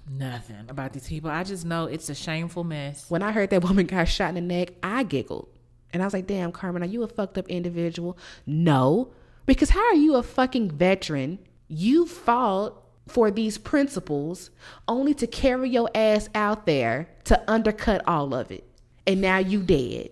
nothing 0.09 0.67
about 0.69 0.93
these 0.93 1.09
people. 1.09 1.31
I 1.31 1.43
just 1.43 1.65
know 1.65 1.87
it's 1.87 2.09
a 2.09 2.15
shameful 2.15 2.63
mess. 2.63 3.07
When 3.11 3.25
I 3.25 3.33
heard 3.33 3.51
that 3.51 3.65
woman 3.65 3.87
got 3.87 4.07
shot 4.07 4.29
in 4.29 4.37
the 4.37 4.41
neck, 4.41 4.75
I 4.85 5.03
giggled. 5.03 5.49
And 5.93 6.01
I 6.01 6.07
was 6.07 6.15
like, 6.15 6.29
damn, 6.29 6.53
Carmen, 6.53 6.85
are 6.85 6.87
you 6.87 7.03
a 7.03 7.09
fucked 7.09 7.37
up 7.37 7.49
individual? 7.49 8.17
No. 8.47 9.11
Because 9.47 9.71
how 9.71 9.85
are 9.85 9.97
you 9.97 10.15
a 10.15 10.23
fucking 10.23 10.71
veteran? 10.71 11.41
You 11.67 12.07
fought 12.07 12.81
for 13.09 13.33
these 13.33 13.59
principles 13.59 14.51
only 14.87 15.13
to 15.15 15.27
carry 15.27 15.71
your 15.71 15.91
ass 15.93 16.29
out 16.37 16.67
there 16.67 17.09
to 17.25 17.51
undercut 17.51 18.07
all 18.07 18.33
of 18.33 18.53
it. 18.53 18.63
And 19.09 19.21
now 19.21 19.39
you 19.39 19.61
dead. 19.61 20.11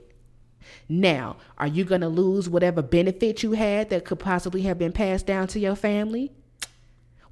Now, 0.89 1.37
are 1.57 1.69
you 1.69 1.85
going 1.85 2.01
to 2.01 2.09
lose 2.09 2.49
whatever 2.51 2.83
benefit 2.83 3.45
you 3.45 3.53
had 3.53 3.91
that 3.91 4.05
could 4.05 4.19
possibly 4.19 4.63
have 4.63 4.77
been 4.77 4.93
passed 4.93 5.25
down 5.25 5.47
to 5.49 5.61
your 5.61 5.77
family? 5.77 6.33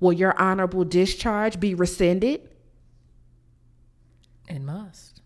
Will 0.01 0.13
your 0.13 0.39
honorable 0.41 0.85
discharge 0.85 1.61
be 1.61 1.75
rescinded? 1.75 2.49
It 4.49 4.61
must. 4.63 5.21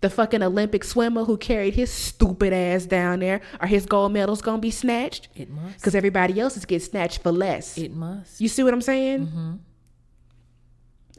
The 0.00 0.10
fucking 0.10 0.42
Olympic 0.42 0.84
swimmer 0.84 1.24
who 1.24 1.36
carried 1.36 1.74
his 1.74 1.90
stupid 1.90 2.52
ass 2.52 2.84
down 2.84 3.20
there, 3.20 3.40
are 3.60 3.66
his 3.66 3.86
gold 3.86 4.12
medals 4.12 4.42
gonna 4.42 4.58
be 4.58 4.70
snatched? 4.70 5.28
It 5.34 5.50
must. 5.50 5.76
Because 5.76 5.94
everybody 5.94 6.38
else 6.38 6.56
is 6.56 6.64
getting 6.64 6.86
snatched 6.86 7.22
for 7.22 7.32
less. 7.32 7.76
It 7.78 7.92
must. 7.92 8.40
you 8.40 8.48
see 8.48 8.62
what 8.62 8.74
I'm 8.74 8.82
saying? 8.82 9.26
Mm-hmm. 9.26 9.52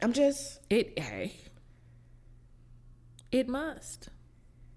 I'm 0.02 0.12
just 0.14 0.60
It 0.70 0.98
hey. 0.98 1.34
It 3.30 3.48
must. 3.48 4.08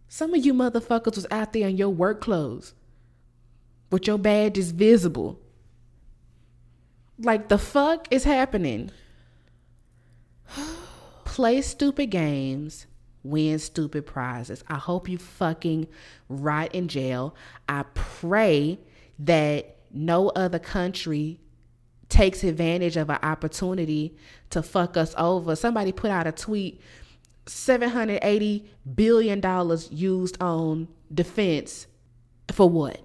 some 0.08 0.34
of 0.34 0.46
you 0.46 0.54
motherfuckers 0.54 1.16
was 1.16 1.26
out 1.32 1.54
there 1.54 1.68
in 1.68 1.78
your 1.78 1.90
work 1.90 2.20
clothes 2.22 2.74
with 3.90 4.06
your 4.08 4.18
badge 4.18 4.58
is 4.58 4.72
visible. 4.72 5.40
Like 7.24 7.48
the 7.48 7.58
fuck 7.58 8.08
is 8.12 8.26
happening? 8.26 8.92
Play 11.26 11.62
stupid 11.62 12.08
games, 12.08 12.86
win 13.24 13.60
stupid 13.60 14.06
prizes. 14.06 14.64
I 14.68 14.76
hope 14.76 15.08
you 15.08 15.18
fucking 15.18 15.88
rot 16.28 16.76
in 16.76 16.90
jail. 16.90 17.34
I 17.68 17.86
pray 17.94 18.80
that 19.20 19.78
no 19.92 20.30
other 20.30 20.60
country 20.60 21.40
takes 22.10 22.44
advantage 22.44 22.98
of 22.98 23.10
an 23.10 23.20
opportunity 23.24 24.16
to 24.50 24.62
fuck 24.62 24.98
us 24.98 25.16
over. 25.18 25.56
Somebody 25.56 25.92
put 25.92 26.12
out 26.12 26.28
a 26.28 26.32
tweet 26.32 26.82
780 27.46 28.70
billion 28.96 29.40
dollars 29.40 29.92
used 29.92 30.42
on 30.42 30.88
defense 31.14 31.88
for 32.52 32.70
what? 32.70 33.03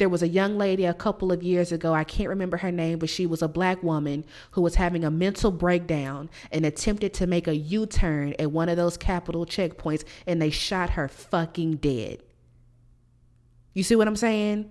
There 0.00 0.08
was 0.08 0.22
a 0.22 0.28
young 0.28 0.56
lady 0.56 0.86
a 0.86 0.94
couple 0.94 1.30
of 1.30 1.42
years 1.42 1.72
ago, 1.72 1.92
I 1.92 2.04
can't 2.04 2.30
remember 2.30 2.56
her 2.56 2.72
name, 2.72 2.98
but 3.00 3.10
she 3.10 3.26
was 3.26 3.42
a 3.42 3.48
black 3.48 3.82
woman 3.82 4.24
who 4.52 4.62
was 4.62 4.76
having 4.76 5.04
a 5.04 5.10
mental 5.10 5.50
breakdown 5.50 6.30
and 6.50 6.64
attempted 6.64 7.12
to 7.12 7.26
make 7.26 7.46
a 7.46 7.54
U 7.54 7.84
turn 7.84 8.34
at 8.38 8.50
one 8.50 8.70
of 8.70 8.78
those 8.78 8.96
capital 8.96 9.44
checkpoints, 9.44 10.04
and 10.26 10.40
they 10.40 10.48
shot 10.48 10.88
her 10.88 11.06
fucking 11.06 11.76
dead. 11.76 12.22
You 13.74 13.82
see 13.82 13.94
what 13.94 14.08
I'm 14.08 14.16
saying? 14.16 14.70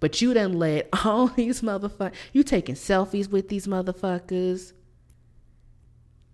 But 0.00 0.22
you 0.22 0.32
done 0.32 0.54
let 0.54 0.88
all 1.04 1.26
these 1.26 1.60
motherfuckers, 1.60 2.14
you 2.32 2.42
taking 2.42 2.76
selfies 2.76 3.28
with 3.28 3.50
these 3.50 3.66
motherfuckers. 3.66 4.72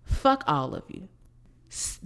Fuck 0.05 0.45
all 0.47 0.73
of 0.73 0.83
you. 0.87 1.09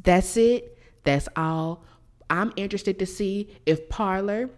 That's 0.02 0.36
it. 0.36 0.80
That's 1.04 1.30
all. 1.36 1.84
I'm 2.28 2.54
interested 2.56 2.98
to 2.98 3.06
see 3.06 3.56
if 3.68 3.88
Parler, 3.88 4.50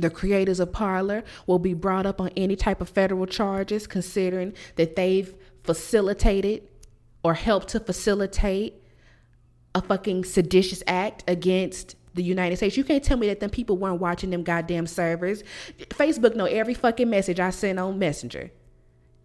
the 0.00 0.10
creators 0.10 0.60
of 0.60 0.72
Parler, 0.72 1.24
will 1.46 1.58
be 1.58 1.74
brought 1.74 2.06
up 2.06 2.20
on 2.20 2.30
any 2.36 2.56
type 2.56 2.80
of 2.80 2.88
federal 2.88 3.26
charges, 3.26 3.86
considering 3.86 4.54
that 4.76 4.96
they've 4.96 5.34
facilitated 5.64 6.68
or 7.22 7.34
helped 7.34 7.68
to 7.68 7.80
facilitate 7.80 8.82
a 9.74 9.82
fucking 9.82 10.24
seditious 10.24 10.82
act 10.86 11.24
against 11.28 11.96
the 12.14 12.22
United 12.22 12.56
States. 12.56 12.76
You 12.76 12.84
can't 12.84 13.02
tell 13.02 13.16
me 13.16 13.28
that 13.28 13.40
them 13.40 13.50
people 13.50 13.76
weren't 13.76 14.00
watching 14.00 14.30
them 14.30 14.42
goddamn 14.42 14.86
servers. 14.86 15.42
Facebook 15.90 16.34
know 16.34 16.46
every 16.46 16.74
fucking 16.74 17.08
message 17.08 17.40
I 17.40 17.50
send 17.50 17.78
on 17.78 17.98
Messenger. 17.98 18.50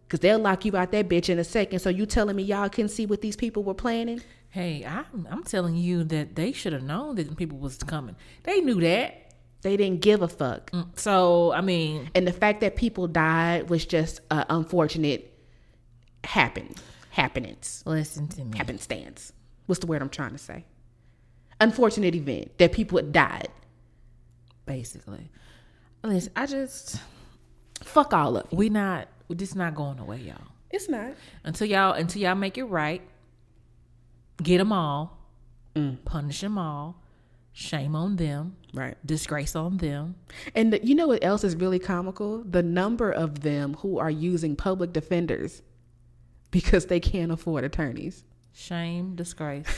Cause 0.09 0.19
they'll 0.19 0.38
lock 0.38 0.63
you 0.63 0.77
out 0.77 0.91
that 0.91 1.09
bitch 1.09 1.29
in 1.29 1.39
a 1.39 1.43
second. 1.43 1.79
So 1.79 1.89
you 1.89 2.05
telling 2.05 2.36
me 2.36 2.43
y'all 2.43 2.69
couldn't 2.69 2.89
see 2.89 3.07
what 3.07 3.21
these 3.21 3.36
people 3.36 3.63
were 3.63 3.73
planning? 3.73 4.21
Hey, 4.49 4.86
I'm 4.86 5.27
I'm 5.31 5.43
telling 5.43 5.75
you 5.75 6.03
that 6.03 6.36
they 6.36 6.51
should 6.51 6.73
have 6.73 6.83
known 6.83 7.15
that 7.15 7.36
people 7.36 7.57
was 7.57 7.77
coming. 7.77 8.15
They 8.43 8.62
knew 8.62 8.79
that. 8.81 9.22
They 9.63 9.76
didn't 9.78 10.02
give 10.02 10.21
a 10.21 10.28
fuck. 10.28 10.71
Mm, 10.71 10.97
So 10.99 11.52
I 11.54 11.62
mean, 11.62 12.10
And 12.15 12.28
the 12.28 12.34
fact 12.34 12.62
that 12.62 12.76
people 12.76 13.08
died 13.08 13.69
was 13.69 13.86
just 13.86 14.19
an 14.30 14.45
unfortunate 14.49 15.30
happen 16.23 16.73
happenings. 17.10 17.84
listen 17.86 18.28
to 18.30 18.43
me. 18.45 18.58
Happenstance. 18.58 19.34
What's 19.65 19.80
the 19.80 19.88
word 19.88 20.02
I'm 20.02 20.10
trying 20.10 20.32
to 20.32 20.38
say? 20.38 20.65
Unfortunate 21.62 22.13
event 22.15 22.58
that 22.58 22.71
people 22.73 23.02
died. 23.02 23.47
Basically, 24.65 25.30
listen. 26.04 26.32
I 26.36 26.45
just 26.45 26.99
Fuck 27.84 28.13
all 28.13 28.38
of 28.38 28.45
it. 28.45 28.54
we 28.56 28.69
not 28.69 29.08
just 29.36 29.56
not 29.56 29.76
going 29.76 29.99
away, 29.99 30.17
y'all. 30.19 30.38
It's 30.71 30.88
not. 30.89 31.13
Until 31.43 31.67
y'all 31.67 31.93
until 31.93 32.21
y'all 32.21 32.36
make 32.36 32.58
it 32.58 32.63
right. 32.65 33.02
Get 34.41 34.58
them 34.58 34.71
all. 34.73 35.17
Punish 36.06 36.41
them 36.41 36.58
all. 36.58 37.02
Shame 37.53 37.95
on 37.95 38.15
them. 38.15 38.57
Right. 38.73 38.97
Disgrace 39.05 39.55
on 39.55 39.77
them. 39.77 40.15
And 40.55 40.73
the, 40.73 40.83
you 40.85 40.95
know 40.95 41.07
what 41.07 41.23
else 41.23 41.43
is 41.43 41.55
really 41.55 41.79
comical? 41.79 42.43
The 42.43 42.63
number 42.63 43.11
of 43.11 43.41
them 43.41 43.75
who 43.75 43.99
are 43.99 44.09
using 44.09 44.55
public 44.55 44.91
defenders 44.91 45.61
because 46.51 46.87
they 46.87 46.99
can't 46.99 47.31
afford 47.31 47.63
attorneys. 47.63 48.23
Shame, 48.53 49.15
disgrace. 49.15 49.67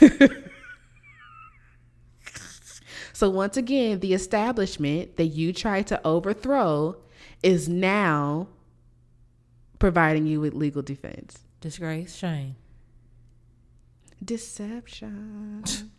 So 3.16 3.30
once 3.30 3.56
again, 3.56 4.00
the 4.00 4.12
establishment 4.12 5.16
that 5.16 5.28
you 5.28 5.54
tried 5.54 5.86
to 5.86 6.06
overthrow 6.06 6.96
is 7.42 7.66
now 7.66 8.48
providing 9.78 10.26
you 10.26 10.38
with 10.42 10.52
legal 10.52 10.82
defense. 10.82 11.38
disgrace, 11.62 12.14
shame. 12.14 12.56
Deception. 14.22 15.64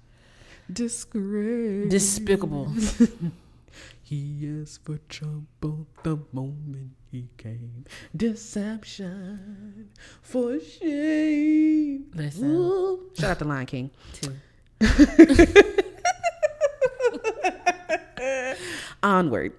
Disgrace. 0.71 1.89
Despicable. 1.89 2.71
He 4.09 4.61
asked 4.61 4.85
for 4.85 4.99
trouble 5.09 5.85
the 6.03 6.17
moment 6.31 6.91
he 7.11 7.27
came. 7.35 7.83
Deception 8.15 9.89
for 10.21 10.61
shame. 10.61 12.05
Listen. 12.15 12.51
Ooh. 12.51 13.11
Shout 13.19 13.31
out 13.31 13.39
to 13.39 13.45
Lion 13.45 13.65
King. 13.65 13.91
Too. 14.13 14.33
Onward. 19.03 19.51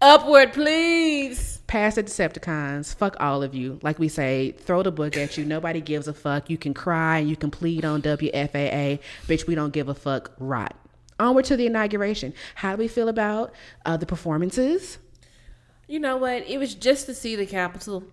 Upward, 0.00 0.52
please. 0.52 1.55
Past 1.66 1.96
the 1.96 2.04
Decepticons. 2.04 2.94
Fuck 2.94 3.16
all 3.18 3.42
of 3.42 3.54
you. 3.54 3.78
Like 3.82 3.98
we 3.98 4.08
say, 4.08 4.52
throw 4.52 4.82
the 4.82 4.92
book 4.92 5.16
at 5.16 5.36
you. 5.36 5.44
Nobody 5.44 5.80
gives 5.80 6.06
a 6.06 6.14
fuck. 6.14 6.48
You 6.48 6.56
can 6.56 6.72
cry 6.74 7.18
and 7.18 7.28
you 7.28 7.36
can 7.36 7.50
plead 7.50 7.84
on 7.84 8.02
WFAA. 8.02 9.00
Bitch, 9.26 9.46
we 9.46 9.54
don't 9.56 9.72
give 9.72 9.88
a 9.88 9.94
fuck. 9.94 10.30
Rot. 10.38 10.76
Onward 11.18 11.44
to 11.46 11.56
the 11.56 11.66
inauguration. 11.66 12.34
How 12.56 12.76
do 12.76 12.78
we 12.78 12.88
feel 12.88 13.08
about 13.08 13.52
uh, 13.84 13.96
the 13.96 14.06
performances? 14.06 14.98
You 15.88 15.98
know 15.98 16.16
what? 16.16 16.44
It 16.48 16.58
was 16.58 16.74
just 16.74 17.06
to 17.06 17.14
see 17.14 17.34
the 17.36 17.46
Capitol 17.46 18.04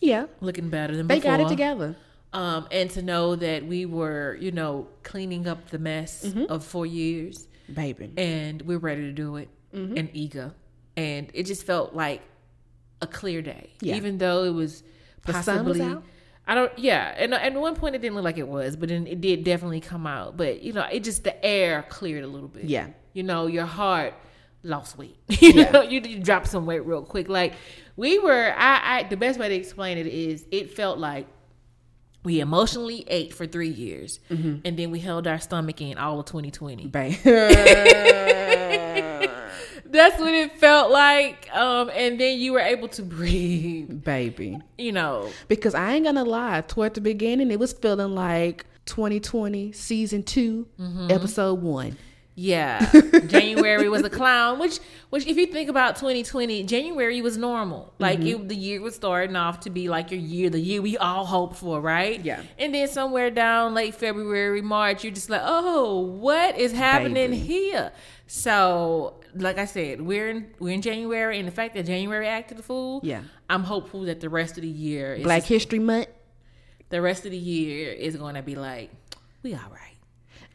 Yeah, 0.00 0.26
looking 0.40 0.68
better 0.68 0.94
than 0.96 1.06
they 1.08 1.16
before. 1.16 1.32
They 1.32 1.38
got 1.38 1.46
it 1.46 1.48
together. 1.48 1.96
Um, 2.32 2.66
and 2.70 2.90
to 2.90 3.02
know 3.02 3.36
that 3.36 3.64
we 3.66 3.86
were, 3.86 4.36
you 4.40 4.50
know, 4.52 4.88
cleaning 5.04 5.46
up 5.48 5.70
the 5.70 5.78
mess 5.78 6.24
Mm-hmm. 6.24 6.52
of 6.52 6.64
four 6.64 6.84
years, 6.86 7.46
Baby. 7.72 8.12
and 8.16 8.60
we're 8.62 8.78
ready 8.78 9.02
to 9.02 9.12
do 9.12 9.36
it, 9.36 9.48
Mm-hmm. 9.72 9.96
and 9.96 10.08
eager, 10.12 10.52
and 10.96 11.28
it 11.34 11.44
just 11.46 11.64
felt 11.64 11.94
like 11.94 12.22
a 13.04 13.06
clear 13.06 13.40
day, 13.42 13.70
Yeah. 13.80 13.94
even 13.96 14.18
though 14.18 14.42
it 14.44 14.50
was 14.52 14.82
was 15.26 15.36
possibly. 15.36 15.80
out? 15.80 16.02
I 16.46 16.54
don't. 16.54 16.76
Yeah, 16.78 17.14
and 17.16 17.32
and 17.32 17.54
at 17.54 17.60
one 17.60 17.74
point 17.76 17.94
it 17.94 18.02
didn't 18.02 18.16
look 18.16 18.24
like 18.24 18.36
it 18.38 18.48
was, 18.48 18.76
but 18.76 18.88
then 18.90 19.06
it 19.06 19.20
did 19.20 19.44
definitely 19.44 19.80
come 19.80 20.06
out. 20.06 20.36
But 20.36 20.62
you 20.62 20.72
know, 20.72 20.84
it 20.92 21.02
just 21.04 21.24
the 21.24 21.42
air 21.44 21.84
cleared 21.88 22.24
a 22.24 22.26
little 22.26 22.48
bit. 22.48 22.64
Yeah. 22.64 22.88
you 23.14 23.22
know, 23.22 23.46
your 23.46 23.64
heart 23.66 24.12
lost 24.62 24.98
weight. 24.98 25.16
you 25.40 25.54
know, 25.70 25.82
you, 25.82 26.00
you 26.00 26.18
dropped 26.18 26.48
some 26.48 26.66
weight 26.66 26.84
real 26.84 27.02
quick. 27.02 27.28
Like 27.28 27.54
we 27.96 28.18
were. 28.18 28.52
I, 28.56 28.98
I 28.98 29.02
the 29.04 29.16
best 29.16 29.38
way 29.38 29.48
to 29.48 29.54
explain 29.54 29.96
it 29.96 30.06
is 30.06 30.44
it 30.50 30.74
felt 30.76 30.98
like 30.98 31.26
we 32.24 32.40
emotionally 32.40 33.04
ate 33.08 33.32
for 33.34 33.46
three 33.46 33.68
years, 33.68 34.20
Mm-hmm. 34.30 34.56
and 34.66 34.78
then 34.78 34.90
we 34.90 34.98
held 35.00 35.26
our 35.26 35.38
stomach 35.38 35.80
in 35.80 35.96
all 35.98 36.20
of 36.20 36.26
2020. 36.26 36.86
Babe. 36.88 37.14
That's 39.94 40.20
what 40.20 40.34
it 40.34 40.58
felt 40.58 40.90
like. 40.90 41.48
Um, 41.54 41.90
and 41.94 42.20
then 42.20 42.38
you 42.38 42.52
were 42.52 42.60
able 42.60 42.88
to 42.88 43.02
breathe. 43.02 44.04
Baby. 44.04 44.58
You 44.76 44.92
know, 44.92 45.30
Because 45.48 45.74
I 45.74 45.94
ain't 45.94 46.04
gonna 46.04 46.24
lie, 46.24 46.62
toward 46.66 46.94
the 46.94 47.00
beginning, 47.00 47.50
it 47.50 47.58
was 47.58 47.72
feeling 47.72 48.14
like 48.14 48.66
2020 48.86 49.72
season 49.72 50.22
2 50.22 50.66
Mm-hmm. 50.78 51.10
episode 51.10 51.62
one. 51.62 51.96
yeah. 52.34 52.90
January 53.28 53.88
was 53.88 54.02
a 54.02 54.10
clown, 54.10 54.58
which, 54.58 54.80
which 55.10 55.24
if 55.26 55.36
you 55.36 55.46
think 55.46 55.70
about 55.70 55.94
2020, 55.96 56.64
January 56.64 57.22
was 57.22 57.36
normal. 57.38 57.94
Like 58.00 58.18
Mm-hmm. 58.18 58.42
it, 58.42 58.48
the 58.48 58.56
year 58.56 58.80
was 58.82 58.94
starting 58.96 59.36
off 59.36 59.60
to 59.60 59.70
be 59.70 59.88
like 59.88 60.10
your 60.10 60.20
year, 60.20 60.50
the 60.50 60.58
year 60.60 60.82
we 60.82 60.96
all 60.98 61.24
hope 61.24 61.54
for, 61.54 61.80
right? 61.80 62.20
Yeah. 62.24 62.42
And 62.58 62.74
then 62.74 62.88
somewhere 62.88 63.30
down 63.30 63.72
late 63.74 63.94
February, 63.94 64.60
March, 64.62 65.04
you're 65.04 65.12
just 65.14 65.30
like, 65.30 65.42
oh, 65.44 66.00
what 66.00 66.58
is 66.58 66.72
happening 66.72 67.30
Baby. 67.30 67.38
here? 67.38 67.92
So, 68.26 69.14
like 69.36 69.58
I 69.58 69.64
said, 69.64 70.00
we're 70.00 70.28
in 70.30 70.46
we're 70.58 70.74
in 70.74 70.82
January, 70.82 71.38
and 71.38 71.46
the 71.48 71.52
fact 71.52 71.74
that 71.74 71.86
January 71.86 72.26
acted 72.28 72.58
a 72.58 72.62
fool, 72.62 73.00
Yeah. 73.02 73.22
I'm 73.50 73.64
hopeful 73.64 74.02
that 74.02 74.20
the 74.20 74.28
rest 74.28 74.56
of 74.56 74.62
the 74.62 74.68
year 74.68 75.14
is 75.14 75.22
Black 75.24 75.44
History 75.44 75.78
Month. 75.78 76.08
the 76.90 77.00
rest 77.02 77.24
of 77.24 77.30
the 77.32 77.38
year 77.38 77.92
is 77.92 78.16
going 78.16 78.34
to 78.36 78.42
be 78.42 78.54
like, 78.54 78.90
we 79.42 79.54
all 79.54 79.60
right. 79.70 79.80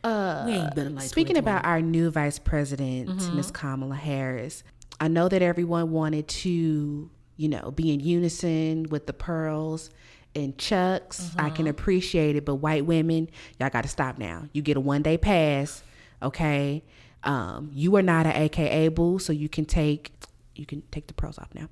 Uh, 0.04 0.44
We 0.46 0.54
ain't 0.54 0.76
better 0.76 0.90
like 0.90 1.10
speaking 1.10 1.36
about 1.38 1.66
our 1.66 1.82
new 1.82 2.10
vice 2.10 2.40
president, 2.40 3.10
Mm-hmm. 3.10 3.36
Miss 3.36 3.52
Kamala 3.52 3.96
Harris, 3.96 4.64
I 5.02 5.08
know 5.10 5.28
that 5.30 5.42
everyone 5.42 5.92
wanted 5.92 6.28
to, 6.30 7.10
you 7.38 7.48
know, 7.50 7.72
be 7.72 7.94
in 7.94 8.00
unison 8.00 8.84
with 8.90 9.08
the 9.08 9.14
pearls 9.14 9.90
and 10.36 10.58
chucks. 10.58 11.32
I 11.38 11.48
Uh-huh. 11.48 11.56
can 11.56 11.68
appreciate 11.68 12.36
it, 12.38 12.46
but 12.46 12.56
white 12.56 12.86
women, 12.86 13.30
y'all 13.60 13.70
got 13.70 13.82
to 13.84 13.90
stop 13.90 14.18
now. 14.18 14.48
You 14.54 14.62
get 14.62 14.78
a 14.78 14.80
one 14.80 15.02
day 15.02 15.18
pass, 15.18 15.84
okay? 16.24 16.84
Um, 17.24 17.70
you 17.74 17.96
are 17.98 18.02
not 18.02 18.26
an 18.26 18.34
AKA 18.36 18.88
boo, 18.90 19.20
so 19.20 19.34
you 19.34 19.50
can 19.50 19.66
take 19.66 20.12
you 20.56 20.66
can 20.66 20.82
take 20.92 21.08
the 21.08 21.14
pros 21.14 21.38
off 21.38 21.50
now. 21.54 21.68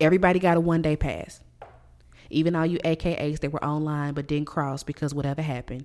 Everybody 0.00 0.38
got 0.38 0.56
a 0.56 0.60
one 0.60 0.82
day 0.82 0.96
pass. 0.96 1.40
Even 2.30 2.56
all 2.56 2.66
you 2.66 2.78
AKAs 2.78 3.40
that 3.40 3.52
were 3.52 3.62
online 3.64 4.14
but 4.14 4.26
didn't 4.26 4.46
cross 4.46 4.82
because 4.82 5.14
whatever 5.14 5.42
happened, 5.42 5.84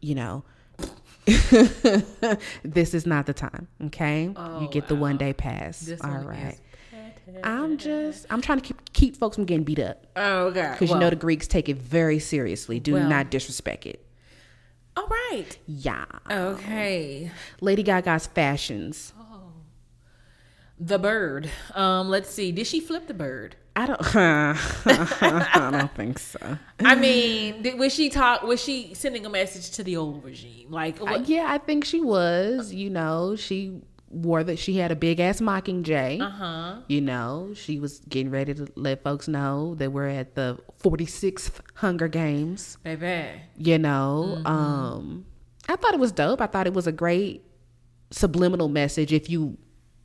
you 0.00 0.14
know. 0.14 0.44
this 2.62 2.94
is 2.94 3.04
not 3.06 3.26
the 3.26 3.34
time, 3.34 3.68
okay? 3.86 4.32
you 4.60 4.68
get 4.70 4.88
the 4.88 4.94
one 4.94 5.16
day 5.16 5.32
pass. 5.32 5.82
Oh, 5.86 5.90
This 5.90 6.00
all 6.02 6.18
right. 6.24 6.58
I'm 7.44 7.76
just 7.76 8.26
I'm 8.30 8.40
trying 8.40 8.58
to 8.60 8.64
keep 8.64 8.92
keep 8.94 9.16
folks 9.16 9.34
from 9.36 9.44
getting 9.44 9.64
beat 9.64 9.78
up 9.78 10.06
Oh 10.16 10.50
God. 10.50 10.72
because 10.72 10.88
you 10.88 10.98
know 10.98 11.10
the 11.10 11.16
Greeks 11.16 11.46
take 11.46 11.68
it 11.68 11.76
very 11.76 12.18
seriously. 12.18 12.80
Do 12.80 12.94
Well. 12.94 13.08
not 13.08 13.30
disrespect 13.30 13.84
it. 13.86 14.02
All 14.98 15.06
right. 15.06 15.56
Yeah. 15.66 16.04
Okay. 16.28 17.30
Lady 17.60 17.84
Gaga's 17.84 18.26
fashions. 18.26 19.12
The 20.80 20.98
bird. 20.98 21.50
Um, 21.74 22.08
let's 22.08 22.30
see. 22.30 22.50
Did 22.52 22.66
she 22.66 22.80
flip 22.80 23.06
the 23.06 23.14
bird? 23.14 23.54
I 23.76 23.86
don't. 23.86 24.00
I 24.16 25.70
don't 25.70 25.94
think 25.94 26.18
so. 26.18 26.58
I 26.80 26.96
mean, 26.96 27.62
did, 27.62 27.78
was 27.78 27.94
she 27.94 28.08
talk? 28.10 28.42
Was 28.42 28.60
she 28.60 28.92
sending 28.94 29.24
a 29.24 29.28
message 29.28 29.70
to 29.76 29.84
the 29.84 29.96
old 29.96 30.24
regime? 30.24 30.70
Like, 30.70 31.00
Uh, 31.00 31.04
what, 31.04 31.28
yeah, 31.28 31.46
I 31.48 31.58
think 31.58 31.84
she 31.84 32.00
was. 32.00 32.72
You 32.72 32.90
know, 32.90 33.36
she 33.36 33.80
wore 34.10 34.42
that. 34.44 34.58
She 34.58 34.76
had 34.78 34.90
a 34.90 34.96
big 34.96 35.20
ass 35.20 35.40
mockingjay. 35.40 36.20
uh 36.20 36.30
huh. 36.30 36.74
You 36.88 37.00
know, 37.00 37.52
she 37.54 37.78
was 37.78 38.00
getting 38.08 38.30
ready 38.30 38.54
to 38.54 38.66
let 38.74 39.02
folks 39.02 39.28
know 39.28 39.74
that 39.76 39.92
we're 39.92 40.08
at 40.08 40.34
the 40.34 40.58
46th 40.82 41.60
Hunger 41.74 42.08
Games. 42.08 42.78
Baby. 42.84 43.40
You 43.56 43.78
know, 43.78 44.36
Mm-hmm. 44.38 44.46
um, 44.46 45.26
I 45.68 45.76
thought 45.76 45.92
it 45.94 46.00
was 46.00 46.12
dope. 46.12 46.40
I 46.40 46.46
thought 46.46 46.66
it 46.66 46.72
was 46.74 46.86
a 46.86 46.92
great 46.92 47.44
subliminal 48.10 48.68
message 48.68 49.12
if 49.12 49.28
you 49.28 49.58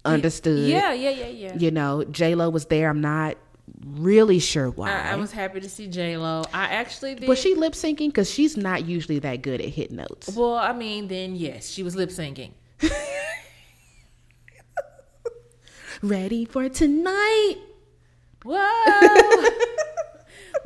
understood. 0.03 0.67
Yeah, 0.67 0.91
yeah, 0.91 1.09
yeah, 1.09 1.27
yeah. 1.27 1.55
You 1.57 1.71
know, 1.71 2.03
J 2.03 2.35
Lo 2.35 2.49
was 2.49 2.65
there. 2.65 2.89
I'm 2.89 2.99
not 2.99 3.37
really 3.85 4.39
sure 4.39 4.69
why. 4.69 4.91
I, 4.91 5.11
I 5.11 5.15
was 5.15 5.31
happy 5.31 5.61
to 5.61 5.69
see 5.69 5.87
J 5.87 6.17
Lo. 6.17 6.43
I 6.53 6.65
actually 6.65 7.15
did. 7.15 7.29
was 7.29 7.39
she 7.39 7.55
lip 7.55 7.71
syncing? 7.73 8.07
Because 8.09 8.29
she's 8.29 8.57
not 8.57 8.85
usually 8.85 9.19
that 9.19 9.41
good 9.41 9.61
at 9.61 9.69
hit 9.69 9.91
notes. 9.91 10.35
Well, 10.35 10.55
I 10.55 10.73
mean, 10.73 11.07
then 11.07 11.35
yes, 11.37 11.69
she 11.69 11.81
was 11.83 11.95
lip 11.95 12.09
syncing. 12.09 12.51
Ready 16.03 16.43
for 16.43 16.67
tonight? 16.67 17.55
Whoa! 18.43 19.49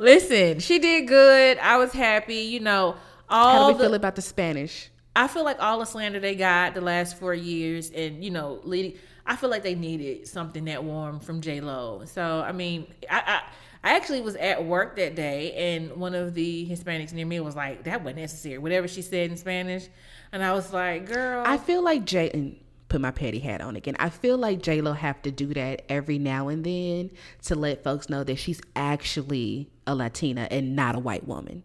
Listen, 0.00 0.58
she 0.58 0.80
did 0.80 1.06
good. 1.06 1.58
I 1.58 1.76
was 1.76 1.92
happy. 1.92 2.38
You 2.38 2.58
know, 2.58 2.96
all 3.28 3.52
How 3.52 3.68
do 3.68 3.74
we 3.74 3.78
the, 3.78 3.84
feel 3.84 3.94
about 3.94 4.16
the 4.16 4.22
Spanish? 4.22 4.90
I 5.14 5.28
feel 5.28 5.44
like 5.44 5.60
all 5.60 5.78
the 5.78 5.84
slander 5.84 6.18
they 6.18 6.34
got 6.34 6.74
the 6.74 6.80
last 6.80 7.20
four 7.20 7.34
years, 7.34 7.92
and 7.92 8.24
you 8.24 8.32
know, 8.32 8.58
leading. 8.64 8.94
I 9.26 9.36
feel 9.36 9.48
like 9.48 9.62
they 9.62 9.76
needed 9.76 10.26
something 10.26 10.64
that 10.64 10.82
warm 10.82 11.20
from 11.20 11.40
J 11.40 11.60
Lo. 11.60 12.02
So 12.06 12.40
I 12.40 12.50
mean, 12.50 12.92
I, 13.08 13.22
I 13.24 13.90
I 13.90 13.94
actually 13.94 14.22
was 14.22 14.34
at 14.34 14.64
work 14.64 14.96
that 14.96 15.14
day, 15.14 15.76
and 15.76 15.92
one 15.98 16.16
of 16.16 16.34
the 16.34 16.68
Hispanics 16.68 17.12
near 17.12 17.26
me 17.26 17.38
was 17.38 17.54
like, 17.54 17.84
"That 17.84 18.02
wasn't 18.02 18.22
necessary." 18.22 18.58
Whatever 18.58 18.88
she 18.88 19.02
said 19.02 19.30
in 19.30 19.36
Spanish, 19.36 19.86
and 20.32 20.42
I 20.42 20.52
was 20.52 20.72
like, 20.72 21.06
"Girl, 21.06 21.44
I 21.46 21.58
feel 21.58 21.84
like 21.84 22.04
J 22.04 22.28
and 22.34 22.56
put 22.88 23.00
my 23.00 23.10
petty 23.10 23.38
hat 23.38 23.60
on 23.60 23.76
again. 23.76 23.96
I 23.98 24.10
feel 24.10 24.38
like 24.38 24.62
J 24.62 24.80
Lo 24.80 24.92
have 24.92 25.20
to 25.22 25.30
do 25.30 25.52
that 25.54 25.82
every 25.88 26.18
now 26.18 26.48
and 26.48 26.64
then 26.64 27.10
to 27.42 27.54
let 27.54 27.84
folks 27.84 28.08
know 28.08 28.24
that 28.24 28.36
she's 28.36 28.60
actually 28.74 29.70
a 29.86 29.94
Latina 29.94 30.48
and 30.50 30.74
not 30.74 30.94
a 30.94 30.98
white 30.98 31.26
woman. 31.26 31.62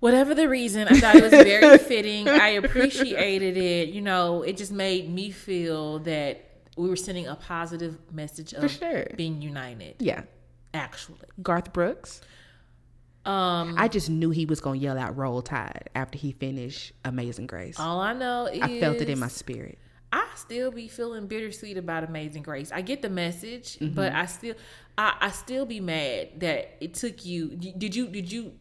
Whatever 0.00 0.34
the 0.34 0.48
reason, 0.48 0.86
I 0.88 1.00
thought 1.00 1.16
it 1.16 1.22
was 1.22 1.32
very 1.32 1.78
fitting. 1.78 2.28
I 2.28 2.48
appreciated 2.48 3.56
it. 3.56 3.88
You 3.88 4.02
know, 4.02 4.42
it 4.42 4.56
just 4.56 4.70
made 4.72 5.12
me 5.12 5.30
feel 5.30 6.00
that 6.00 6.44
we 6.76 6.88
were 6.88 6.96
sending 6.96 7.26
a 7.26 7.34
positive 7.34 7.96
message 8.12 8.52
of 8.52 8.70
sure. 8.70 9.06
being 9.16 9.40
united. 9.40 9.96
Yeah. 9.98 10.22
Actually, 10.74 11.20
Garth 11.42 11.72
Brooks. 11.72 12.20
um, 13.24 13.74
I 13.78 13.88
just 13.88 14.10
knew 14.10 14.28
he 14.30 14.44
was 14.44 14.60
gonna 14.60 14.78
yell 14.78 14.98
out 14.98 15.16
"Roll 15.16 15.40
Tide" 15.40 15.88
after 15.94 16.18
he 16.18 16.32
finished 16.32 16.92
"Amazing 17.02 17.46
Grace." 17.46 17.80
all 17.80 17.98
I 17.98 18.12
know 18.12 18.44
is 18.46 18.60
I 18.60 18.78
felt 18.78 18.98
it 18.98 19.08
in 19.08 19.18
my 19.18 19.28
spirit. 19.28 19.78
I 20.18 20.26
still 20.36 20.70
be 20.70 20.88
feeling 20.88 21.26
bittersweet 21.26 21.76
about 21.76 22.04
Amazing 22.04 22.42
Grace. 22.42 22.72
I 22.72 22.80
get 22.80 23.02
the 23.02 23.10
message, 23.10 23.78
Mm-hmm. 23.78 23.94
but 23.94 24.12
I 24.12 24.26
still, 24.26 24.54
I, 24.96 25.14
I 25.20 25.30
still 25.30 25.66
be 25.66 25.80
mad 25.80 26.40
that 26.40 26.76
it 26.80 26.94
took 26.94 27.24
you. 27.26 27.48
Did 27.50 27.94
you? 27.94 28.06
Did 28.08 28.30
you? 28.32 28.52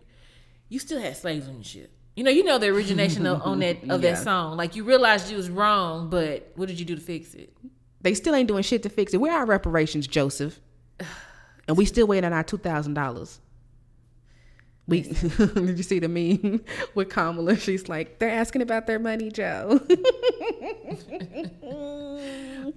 You 0.70 0.80
still 0.80 1.00
had 1.00 1.16
slaves 1.16 1.48
on 1.48 1.56
your 1.56 1.64
ship. 1.64 1.92
You 2.16 2.24
know, 2.24 2.32
you 2.32 2.44
know 2.44 2.58
the 2.58 2.68
origination 2.68 3.26
of, 3.26 3.42
on 3.44 3.60
that 3.60 3.78
of 3.90 4.04
Yeah. 4.04 4.12
that 4.14 4.24
song. 4.24 4.58
Like 4.58 4.76
you 4.76 4.84
realized 4.84 5.30
you 5.30 5.38
was 5.38 5.50
wrong, 5.50 6.10
but 6.10 6.52
what 6.56 6.68
did 6.68 6.80
you 6.80 6.86
do 6.86 6.96
to 6.96 7.02
fix 7.02 7.34
it? 7.36 7.54
They 8.02 8.14
still 8.14 8.36
ain't 8.36 8.48
doing 8.48 8.64
shit 8.64 8.84
to 8.84 8.90
fix 8.90 9.14
it. 9.14 9.18
Where 9.18 9.32
are 9.34 9.40
our 9.40 9.46
reparations, 9.46 10.08
Joseph? 10.08 10.60
And 11.68 11.76
we 11.78 11.86
still 11.86 12.06
waiting 12.06 12.26
on 12.26 12.34
our 12.34 12.44
two 12.44 12.58
thousand 12.60 12.94
dollars. 12.94 13.40
We 14.88 15.02
did 15.38 15.78
you 15.78 15.84
see 15.84 16.00
the 16.00 16.08
meme 16.08 16.64
with 16.96 17.10
Kamala? 17.10 17.56
She's 17.58 17.90
like, 17.90 18.20
they're 18.20 18.30
asking 18.30 18.62
about 18.62 18.86
their 18.86 19.00
money, 19.00 19.32
Joe. 19.32 19.82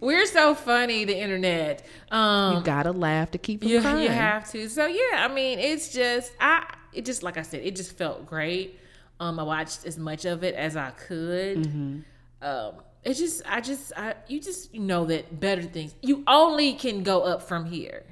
We're 0.01 0.27
so 0.27 0.55
funny, 0.55 1.05
the 1.05 1.19
internet. 1.19 1.85
Um, 2.11 2.57
you 2.57 2.63
gotta 2.63 2.93
laugh 2.93 3.31
to 3.33 3.39
keep 3.39 3.61
from 3.61 3.69
you, 3.71 3.81
crying. 3.81 4.03
you 4.03 4.09
have 4.09 4.51
to. 4.53 4.69
So 4.69 4.87
yeah, 4.87 5.25
I 5.25 5.29
mean, 5.29 5.59
it's 5.59 5.93
just 5.93 6.33
I. 6.41 6.75
It 6.95 7.05
just 7.05 7.23
like 7.23 7.37
I 7.37 7.43
said, 7.43 7.63
it 7.63 7.77
just 7.77 7.97
felt 7.99 8.27
great. 8.27 8.81
Um, 9.21 9.39
I 9.39 9.43
watched 9.43 9.85
as 9.85 9.99
much 9.99 10.25
of 10.25 10.43
it 10.45 10.55
as 10.55 10.77
I 10.77 10.91
could. 10.91 11.59
Mm-hmm. 11.59 11.99
Um, 12.41 12.75
it 13.05 13.15
just, 13.15 13.43
I 13.47 13.61
just, 13.61 13.93
I 13.97 14.15
you 14.27 14.41
just 14.41 14.75
know 14.75 15.05
that 15.07 15.39
better 15.41 15.63
things. 15.63 15.95
You 16.03 16.25
only 16.27 16.75
can 16.75 17.03
go 17.03 17.23
up 17.23 17.43
from 17.43 17.67
here. 17.67 18.05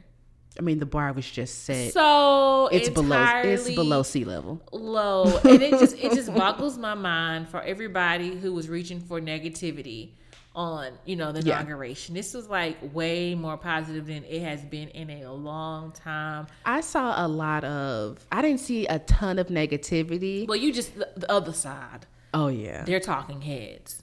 I 0.59 0.63
mean, 0.63 0.79
the 0.79 0.87
bar 0.87 1.13
was 1.13 1.29
just 1.31 1.65
set. 1.65 1.93
So 1.93 2.69
it's 2.73 2.89
below. 2.89 3.43
It's 3.45 3.71
below 3.71 4.03
sea 4.03 4.25
level. 4.25 4.61
low, 4.73 5.39
and 5.45 5.63
it 5.63 5.71
just 5.73 5.97
it 5.97 6.13
just 6.13 6.35
boggles 6.35 6.79
my 6.79 6.95
mind 6.95 7.49
for 7.49 7.61
everybody 7.63 8.37
who 8.37 8.53
was 8.53 8.69
reaching 8.69 9.01
for 9.01 9.21
negativity 9.21 10.11
on 10.55 10.93
you 11.05 11.17
know 11.17 11.33
the 11.33 11.43
Yeah. 11.43 11.57
inauguration. 11.61 12.15
This 12.15 12.33
was 12.33 12.49
like 12.49 12.79
way 12.95 13.35
more 13.35 13.59
positive 13.59 14.07
than 14.07 14.25
it 14.25 14.41
has 14.43 14.65
been 14.65 14.89
in 14.89 15.11
a 15.11 15.31
long 15.33 15.93
time. 15.93 16.47
I 16.65 16.81
saw 16.81 17.25
a 17.25 17.29
lot 17.29 17.63
of. 17.65 18.25
I 18.33 18.41
didn't 18.43 18.61
see 18.61 18.87
a 18.87 18.99
ton 19.01 19.39
of 19.39 19.49
negativity. 19.49 20.49
Well, 20.49 20.57
you 20.57 20.73
just 20.73 20.97
the, 20.97 21.09
the 21.17 21.31
other 21.31 21.53
side. 21.53 22.07
Oh 22.33 22.49
yeah. 22.49 22.85
They're 22.85 23.01
talking 23.01 23.43
heads. 23.43 24.03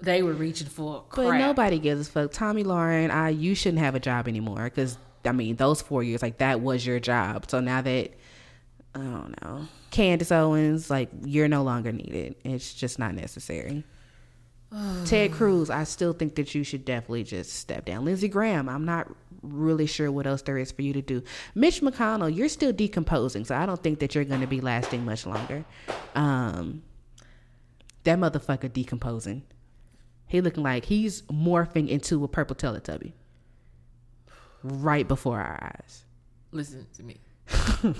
They 0.00 0.22
were 0.22 0.32
reaching 0.32 0.66
for 0.66 1.04
crap. 1.10 1.28
But 1.28 1.38
nobody 1.38 1.78
gives 1.78 2.08
a 2.08 2.10
fuck. 2.10 2.32
Tomi 2.32 2.64
Lahren, 2.64 3.10
I 3.10 3.28
you 3.28 3.54
shouldn't 3.54 3.78
have 3.82 3.94
a 3.94 4.00
job 4.00 4.26
anymore 4.28 4.64
because 4.64 4.96
I 5.24 5.32
mean 5.32 5.56
those 5.56 5.80
four 5.82 6.02
years 6.02 6.22
like 6.22 6.38
that 6.38 6.60
was 6.60 6.84
your 6.86 7.00
job. 7.00 7.48
So 7.48 7.60
now 7.60 7.82
that 7.82 8.10
I 8.94 8.98
don't 8.98 9.42
know, 9.42 9.68
Candace 9.90 10.32
Owens, 10.32 10.90
like 10.90 11.10
you're 11.24 11.48
no 11.48 11.62
longer 11.62 11.92
needed. 11.92 12.36
It's 12.44 12.74
just 12.74 12.98
not 12.98 13.14
necessary. 13.14 13.84
Ted 15.04 15.32
Cruz, 15.32 15.70
I 15.70 15.84
still 15.84 16.12
think 16.12 16.34
that 16.36 16.54
you 16.54 16.64
should 16.64 16.84
definitely 16.84 17.24
just 17.24 17.54
step 17.54 17.84
down. 17.84 18.04
Lindsey 18.04 18.28
Graham, 18.28 18.68
I'm 18.68 18.84
not 18.84 19.08
really 19.42 19.86
sure 19.86 20.10
what 20.10 20.26
else 20.26 20.42
there 20.42 20.58
is 20.58 20.72
for 20.72 20.82
you 20.82 20.92
to 20.92 21.02
do. 21.02 21.22
Mitch 21.54 21.80
McConnell, 21.80 22.34
you're 22.34 22.48
still 22.48 22.72
decomposing, 22.72 23.44
so 23.44 23.54
I 23.54 23.66
don't 23.66 23.82
think 23.82 23.98
that 24.00 24.14
you're 24.14 24.24
going 24.24 24.40
to 24.40 24.46
be 24.46 24.60
lasting 24.60 25.04
much 25.04 25.26
longer. 25.26 25.64
Um, 26.14 26.82
that 28.04 28.18
motherfucker 28.18 28.72
decomposing. 28.72 29.42
He 30.26 30.40
looking 30.40 30.62
like 30.62 30.86
he's 30.86 31.22
morphing 31.22 31.88
into 31.88 32.24
a 32.24 32.28
purple 32.28 32.56
Teletubby 32.56 33.12
right 34.62 35.06
before 35.06 35.40
our 35.40 35.58
eyes. 35.62 36.04
Listen 36.50 36.86
to 36.94 37.02
me. 37.02 37.20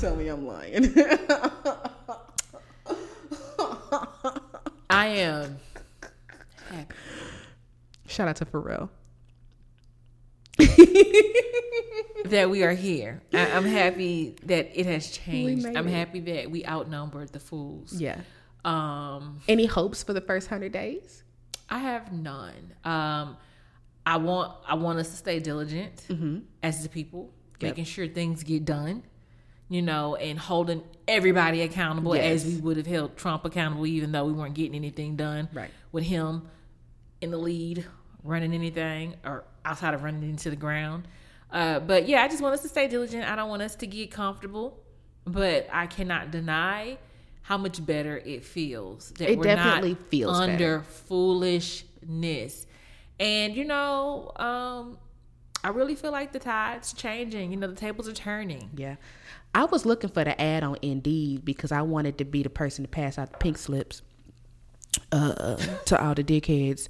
Tell 0.00 0.16
me 0.16 0.28
I'm 0.28 0.46
lying. 0.46 0.94
I 4.90 5.06
am 5.06 5.58
happy. 6.70 6.94
Shout 8.06 8.28
out 8.28 8.36
to 8.36 8.44
Pharrell. 8.44 8.88
that 12.26 12.48
we 12.50 12.62
are 12.62 12.72
here. 12.72 13.22
I, 13.32 13.50
I'm 13.52 13.64
happy 13.64 14.36
that 14.44 14.70
it 14.74 14.86
has 14.86 15.10
changed. 15.10 15.66
I'm 15.66 15.88
it. 15.88 15.92
happy 15.92 16.20
that 16.20 16.50
we 16.50 16.64
outnumbered 16.64 17.32
the 17.32 17.40
fools. 17.40 17.92
Yeah. 17.92 18.20
Um, 18.64 19.40
Any 19.48 19.66
hopes 19.66 20.02
for 20.02 20.12
the 20.12 20.20
first 20.20 20.48
hundred 20.48 20.72
days? 20.72 21.22
I 21.68 21.78
have 21.78 22.12
none. 22.12 22.74
Um, 22.84 23.36
I 24.04 24.18
want 24.18 24.52
I 24.66 24.74
want 24.74 24.98
us 24.98 25.10
to 25.10 25.16
stay 25.16 25.40
diligent 25.40 26.06
as 26.62 26.82
the 26.82 26.88
people, 26.88 27.30
Yep. 27.60 27.70
making 27.70 27.84
sure 27.84 28.06
things 28.06 28.42
get 28.42 28.64
done. 28.64 29.02
You 29.68 29.82
know, 29.82 30.14
and 30.14 30.38
holding 30.38 30.84
everybody 31.08 31.62
accountable 31.62 32.14
as 32.14 32.44
we 32.46 32.56
would 32.58 32.76
have 32.76 32.86
held 32.86 33.16
Trump 33.16 33.44
accountable, 33.44 33.84
even 33.84 34.12
though 34.12 34.24
we 34.24 34.32
weren't 34.32 34.54
getting 34.54 34.76
anything 34.76 35.16
done. 35.16 35.48
Right. 35.52 35.70
With 35.90 36.04
him 36.04 36.42
in 37.20 37.32
the 37.32 37.36
lead, 37.36 37.84
running 38.22 38.52
anything 38.54 39.16
or 39.24 39.42
outside 39.64 39.92
of 39.94 40.04
running 40.04 40.22
into 40.22 40.50
the 40.50 40.56
ground. 40.56 41.08
Uh, 41.50 41.80
but 41.80 42.06
yeah, 42.06 42.22
I 42.22 42.28
just 42.28 42.40
want 42.42 42.54
us 42.54 42.62
to 42.62 42.68
stay 42.68 42.86
diligent. 42.86 43.28
I 43.28 43.34
don't 43.34 43.48
want 43.48 43.62
us 43.62 43.74
to 43.76 43.88
get 43.88 44.12
comfortable, 44.12 44.78
but 45.24 45.66
I 45.72 45.86
cannot 45.88 46.30
deny 46.30 46.98
how 47.46 47.56
much 47.56 47.84
better 47.86 48.18
it 48.24 48.44
feels 48.44 49.12
that 49.12 49.30
It 49.30 49.38
we're 49.38 49.44
definitely 49.44 49.90
not 49.90 50.08
feels 50.08 50.36
under 50.40 50.78
better. 50.78 50.82
foolishness. 50.82 52.66
And 53.20 53.54
you 53.54 53.64
know, 53.64 54.32
um, 54.34 54.98
I 55.62 55.68
really 55.68 55.94
feel 55.94 56.10
like 56.10 56.32
the 56.32 56.40
tide's 56.40 56.92
changing. 56.92 57.52
You 57.52 57.56
know, 57.56 57.68
the 57.68 57.76
tables 57.76 58.08
are 58.08 58.12
turning. 58.12 58.70
Yeah. 58.76 58.96
I 59.54 59.64
was 59.64 59.86
looking 59.86 60.10
for 60.10 60.24
the 60.24 60.38
ad 60.40 60.64
on 60.64 60.76
Indeed 60.82 61.44
because 61.44 61.70
I 61.70 61.82
wanted 61.82 62.18
to 62.18 62.24
be 62.24 62.42
the 62.42 62.50
person 62.50 62.84
to 62.84 62.88
pass 62.88 63.16
out 63.16 63.30
the 63.30 63.38
pink 63.38 63.58
slips 63.58 64.02
uh, 65.12 65.56
to 65.86 66.04
all 66.04 66.14
the 66.16 66.24
dickheads 66.24 66.88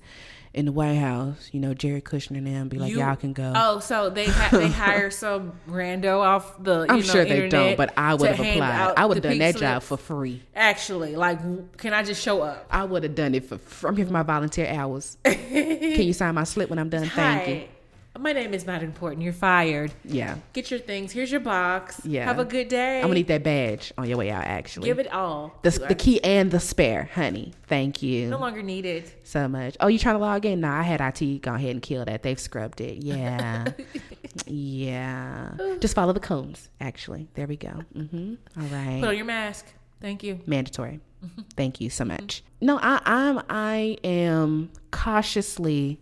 in 0.56 0.64
the 0.64 0.72
White 0.72 0.94
House. 0.94 1.50
You 1.52 1.60
know, 1.60 1.74
Jared 1.74 2.04
Kushner 2.04 2.38
and 2.38 2.46
them 2.46 2.68
be 2.68 2.78
like, 2.78 2.90
You- 2.90 2.98
y'all 2.98 3.14
can 3.14 3.32
go. 3.32 3.52
Oh, 3.54 3.78
so 3.78 4.10
they 4.10 4.26
ha- 4.26 4.48
they 4.50 4.68
hire 4.84 5.10
some 5.10 5.52
rando 5.68 6.18
off 6.18 6.60
the. 6.62 6.80
You 6.80 6.86
I'm 6.88 6.96
know, 6.96 7.02
sure 7.02 7.24
they 7.24 7.48
don't, 7.48 7.76
but 7.76 7.92
I 7.96 8.14
would 8.14 8.30
have 8.30 8.40
applied. 8.40 8.94
I 8.96 9.04
would 9.06 9.18
have 9.18 9.22
done 9.24 9.38
that 9.38 9.56
job 9.56 9.82
for 9.82 9.96
free. 9.96 10.42
Actually, 10.54 11.14
like, 11.14 11.38
can 11.76 11.92
I 11.92 12.02
just 12.02 12.22
show 12.22 12.42
up? 12.42 12.66
I 12.70 12.84
would 12.84 13.02
have 13.04 13.14
done 13.14 13.34
it 13.34 13.44
for. 13.44 13.88
I'm 13.88 13.96
here 13.96 14.06
for 14.06 14.12
my 14.12 14.22
volunteer 14.22 14.66
hours. 14.68 15.18
Can 15.24 16.02
you 16.02 16.12
sign 16.12 16.34
my 16.34 16.44
slip 16.44 16.70
when 16.70 16.78
I'm 16.78 16.88
done? 16.88 17.06
Thank 17.06 17.48
you. 17.48 17.68
My 18.18 18.32
name 18.32 18.54
is 18.54 18.66
not 18.66 18.82
important. 18.82 19.22
You're 19.22 19.32
fired. 19.32 19.92
Yeah, 20.04 20.36
Get 20.52 20.70
your 20.70 20.80
things. 20.80 21.12
Here's 21.12 21.30
your 21.30 21.40
box. 21.40 22.00
Yeah. 22.04 22.24
Have 22.24 22.38
a 22.38 22.44
good 22.44 22.68
day. 22.68 22.96
I'm 22.98 23.02
gonna 23.04 23.14
need 23.14 23.26
that 23.28 23.42
badge 23.42 23.92
on 23.98 24.08
your 24.08 24.16
way 24.18 24.30
out. 24.30 24.44
Actually, 24.44 24.86
Give 24.86 24.98
it 24.98 25.12
all. 25.12 25.58
the, 25.62 25.70
the 25.70 25.94
key 25.94 26.22
and 26.24 26.50
the 26.50 26.60
spare, 26.60 27.10
honey. 27.14 27.52
Thank 27.66 28.02
you. 28.02 28.28
No 28.28 28.38
longer 28.38 28.62
needed. 28.62 29.10
so 29.22 29.48
much. 29.48 29.76
Oh, 29.80 29.88
you 29.88 29.98
trying 29.98 30.14
to 30.14 30.20
log 30.20 30.46
in? 30.46 30.60
Nah, 30.60 30.78
I 30.80 30.82
had 30.82 31.00
IT 31.00 31.42
go 31.42 31.54
ahead 31.54 31.70
and 31.70 31.82
kill 31.82 32.04
that. 32.04 32.22
They've 32.22 32.40
scrubbed 32.40 32.80
it. 32.80 33.02
Yeah, 33.04 33.66
yeah. 34.46 35.52
Just 35.80 35.94
follow 35.94 36.12
the 36.12 36.20
cones. 36.20 36.68
Actually, 36.80 37.28
there 37.34 37.46
we 37.46 37.56
go. 37.56 37.82
hmm 37.94 38.34
All 38.58 38.66
right. 38.66 38.98
Put 39.00 39.08
on 39.10 39.16
your 39.16 39.24
mask. 39.26 39.66
Thank 40.00 40.22
you. 40.22 40.40
mandatory. 40.46 41.00
Thank 41.56 41.80
you 41.80 41.90
so 41.90 42.04
much. 42.04 42.42
No, 42.60 42.78
I, 42.80 43.00
I'm 43.04 43.42
I 43.48 43.98
am 44.04 44.70
cautiously 44.90 46.00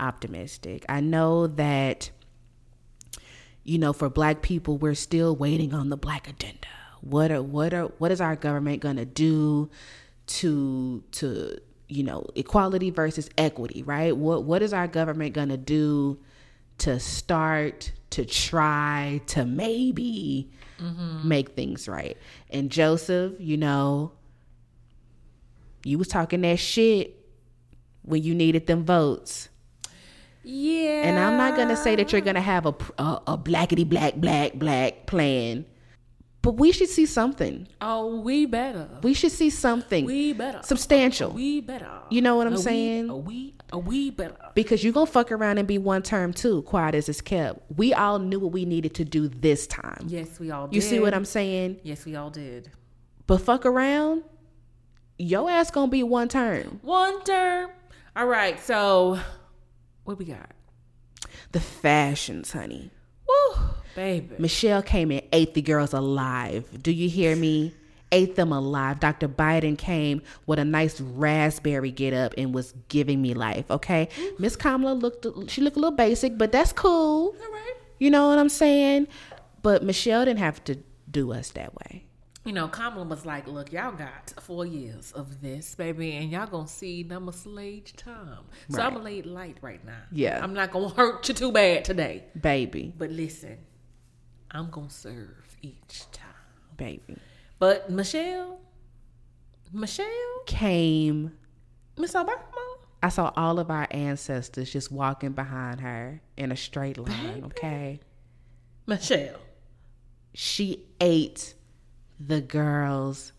optimistic. 0.00 0.84
I 0.88 1.00
know 1.00 1.46
that 1.46 2.10
you 3.64 3.78
know 3.78 3.92
for 3.92 4.08
black 4.08 4.42
people 4.42 4.78
we're 4.78 4.94
still 4.94 5.34
waiting 5.34 5.74
on 5.74 5.88
the 5.88 5.96
black 5.96 6.28
agenda. 6.28 6.68
What 7.00 7.30
are 7.30 7.42
what 7.42 7.74
are 7.74 7.86
what 7.98 8.10
is 8.10 8.20
our 8.20 8.36
government 8.36 8.80
going 8.80 8.96
to 8.96 9.04
do 9.04 9.70
to 10.26 11.02
to 11.12 11.58
you 11.88 12.02
know 12.02 12.26
equality 12.34 12.90
versus 12.90 13.28
equity, 13.38 13.82
right? 13.82 14.16
What 14.16 14.44
what 14.44 14.62
is 14.62 14.72
our 14.72 14.86
government 14.86 15.34
going 15.34 15.50
to 15.50 15.56
do 15.56 16.18
to 16.78 17.00
start 17.00 17.92
to 18.10 18.24
try 18.24 19.20
to 19.26 19.44
maybe 19.44 20.50
mm-hmm. 20.80 21.26
make 21.26 21.50
things 21.50 21.88
right. 21.88 22.16
And 22.50 22.70
Joseph, 22.70 23.34
you 23.38 23.56
know, 23.56 24.12
you 25.84 25.98
was 25.98 26.08
talking 26.08 26.40
that 26.42 26.58
shit 26.58 27.24
when 28.02 28.22
you 28.22 28.34
needed 28.34 28.66
them 28.66 28.84
votes. 28.84 29.48
Yeah. 30.48 31.02
And 31.08 31.18
I'm 31.18 31.36
not 31.36 31.56
gonna 31.56 31.76
say 31.76 31.96
that 31.96 32.12
you're 32.12 32.20
gonna 32.20 32.40
have 32.40 32.66
a 32.66 32.74
a, 32.98 33.22
a 33.26 33.38
blackety 33.38 33.86
black 33.88 34.14
black 34.14 34.54
black 34.54 35.06
plan, 35.06 35.66
but 36.42 36.52
we 36.52 36.70
should 36.70 36.88
see 36.88 37.04
something. 37.06 37.66
Oh, 37.80 38.20
we 38.20 38.46
better. 38.46 38.88
We 39.02 39.12
should 39.12 39.32
see 39.32 39.50
something 39.50 40.04
We 40.04 40.32
better. 40.32 40.60
substantial. 40.62 41.32
We 41.32 41.60
better. 41.60 41.90
You 42.10 42.22
know 42.22 42.36
what 42.36 42.46
I'm 42.46 42.52
A 42.52 42.56
we- 42.56 42.62
saying? 42.62 43.10
A 43.10 43.16
we. 43.16 43.54
A 43.72 43.78
we 43.78 44.10
better. 44.12 44.36
because 44.54 44.84
you're 44.84 44.92
gonna 44.92 45.06
fuck 45.06 45.32
around 45.32 45.58
and 45.58 45.66
be 45.66 45.78
one 45.78 46.02
term 46.02 46.32
too, 46.32 46.62
quiet 46.62 46.94
as 46.94 47.08
it's 47.08 47.20
kept. 47.20 47.60
We 47.76 47.92
all 47.92 48.20
knew 48.20 48.38
what 48.38 48.52
we 48.52 48.64
needed 48.64 48.94
to 48.94 49.04
do 49.04 49.26
this 49.26 49.66
time. 49.66 50.04
Yes, 50.06 50.38
we 50.38 50.52
all 50.52 50.68
did. 50.68 50.76
You 50.76 50.80
see 50.80 51.00
what 51.00 51.12
I'm 51.12 51.24
saying? 51.24 51.80
Yes, 51.82 52.04
we 52.04 52.14
all 52.14 52.30
did. 52.30 52.70
But 53.26 53.38
fuck 53.40 53.66
around, 53.66 54.22
your 55.18 55.50
ass 55.50 55.72
gonna 55.72 55.90
be 55.90 56.04
one 56.04 56.28
term. 56.28 56.78
One 56.82 57.24
term. 57.24 57.70
All 58.14 58.26
right. 58.26 58.60
So, 58.60 59.18
what 60.06 60.18
we 60.18 60.24
got? 60.24 60.52
The 61.52 61.60
fashions, 61.60 62.52
honey. 62.52 62.90
Woo, 63.28 63.56
baby. 63.94 64.36
Michelle 64.38 64.82
came 64.82 65.10
and 65.10 65.22
ate 65.32 65.54
the 65.54 65.62
girls 65.62 65.92
alive. 65.92 66.82
Do 66.82 66.92
you 66.92 67.08
hear 67.08 67.36
me? 67.36 67.74
Ate 68.12 68.36
them 68.36 68.52
alive. 68.52 69.00
Dr. 69.00 69.28
Biden 69.28 69.76
came 69.76 70.22
with 70.46 70.60
a 70.60 70.64
nice 70.64 71.00
raspberry 71.00 71.90
get 71.90 72.14
up 72.14 72.34
and 72.38 72.54
was 72.54 72.72
giving 72.88 73.20
me 73.20 73.34
life. 73.34 73.68
Okay, 73.68 74.08
Miss 74.38 74.54
Kamala 74.54 74.94
looked. 74.94 75.26
She 75.50 75.60
looked 75.60 75.76
a 75.76 75.80
little 75.80 75.96
basic, 75.96 76.38
but 76.38 76.52
that's 76.52 76.72
cool. 76.72 77.34
All 77.34 77.52
right. 77.52 77.74
You 77.98 78.10
know 78.10 78.28
what 78.28 78.38
I'm 78.38 78.48
saying? 78.48 79.08
But 79.62 79.82
Michelle 79.82 80.24
didn't 80.24 80.38
have 80.38 80.62
to 80.64 80.78
do 81.10 81.32
us 81.32 81.50
that 81.50 81.74
way. 81.74 82.05
You 82.46 82.52
know, 82.52 82.68
Kamala 82.68 83.04
was 83.04 83.26
like, 83.26 83.48
"Look, 83.48 83.72
y'all 83.72 83.90
got 83.90 84.32
four 84.40 84.64
years 84.64 85.10
of 85.10 85.40
this, 85.42 85.74
baby, 85.74 86.12
and 86.12 86.30
y'all 86.30 86.46
gonna 86.46 86.68
see 86.68 87.02
number 87.02 87.32
slage 87.32 87.96
time. 87.96 88.44
So 88.70 88.80
I'm 88.80 88.92
gonna 88.92 89.04
lay 89.04 89.18
it 89.18 89.26
light 89.26 89.56
right 89.62 89.84
now. 89.84 90.02
Yeah. 90.12 90.38
I'm 90.40 90.54
not 90.54 90.70
gonna 90.70 90.88
hurt 90.96 91.26
you 91.28 91.34
too 91.34 91.50
bad 91.50 91.84
today. 91.84 92.22
Baby, 92.40 92.94
But 92.96 93.10
listen, 93.10 93.58
I'm 94.52 94.70
gonna 94.70 94.90
serve 94.90 95.56
each 95.60 96.04
time. 96.12 96.28
baby. 96.76 97.16
But 97.58 97.90
Michelle, 97.90 98.60
Michelle, 99.72 100.06
Came. 100.46 101.32
Miss 101.98 102.12
Obama, 102.12 102.38
I 103.02 103.08
saw 103.08 103.32
all 103.36 103.58
of 103.58 103.70
our 103.72 103.88
ancestors 103.90 104.70
just 104.72 104.92
walking 104.92 105.32
behind 105.32 105.80
her 105.80 106.20
in 106.36 106.52
a 106.52 106.56
straight 106.56 106.96
line. 106.98 107.40
Baby. 107.40 107.46
Okay. 107.46 108.00
Michelle. 108.86 109.40
she 110.32 110.86
ate 111.00 111.54
the 112.20 112.40
girls 112.40 113.32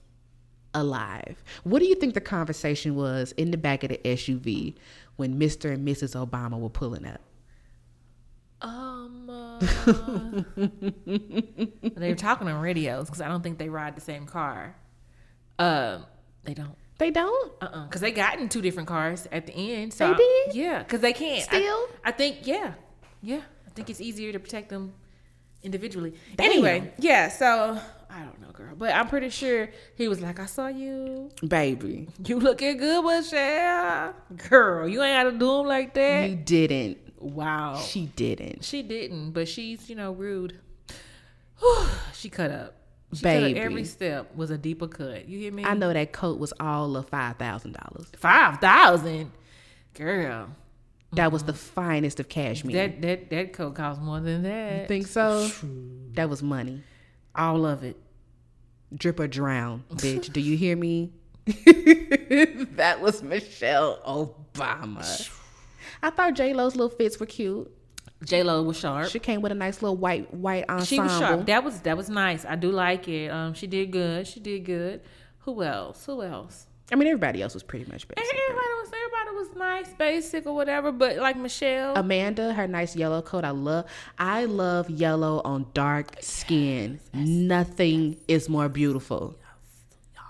alive. 0.74 1.44
What 1.64 1.80
do 1.80 1.86
you 1.86 1.96
think 1.96 2.14
the 2.14 2.22
conversation 2.22 2.96
was 2.96 3.32
in 3.34 3.52
the 3.52 3.58
back 3.58 3.84
of 3.84 3.90
the 3.90 3.98
SUV 4.04 4.76
when 5.16 5.40
Mr. 5.40 5.74
and 5.74 5.88
Mrs. 5.88 6.16
Obama 6.16 6.60
were 6.60 6.70
pulling 6.70 7.06
up? 7.06 7.22
Um, 8.62 9.30
uh, 9.30 9.60
they 11.96 12.10
were 12.10 12.16
talking 12.16 12.48
on 12.48 12.60
radios 12.62 13.06
because 13.06 13.22
I 13.22 13.28
don't 13.28 13.44
think 13.44 13.58
they 13.60 13.70
ride 13.70 13.96
the 13.96 14.02
same 14.02 14.26
car. 14.26 14.76
Um, 15.60 16.06
they 16.44 16.54
don't. 16.54 16.76
They 16.98 17.12
don't? 17.12 17.52
Uh 17.62 17.66
uh 17.66 17.84
Because 17.86 18.02
they 18.02 18.12
got 18.12 18.40
in 18.40 18.50
two 18.50 18.62
different 18.62 18.88
cars 18.88 19.28
at 19.32 19.46
the 19.46 19.54
end. 19.54 19.94
So 19.94 20.12
They 20.12 20.18
did? 20.18 20.56
Yeah, 20.56 20.80
because 20.80 21.02
they 21.02 21.14
can't. 21.14 21.48
I- 21.54 21.60
Still? 21.60 21.88
I, 22.04 22.12
think, 22.12 22.48
yeah. 22.48 22.74
Yeah. 23.22 23.42
I 23.68 23.70
think 23.72 23.90
it's 23.92 24.02
easier 24.02 24.32
to 24.32 24.40
protect 24.40 24.70
them 24.70 24.94
individually. 25.62 26.16
Damn. 26.36 26.50
Anyway, 26.52 26.92
yeah. 26.98 27.30
So 27.30 27.80
I 28.18 28.22
don't 28.24 28.42
know, 28.42 28.52
girl. 28.52 28.74
But 28.76 28.96
I'm 28.96 29.08
pretty 29.08 29.30
sure 29.30 29.70
he 29.96 30.08
was 30.08 30.20
like, 30.22 30.40
I 30.40 30.48
saw 30.48 30.68
you. 30.68 31.30
Baby, 31.48 32.08
You 32.26 32.40
looking 32.40 32.78
good, 32.78 33.06
Michelle. 33.06 34.16
Girl, 34.50 34.88
you 34.88 35.04
ain't 35.04 35.24
got 35.24 35.32
to 35.32 35.38
do 35.38 35.58
them 35.58 35.68
like 35.68 35.94
that. 35.94 36.30
you 36.30 36.36
didn't. 36.36 36.98
wow. 37.20 37.76
She 37.78 38.08
didn't. 38.16 38.64
She 38.64 38.82
didn't, 38.82 39.32
but 39.32 39.48
she's, 39.48 39.88
you 39.90 39.96
know, 39.96 40.12
rude. 40.14 40.60
she 42.14 42.30
cut 42.30 42.52
up. 42.52 42.74
She 43.14 43.22
Baby. 43.24 43.60
every 43.60 43.86
step 43.86 44.36
was 44.36 44.50
a 44.52 44.58
deeper 44.58 44.88
cut. 44.88 45.30
You 45.30 45.40
hear 45.40 45.52
me? 45.54 45.64
I 45.64 45.76
know 45.76 45.94
that 45.94 46.12
coat 46.12 46.40
was 46.40 46.54
all 46.60 46.98
of 46.98 47.10
$5,000. 47.10 48.16
Five 48.18 48.58
thousand, 48.60 49.32
girl. 49.94 50.50
That 51.14 51.32
was 51.32 51.44
the 51.44 51.54
finest 51.54 52.20
of 52.20 52.28
cashmere. 52.28 52.76
That 52.76 53.02
that 53.02 53.30
that 53.30 53.54
coat 53.54 53.76
cost 53.76 54.02
more 54.02 54.20
than 54.20 54.44
that. 54.44 54.82
You 54.82 54.88
think 54.88 55.08
so? 55.08 55.48
That 56.16 56.30
was 56.30 56.44
money. 56.44 56.84
All 57.34 57.66
of 57.66 57.84
it. 57.86 57.96
Drip 58.96 59.20
or 59.20 59.28
drown, 59.28 59.84
bitch. 59.92 60.32
Do 60.32 60.40
you 60.40 60.56
hear 60.56 60.76
me? 60.76 61.12
that 62.76 63.00
was 63.02 63.22
Michelle 63.22 64.00
Obama. 64.06 65.30
I 66.02 66.10
thought 66.10 66.36
J 66.36 66.54
Lo's 66.54 66.76
little 66.76 66.96
fits 66.96 67.20
were 67.20 67.26
cute. 67.26 67.72
J 68.24 68.44
Lo 68.44 68.64
was 68.64 68.78
sharp. 68.78 69.10
She 69.10 69.20
came 69.20 69.42
with 69.42 69.52
a 69.52 69.56
nice 69.56 69.82
little 69.82 69.98
white 69.98 70.34
white 70.34 70.66
ensemble. 70.70 70.86
She 70.86 71.00
was 71.00 71.12
sharp. 71.20 71.46
That 71.46 71.64
was 71.64 71.82
that 71.82 71.98
was 71.98 72.10
nice. 72.10 72.46
I 72.46 72.56
do 72.56 72.72
like 72.72 73.08
it. 73.08 73.30
Um, 73.30 73.54
she 73.54 73.68
did 73.68 73.92
good. 73.92 74.28
She 74.28 74.40
did 74.40 74.66
good. 74.66 75.02
Who 75.40 75.64
else? 75.64 76.06
Who 76.06 76.24
else? 76.24 76.67
I 76.92 76.96
mean, 76.96 77.08
everybody 77.08 77.42
else 77.42 77.54
was 77.54 77.64
pretty 77.64 77.86
much 77.92 78.08
basic. 78.08 78.18
Everybody 78.34 78.68
was 78.80 78.88
everybody 78.88 79.38
was 79.50 79.58
nice, 79.58 79.94
basic 79.98 80.46
or 80.46 80.56
whatever. 80.56 80.92
But 80.92 81.18
like 81.18 81.36
Michelle, 81.38 81.96
Amanda, 81.98 82.54
her 82.54 82.68
nice 82.68 82.96
yellow 82.96 83.22
coat, 83.22 83.44
I 83.44 83.50
love. 83.52 83.86
I 84.18 84.46
love 84.46 84.90
yellow 84.90 85.42
on 85.44 85.66
dark 85.74 86.16
skin. 86.22 87.00
Nothing 87.14 88.18
is 88.30 88.48
more 88.48 88.70
beautiful. 88.70 89.36
Y'all. 90.16 90.24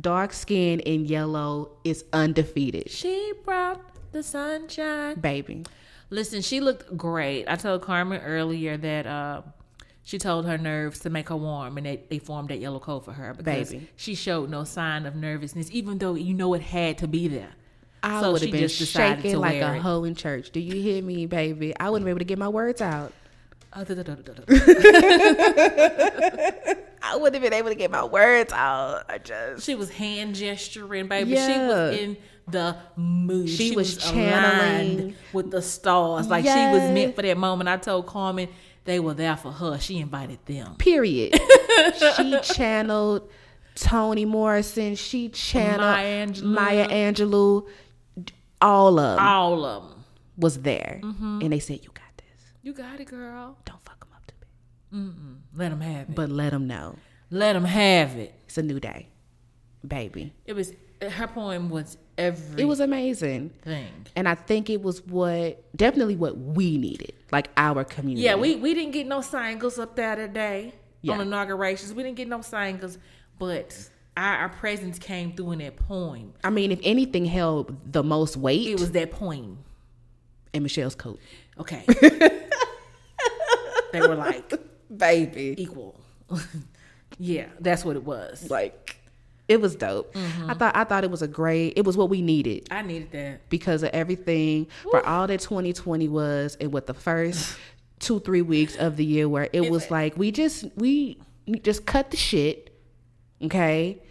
Dark 0.00 0.32
skin 0.32 0.80
in 0.80 1.06
yellow 1.06 1.70
is 1.84 2.04
undefeated, 2.12 2.90
she 2.90 3.32
brought 3.44 3.80
the 4.12 4.22
sunshine. 4.24 5.20
baby. 5.20 5.64
Listen, 6.08 6.40
she 6.40 6.60
looked 6.60 6.96
great. 6.96 7.46
I 7.48 7.56
told 7.56 7.82
Carmen 7.82 8.20
earlier 8.20 8.76
that 8.76 9.06
uh, 9.08 9.42
she 10.06 10.18
told 10.18 10.46
her 10.46 10.56
nerves 10.56 11.00
to 11.00 11.10
make 11.10 11.28
her 11.30 11.36
warm, 11.36 11.76
and 11.76 11.84
they, 11.84 12.00
they 12.08 12.20
formed 12.20 12.48
that 12.50 12.60
yellow 12.60 12.78
coat 12.78 13.04
for 13.04 13.12
her 13.12 13.34
because 13.34 13.70
Baby. 13.72 13.88
she 13.96 14.14
showed 14.14 14.48
no 14.48 14.62
sign 14.62 15.04
of 15.04 15.16
nervousness, 15.16 15.68
even 15.72 15.98
though 15.98 16.14
you 16.14 16.32
know 16.32 16.54
it 16.54 16.62
had 16.62 16.96
to 16.98 17.08
be 17.08 17.26
there. 17.26 17.48
I 18.04 18.20
So 18.20 18.30
would 18.32 18.40
she 18.40 18.46
have 18.46 18.52
been 18.52 18.68
just 18.68 18.92
shaking 18.92 19.36
like 19.36 19.60
a 19.60 19.80
hoe 19.80 20.04
in 20.04 20.14
church. 20.14 20.50
Do 20.52 20.60
you 20.60 20.80
hear 20.80 21.02
me, 21.02 21.26
baby? 21.26 21.76
I 21.80 21.90
wouldn't 21.90 22.06
be 22.06 22.10
able 22.10 22.20
to 22.20 22.24
get 22.24 22.38
my 22.38 22.48
words 22.48 22.80
out. 22.80 23.12
Uh, 23.72 23.82
da- 23.82 23.94
da- 23.94 24.02
da- 24.04 24.14
da- 24.14 24.32
da- 24.32 24.44
I 27.02 27.16
wouldn't 27.16 27.34
have 27.34 27.42
been 27.42 27.52
able 27.52 27.68
to 27.70 27.74
get 27.74 27.90
my 27.90 28.04
words 28.04 28.52
out. 28.52 29.04
I 29.08 29.18
just 29.18 29.64
She 29.66 29.74
was 29.74 29.90
hand 29.90 30.34
gesturing, 30.36 31.08
baby. 31.08 31.30
She 31.36 31.58
was 31.58 31.96
in 31.98 32.16
the 32.48 32.76
mood. 32.96 33.48
She 33.48 33.74
was 33.74 33.96
aligned 34.10 34.14
channeling- 34.14 35.14
with 35.32 35.50
the 35.50 35.62
stars. 35.62 36.28
Like 36.28 36.44
she 36.44 36.50
was 36.50 36.90
meant 36.92 37.16
for 37.16 37.22
that 37.22 37.36
moment. 37.36 37.68
I 37.68 37.76
told 37.76 38.06
Carmen 38.06 38.48
they 38.86 38.98
were 39.00 39.14
there 39.14 39.36
for 39.36 39.52
her. 39.52 39.78
She 39.78 39.98
invited 39.98 40.38
them. 40.46 40.76
period. 40.76 41.38
she 42.16 42.38
channeled 42.42 43.28
Toni 43.74 44.24
Morrison. 44.24 44.94
She 44.94 45.28
channeled 45.28 45.80
Maya 45.80 46.26
Angelou. 46.26 46.42
Maya 46.44 46.88
Angelou. 46.88 47.66
All 48.62 48.98
of 48.98 49.16
them 49.18 49.26
All 49.26 49.64
of 49.64 49.82
them. 49.90 50.04
was 50.38 50.60
there, 50.62 51.00
Mm-hmm. 51.02 51.40
and 51.42 51.52
they 51.52 51.58
said, 51.58 51.80
"You 51.82 51.90
got 51.92 52.16
this. 52.16 52.42
You 52.62 52.72
got 52.72 52.98
it, 53.00 53.04
girl. 53.06 53.58
Don't 53.66 53.84
fuck 53.84 54.00
them 54.00 54.08
up 54.14 54.26
too 54.26 54.34
bad, 54.40 55.58
Let 55.58 55.68
them 55.70 55.80
have 55.82 56.08
it. 56.08 56.14
but 56.14 56.30
let 56.30 56.50
them 56.50 56.66
know 56.66 56.96
Let 57.30 57.52
them 57.52 57.64
have 57.66 58.16
it. 58.16 58.34
it's 58.46 58.56
a 58.56 58.62
new 58.62 58.80
day, 58.80 59.08
baby." 59.86 60.32
It 60.46 60.54
was 60.54 60.72
her 61.02 61.26
poem 61.26 61.68
was 61.68 61.98
everything. 62.18 62.58
It 62.58 62.64
was 62.68 62.80
amazing. 62.80 63.50
And 64.14 64.28
I 64.28 64.34
think 64.34 64.70
it 64.70 64.82
was 64.82 65.04
what 65.06 65.62
definitely 65.76 66.16
what 66.16 66.36
we 66.38 66.78
needed, 66.78 67.12
like 67.32 67.48
our 67.56 67.84
community. 67.84 68.24
Yeah, 68.24 68.36
we, 68.36 68.56
we 68.56 68.74
didn't 68.74 68.92
get 68.92 69.06
no 69.06 69.20
singles 69.20 69.78
up 69.78 69.94
there 69.96 70.16
today 70.16 70.72
Yeah. 71.02 71.14
on 71.14 71.20
inaugurations. 71.20 71.92
We 71.92 72.02
didn't 72.02 72.16
get 72.16 72.28
no 72.28 72.40
singles, 72.40 72.98
but 73.38 73.88
our, 74.16 74.36
our 74.38 74.48
presence 74.48 74.98
came 74.98 75.34
through 75.36 75.52
in 75.52 75.58
that 75.60 75.76
poem. 75.76 76.32
I 76.42 76.50
mean, 76.50 76.72
if 76.72 76.80
anything 76.82 77.24
held 77.26 77.92
the 77.92 78.02
most 78.02 78.36
weight, 78.36 78.66
It 78.68 78.80
was 78.80 78.92
that 78.92 79.10
poem. 79.10 79.58
in 80.54 80.62
Michelle's 80.62 80.94
coat, 80.94 81.20
Okay. 81.58 81.84
they 83.92 84.00
were 84.00 84.14
like 84.14 84.52
baby. 84.94 85.54
equal. 85.58 85.98
yeah, 87.18 87.46
that's 87.60 87.84
what 87.84 87.96
it 87.96 88.04
was. 88.04 88.50
Like, 88.50 88.96
it 89.48 89.60
was 89.60 89.76
dope. 89.76 90.12
Mm-hmm. 90.14 90.50
I 90.50 90.54
thought 90.54 90.76
I 90.76 90.84
thought 90.84 91.04
it 91.04 91.10
was 91.10 91.22
a 91.22 91.28
great. 91.28 91.74
It 91.76 91.84
was 91.84 91.96
what 91.96 92.10
we 92.10 92.20
needed 92.22 92.66
I 92.70 92.82
needed 92.82 93.12
that. 93.12 93.48
because 93.48 93.82
of 93.82 93.90
everything 93.90 94.66
for 94.90 95.04
all 95.06 95.26
that 95.26 95.40
2020 95.40 96.08
was, 96.08 96.56
and 96.60 96.72
what 96.72 96.86
the 96.86 96.94
first 96.94 97.56
two 98.00 98.20
three 98.20 98.42
weeks 98.42 98.76
of 98.76 98.96
the 98.96 99.04
year 99.04 99.28
where 99.28 99.48
it 99.52 99.70
was 99.70 99.90
like 99.90 100.16
we 100.16 100.30
just 100.30 100.64
we 100.76 101.18
just 101.62 101.86
cut 101.86 102.10
the 102.10 102.16
shit. 102.16 102.72
Okay, 103.42 104.02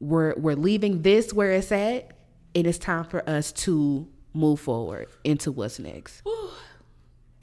we're 0.00 0.34
we're 0.36 0.56
leaving 0.56 1.02
this 1.02 1.32
where 1.32 1.52
it's 1.52 1.72
at, 1.72 2.12
and 2.54 2.66
it's 2.66 2.78
time 2.78 3.04
for 3.04 3.28
us 3.28 3.50
to 3.52 4.06
move 4.34 4.60
forward 4.60 5.08
into 5.24 5.50
what's 5.50 5.78
next. 5.78 6.22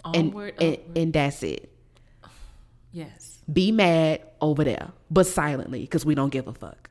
And, 0.06 0.30
Onward, 0.30 0.54
and, 0.62 0.74
upward. 0.76 0.98
and 0.98 1.14
that's 1.14 1.42
it. 1.42 1.72
yes. 2.92 3.40
Be 3.52 3.72
mad 3.72 4.22
over 4.42 4.64
there, 4.64 4.92
but 5.12 5.26
silently 5.28 5.82
because 5.82 6.06
we 6.06 6.16
don't 6.16 6.30
give 6.30 6.48
a 6.48 6.54
fuck. 6.54 6.90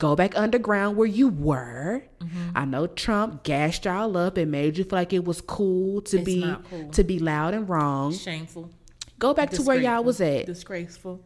Go 0.00 0.16
back 0.16 0.36
underground 0.36 0.96
where 0.96 1.06
you 1.06 1.28
were. 1.28 2.02
Mm-hmm. 2.20 2.50
I 2.56 2.64
know 2.64 2.86
Trump 2.86 3.44
gassed 3.44 3.84
y'all 3.84 4.16
up 4.16 4.36
and 4.38 4.50
made 4.50 4.78
you 4.78 4.84
feel 4.84 4.98
like 4.98 5.12
it 5.12 5.24
was 5.24 5.40
cool 5.42 6.00
to 6.02 6.16
It's 6.16 6.24
be 6.24 6.56
cool. 6.70 6.88
to 6.90 7.04
be 7.04 7.18
loud 7.18 7.52
and 7.54 7.68
wrong. 7.68 8.14
Shameful. 8.14 8.70
Go 9.18 9.34
back 9.34 9.50
to 9.50 9.62
where 9.62 9.76
y'all 9.78 10.02
was 10.02 10.20
at. 10.22 10.46
Disgraceful. 10.46 11.20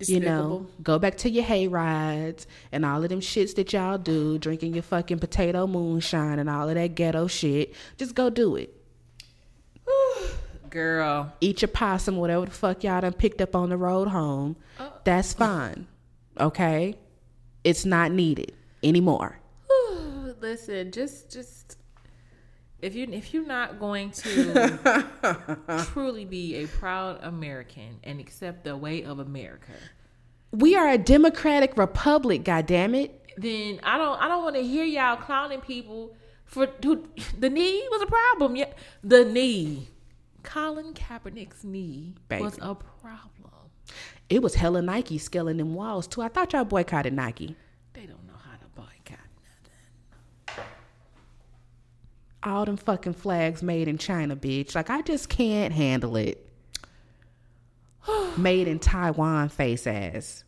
You 0.00 0.20
know, 0.20 0.68
go 0.80 1.00
back 1.00 1.16
to 1.18 1.28
your 1.28 1.42
hay 1.42 1.66
rides 1.66 2.46
and 2.70 2.84
all 2.84 3.02
of 3.02 3.08
them 3.10 3.18
shits 3.20 3.56
that 3.56 3.72
y'all 3.72 3.98
do, 3.98 4.38
drinking 4.38 4.74
your 4.74 4.84
fucking 4.84 5.18
potato 5.18 5.66
moonshine 5.66 6.38
and 6.38 6.48
all 6.48 6.68
of 6.68 6.76
that 6.76 6.94
ghetto 6.94 7.26
shit. 7.26 7.74
Just 7.96 8.14
go 8.14 8.30
do 8.30 8.54
it. 8.54 8.72
Girl. 10.70 11.32
eat 11.40 11.62
your 11.62 11.68
possum, 11.68 12.16
whatever 12.18 12.44
the 12.44 12.52
fuck 12.52 12.84
y'all 12.84 13.00
done 13.00 13.12
picked 13.14 13.40
up 13.40 13.56
on 13.56 13.70
the 13.70 13.76
road 13.76 14.06
home. 14.06 14.54
That's 15.02 15.32
fine. 15.32 15.88
Okay? 16.38 16.94
It's 17.64 17.84
not 17.84 18.12
needed 18.12 18.52
anymore. 18.82 19.38
Listen, 20.40 20.90
just 20.92 21.30
just 21.30 21.76
if 22.80 22.94
you 22.94 23.06
if 23.10 23.34
you're 23.34 23.46
not 23.46 23.78
going 23.80 24.10
to 24.12 24.78
truly 25.92 26.24
be 26.24 26.56
a 26.56 26.66
proud 26.66 27.18
American 27.22 27.98
and 28.04 28.20
accept 28.20 28.64
the 28.64 28.76
way 28.76 29.02
of 29.02 29.18
America, 29.18 29.72
We 30.52 30.76
are 30.76 30.88
a 30.88 30.98
democratic 30.98 31.76
republic, 31.76 32.44
goddammit. 32.44 33.10
then 33.36 33.80
I 33.82 33.98
don't 33.98 34.20
I 34.20 34.28
don't 34.28 34.44
want 34.44 34.56
to 34.56 34.62
hear 34.62 34.84
y'all 34.84 35.16
clowning 35.16 35.60
people 35.60 36.14
for 36.44 36.66
who, 36.82 37.04
the 37.38 37.50
knee 37.50 37.86
was 37.90 38.02
a 38.02 38.06
problem. 38.06 38.56
Yeah, 38.56 38.72
the 39.02 39.24
knee. 39.24 39.88
Colin 40.44 40.94
Kaepernick's 40.94 41.62
knee 41.64 42.14
was 42.30 42.56
a 42.62 42.74
problem. 42.74 43.37
It 44.30 44.42
was 44.42 44.54
hella 44.54 44.82
Nike 44.82 45.18
scaling 45.18 45.56
them 45.56 45.74
walls 45.74 46.06
too. 46.06 46.20
I 46.20 46.28
thought 46.28 46.52
y'all 46.52 46.64
boycotted 46.64 47.12
Nike. 47.14 47.56
They 47.94 48.02
don't 48.02 48.26
know 48.26 48.34
how 48.44 48.56
to 48.56 48.66
boycott 48.74 49.18
nothing. 50.46 50.64
All 52.42 52.64
them 52.64 52.76
fucking 52.76 53.14
flags 53.14 53.62
made 53.62 53.88
in 53.88 53.96
China, 53.98 54.36
bitch. 54.36 54.74
Like 54.74 54.90
I 54.90 55.00
just 55.02 55.28
can't 55.28 55.72
handle 55.72 56.16
it. 56.16 56.46
made 58.36 58.68
in 58.68 58.78
Taiwan 58.78 59.48
face 59.48 59.86
ass. 59.86 60.44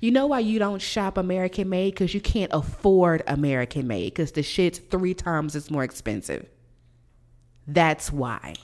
You 0.00 0.10
know 0.10 0.26
why 0.26 0.40
you 0.40 0.58
don't 0.58 0.82
shop 0.82 1.16
American 1.16 1.70
made? 1.70 1.94
Because 1.94 2.12
you 2.12 2.20
can't 2.20 2.50
afford 2.52 3.22
American 3.26 3.86
made. 3.86 4.12
Because 4.12 4.32
the 4.32 4.42
shit's 4.42 4.78
three 4.78 5.14
times 5.14 5.56
as 5.56 5.70
more 5.70 5.84
expensive. 5.84 6.46
That's 7.66 8.12
why. 8.12 8.54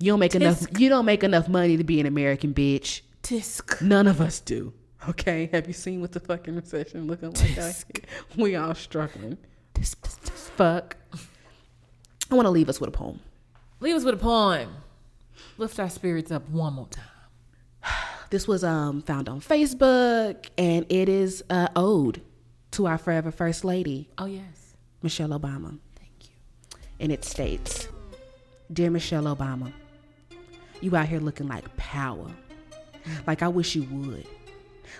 You 0.00 0.12
don't 0.12 0.20
make 0.20 0.34
enough. 0.34 0.66
You 0.78 0.88
don't 0.88 1.04
make 1.04 1.22
enough 1.22 1.48
money 1.48 1.76
to 1.76 1.84
be 1.84 2.00
an 2.00 2.06
American 2.06 2.54
bitch. 2.54 3.02
Tisk. 3.22 3.82
None 3.82 4.06
of 4.06 4.20
us 4.20 4.40
do. 4.40 4.72
Okay, 5.08 5.48
have 5.52 5.66
you 5.66 5.72
seen 5.72 6.00
what 6.00 6.12
the 6.12 6.20
fucking 6.20 6.56
recession 6.56 7.06
looking 7.06 7.32
like 7.32 7.38
here? 7.38 7.72
We 8.36 8.56
all 8.56 8.74
struggling. 8.74 9.38
Tisk, 9.74 9.96
tisk, 10.00 10.20
tisk. 10.20 10.50
Fuck. 10.56 10.96
I 12.30 12.34
want 12.34 12.46
to 12.46 12.50
leave 12.50 12.68
us 12.68 12.80
with 12.80 12.88
a 12.88 12.92
poem. 12.92 13.20
Leave 13.80 13.94
us 13.96 14.04
with 14.04 14.14
a 14.14 14.18
poem. 14.18 14.74
Lift 15.58 15.78
our 15.78 15.88
spirits 15.90 16.30
up 16.30 16.48
one 16.48 16.74
more 16.74 16.88
time. 16.88 17.04
This 18.30 18.46
was 18.46 18.62
um 18.62 19.02
found 19.02 19.28
on 19.28 19.40
Facebook, 19.40 20.46
and 20.56 20.86
it 20.88 21.08
is 21.08 21.42
a 21.50 21.68
ode 21.74 22.22
to 22.70 22.86
our 22.86 22.96
forever 22.96 23.32
first 23.32 23.64
lady, 23.64 24.08
Oh 24.18 24.26
yes. 24.26 24.76
Michelle 25.02 25.30
Obama. 25.30 25.78
Thank 25.96 26.12
you. 26.30 26.78
And 27.00 27.10
it 27.10 27.24
states, 27.24 27.88
"Dear 28.72 28.90
Michelle 28.90 29.24
Obama, 29.24 29.72
you 30.82 30.96
out 30.96 31.08
here 31.08 31.20
looking 31.20 31.48
like 31.48 31.76
power. 31.76 32.26
Like 33.26 33.42
I 33.42 33.48
wish 33.48 33.74
you 33.74 33.84
would. 33.84 34.26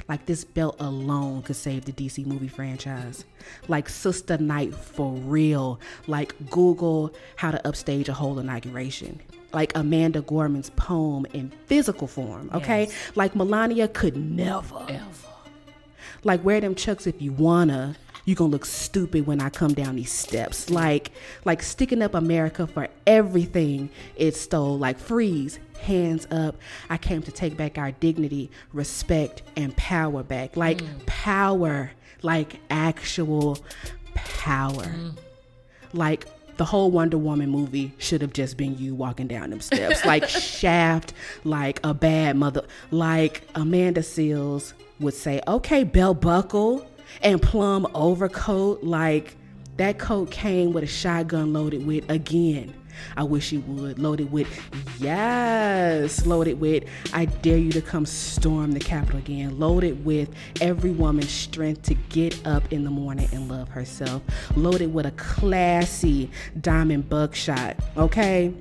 Like 0.09 0.27
this 0.27 0.45
belt 0.45 0.77
alone 0.81 1.43
could 1.43 1.57
save 1.57 1.85
the 1.85 1.93
DC 1.93 2.25
movie 2.27 2.49
franchise. 2.49 3.25
Like 3.69 3.89
Sister 3.89 4.39
Night 4.39 4.75
for 4.75 5.13
real. 5.13 5.81
Like 6.07 6.35
Google 6.51 7.15
how 7.37 7.51
to 7.51 7.67
upstage 7.67 8.09
a 8.09 8.13
whole 8.13 8.39
inauguration. 8.39 9.21
Like 9.53 9.77
Amanda 9.77 10.23
Gorman's 10.23 10.71
poem 10.71 11.27
in 11.33 11.51
physical 11.67 12.07
form, 12.07 12.51
okay? 12.55 12.85
Yes. 12.85 13.17
Like 13.17 13.35
Melania 13.35 13.89
could 13.89 14.17
never. 14.17 14.85
Ever. 14.89 15.05
Like 16.23 16.45
wear 16.45 16.61
them 16.61 16.75
chucks 16.75 17.07
if 17.07 17.21
you 17.21 17.33
wanna. 17.33 17.97
You 18.31 18.37
gonna 18.37 18.53
look 18.53 18.65
stupid 18.65 19.27
when 19.27 19.41
I 19.41 19.51
come 19.51 19.75
down 19.75 19.97
these 19.97 20.13
steps. 20.13 20.71
Like 20.71 21.11
like 21.45 21.65
sticking 21.65 22.01
up 22.01 22.15
America 22.15 22.65
for 22.65 22.87
everything 23.05 23.91
it 24.15 24.37
stole. 24.37 24.79
Like 24.79 25.01
freeze, 25.01 25.59
hands 25.81 26.29
up. 26.31 26.55
I 26.89 26.97
came 26.97 27.23
to 27.23 27.33
take 27.33 27.57
back 27.57 27.77
our 27.77 27.91
dignity, 27.91 28.53
respect, 28.73 29.43
and 29.57 29.77
power 29.77 30.23
back. 30.23 30.57
Like 30.57 30.79
mm. 30.79 31.07
power. 31.07 31.91
Like 32.23 32.61
actual 32.71 33.59
power. 34.15 34.85
Mm. 34.85 35.17
Like 35.93 36.29
the 36.57 36.65
whole 36.65 36.93
Wonder 36.93 37.19
Woman 37.19 37.51
movie 37.51 37.93
should 37.99 38.23
have 38.23 38.33
just 38.33 38.57
been 38.57 38.79
you 38.79 38.95
walking 38.95 39.27
down 39.27 39.51
them 39.51 39.61
steps. 39.61 40.07
like 40.07 40.29
Shaft, 40.29 41.15
like 41.43 41.81
a 41.83 41.95
bad 41.95 42.37
mother, 42.37 42.65
like 42.93 43.43
Amanda 43.57 44.03
Seales 44.03 44.73
would 45.01 45.15
say, 45.15 45.41
okay, 45.49 45.83
belt 45.83 46.21
buckle 46.21 46.87
and 47.23 47.41
plum 47.41 47.87
overcoat. 47.95 48.83
Like 48.83 49.37
that 49.77 49.99
coat 49.99 50.31
came 50.31 50.73
with 50.73 50.85
a 50.85 50.89
shotgun 50.89 51.53
loaded 51.53 51.87
with 51.87 52.09
again. 52.11 52.75
I 53.17 53.23
wish 53.23 53.53
you 53.53 53.61
would. 53.61 53.99
Loaded 53.99 54.31
with, 54.31 54.49
yes, 54.99 56.27
loaded 56.27 56.61
with, 56.61 56.85
I 57.13 57.27
dare 57.27 57.59
you 57.59 57.73
to 57.73 57.83
come 57.83 58.07
storm 58.07 58.73
the 58.73 58.81
Capitol 58.81 59.19
again. 59.19 59.59
Loaded 59.59 60.05
with 60.05 60.31
every 60.61 60.91
woman's 60.91 61.31
strength 61.31 61.83
to 61.83 61.95
get 61.95 62.47
up 62.47 62.73
in 62.73 62.85
the 62.85 62.91
morning 62.91 63.29
and 63.33 63.49
love 63.49 63.69
herself. 63.69 64.23
Loaded 64.57 64.93
with 64.93 65.07
a 65.07 65.13
classy 65.13 66.31
diamond 66.61 67.09
buckshot, 67.09 67.77
okay? 67.97 68.55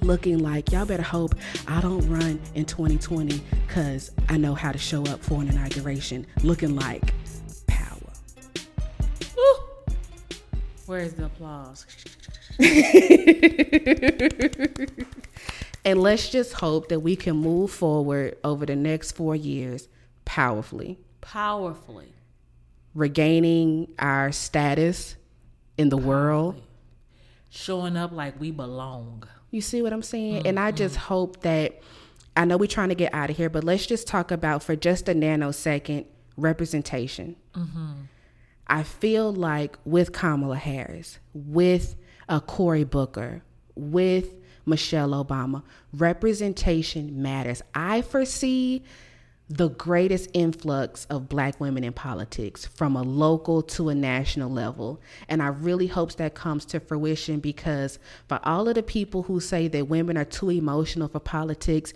Looking 0.00 0.38
like 0.38 0.70
y'all 0.72 0.86
better 0.86 1.02
hope 1.02 1.34
I 1.66 1.80
don't 1.80 2.06
run 2.08 2.40
in 2.54 2.64
2020 2.64 3.40
because 3.66 4.12
I 4.28 4.36
know 4.36 4.54
how 4.54 4.72
to 4.72 4.78
show 4.78 5.02
up 5.04 5.22
for 5.22 5.40
an 5.40 5.48
inauguration. 5.48 6.26
Looking 6.42 6.76
like 6.76 7.12
Where's 10.88 11.12
the 11.12 11.26
applause? 11.26 11.86
And 15.84 16.02
let's 16.02 16.28
just 16.28 16.54
hope 16.54 16.88
that 16.88 17.00
we 17.00 17.16
can 17.16 17.36
move 17.36 17.70
forward 17.70 18.36
over 18.44 18.66
the 18.66 18.76
next 18.76 19.12
four 19.12 19.34
years 19.36 19.88
powerfully, 20.24 20.98
Powerfully. 21.20 22.12
regaining 22.94 23.94
our 23.98 24.32
status 24.32 25.16
in 25.78 25.88
the 25.88 25.96
world. 25.96 26.60
Showing 27.48 27.96
up 27.96 28.12
like 28.12 28.38
we 28.38 28.50
belong. 28.50 29.24
You 29.50 29.60
see 29.62 29.80
what 29.80 29.92
I'm 29.92 30.02
saying? 30.02 30.46
And 30.46 30.58
I 30.60 30.68
mm-hmm. 30.68 30.76
just 30.76 30.96
hope 30.96 31.40
that 31.40 31.80
I 32.36 32.44
know 32.44 32.58
we're 32.58 32.66
trying 32.66 32.90
to 32.90 32.94
get 32.94 33.14
out 33.14 33.30
of 33.30 33.36
here, 33.36 33.48
but 33.48 33.64
let's 33.64 33.86
just 33.86 34.06
talk 34.06 34.30
about 34.30 34.62
for 34.62 34.76
just 34.76 35.08
a 35.08 35.14
nanosecond 35.14 36.04
representation. 36.36 37.36
Mm-hmm. 37.54 37.92
I 38.68 38.82
feel 38.82 39.32
like 39.32 39.78
with 39.84 40.12
Kamala 40.12 40.56
Harris, 40.56 41.18
with 41.32 41.96
uh, 42.28 42.40
Cory 42.40 42.84
Booker, 42.84 43.42
with 43.74 44.34
Michelle 44.66 45.10
Obama, 45.10 45.62
representation 45.92 47.22
matters. 47.22 47.62
I 47.74 48.02
foresee 48.02 48.82
the 49.50 49.70
greatest 49.70 50.28
influx 50.34 51.06
of 51.06 51.28
black 51.28 51.58
women 51.58 51.82
in 51.82 51.92
politics 51.94 52.66
from 52.66 52.96
a 52.96 53.02
local 53.02 53.62
to 53.62 53.88
a 53.88 53.94
national 53.94 54.50
level. 54.50 55.00
And 55.28 55.42
I 55.42 55.46
really 55.46 55.86
hope 55.86 56.12
that 56.16 56.34
comes 56.34 56.66
to 56.66 56.80
fruition 56.80 57.40
because 57.40 57.98
for 58.28 58.38
all 58.44 58.68
of 58.68 58.74
the 58.74 58.82
people 58.82 59.22
who 59.22 59.40
say 59.40 59.68
that 59.68 59.88
women 59.88 60.18
are 60.18 60.26
too 60.26 60.50
emotional 60.50 61.08
for 61.08 61.20
politics, 61.20 61.94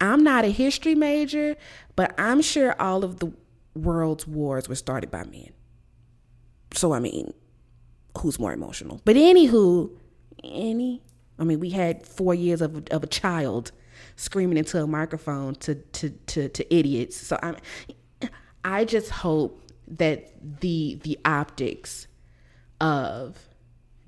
I'm 0.00 0.22
not 0.22 0.44
a 0.44 0.48
history 0.48 0.94
major, 0.94 1.56
but 1.96 2.14
I'm 2.18 2.40
sure 2.40 2.80
all 2.80 3.02
of 3.02 3.18
the 3.18 3.32
world's 3.74 4.26
wars 4.26 4.68
were 4.68 4.74
started 4.76 5.10
by 5.10 5.24
men. 5.24 5.50
So 6.74 6.92
I 6.92 6.98
mean, 7.00 7.32
who's 8.18 8.38
more 8.38 8.52
emotional? 8.52 9.00
But 9.04 9.16
anywho, 9.16 9.90
any 10.42 11.02
I 11.38 11.44
mean, 11.44 11.60
we 11.60 11.70
had 11.70 12.06
four 12.06 12.34
years 12.34 12.60
of 12.60 12.86
of 12.88 13.02
a 13.02 13.06
child 13.06 13.72
screaming 14.16 14.58
into 14.58 14.82
a 14.82 14.86
microphone 14.86 15.54
to 15.56 15.74
to 15.74 16.10
to, 16.10 16.48
to 16.48 16.74
idiots. 16.74 17.16
So 17.16 17.38
I'm 17.42 17.56
I 18.64 18.84
just 18.84 19.10
hope 19.10 19.62
that 19.88 20.32
the 20.60 20.98
the 21.02 21.18
optics 21.24 22.06
of 22.80 23.38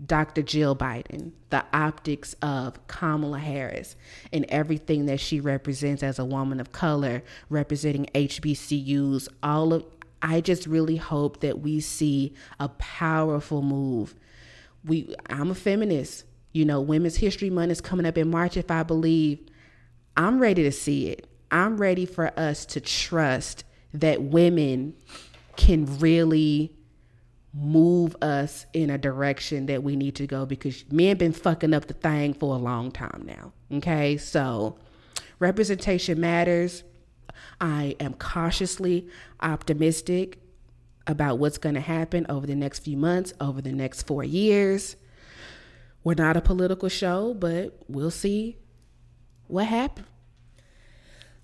Dr. 0.05 0.43
Jill 0.43 0.77
Biden, 0.77 1.33
the 1.49 1.65
optics 1.73 2.35
of 2.43 2.87
Kamala 2.87 3.39
Harris, 3.39 3.97
and 4.33 4.45
everything 4.49 5.07
that 5.07 5.21
she 5.21 5.41
represents 5.41 6.03
as 6.03 6.19
a 6.19 6.25
woman 6.25 6.61
of 6.61 6.73
color, 6.73 7.23
representing 7.49 8.07
HBCUs, 8.15 9.29
all 9.43 9.73
of 9.73 9.96
I 10.23 10.41
just 10.41 10.67
really 10.67 10.97
hope 10.97 11.41
that 11.41 11.61
we 11.61 11.81
see 11.81 12.35
a 12.59 12.69
powerful 12.69 13.63
move. 13.63 14.15
We 14.85 15.15
I'm 15.29 15.51
a 15.51 15.55
feminist. 15.55 16.25
You 16.53 16.65
know, 16.65 16.81
Women's 16.81 17.17
History 17.17 17.51
Month 17.51 17.73
is 17.73 17.81
coming 17.81 18.07
up 18.07 18.17
in 18.17 18.31
March 18.31 18.57
if 18.57 18.71
I 18.71 18.83
believe. 18.83 19.41
I'm 20.17 20.39
ready 20.39 20.63
to 20.63 20.73
see 20.73 21.09
it. 21.09 21.29
I'm 21.51 21.77
ready 21.77 22.07
for 22.07 22.33
us 22.39 22.65
to 22.67 22.81
trust 22.81 23.65
that 23.93 24.23
women 24.23 24.95
can 25.57 25.99
really 25.99 26.73
move 27.53 28.15
us 28.21 28.67
in 28.75 28.91
a 28.91 28.99
direction 28.99 29.67
that 29.67 29.83
we 29.83 29.97
need 29.97 30.15
to 30.17 30.27
go 30.27 30.45
because 30.45 30.85
men 30.91 31.17
been 31.17 31.33
fucking 31.33 31.73
up 31.73 31.87
the 31.87 31.95
thing 31.95 32.35
for 32.35 32.55
a 32.55 32.59
long 32.59 32.91
time 32.91 33.25
now. 33.27 33.53
Okay? 33.73 34.17
So 34.19 34.79
representation 35.39 36.21
matters. 36.21 36.85
I 37.61 37.97
am 38.01 38.15
cautiously 38.15 39.09
optimistic 39.41 40.41
about 41.07 41.39
what's 41.39 41.59
going 41.59 41.75
to 41.77 41.81
happen 41.81 42.27
over 42.29 42.47
the 42.47 42.57
next 42.57 42.81
few 42.81 42.97
months, 42.97 43.33
over 43.41 43.63
the 43.63 43.73
next 43.73 44.03
4 44.07 44.25
years. 44.25 44.97
We're 46.03 46.15
not 46.15 46.37
a 46.37 46.41
political 46.41 46.89
show, 46.89 47.35
but 47.35 47.79
we'll 47.89 48.11
see 48.11 48.57
what 49.49 49.67
happens. 49.67 50.07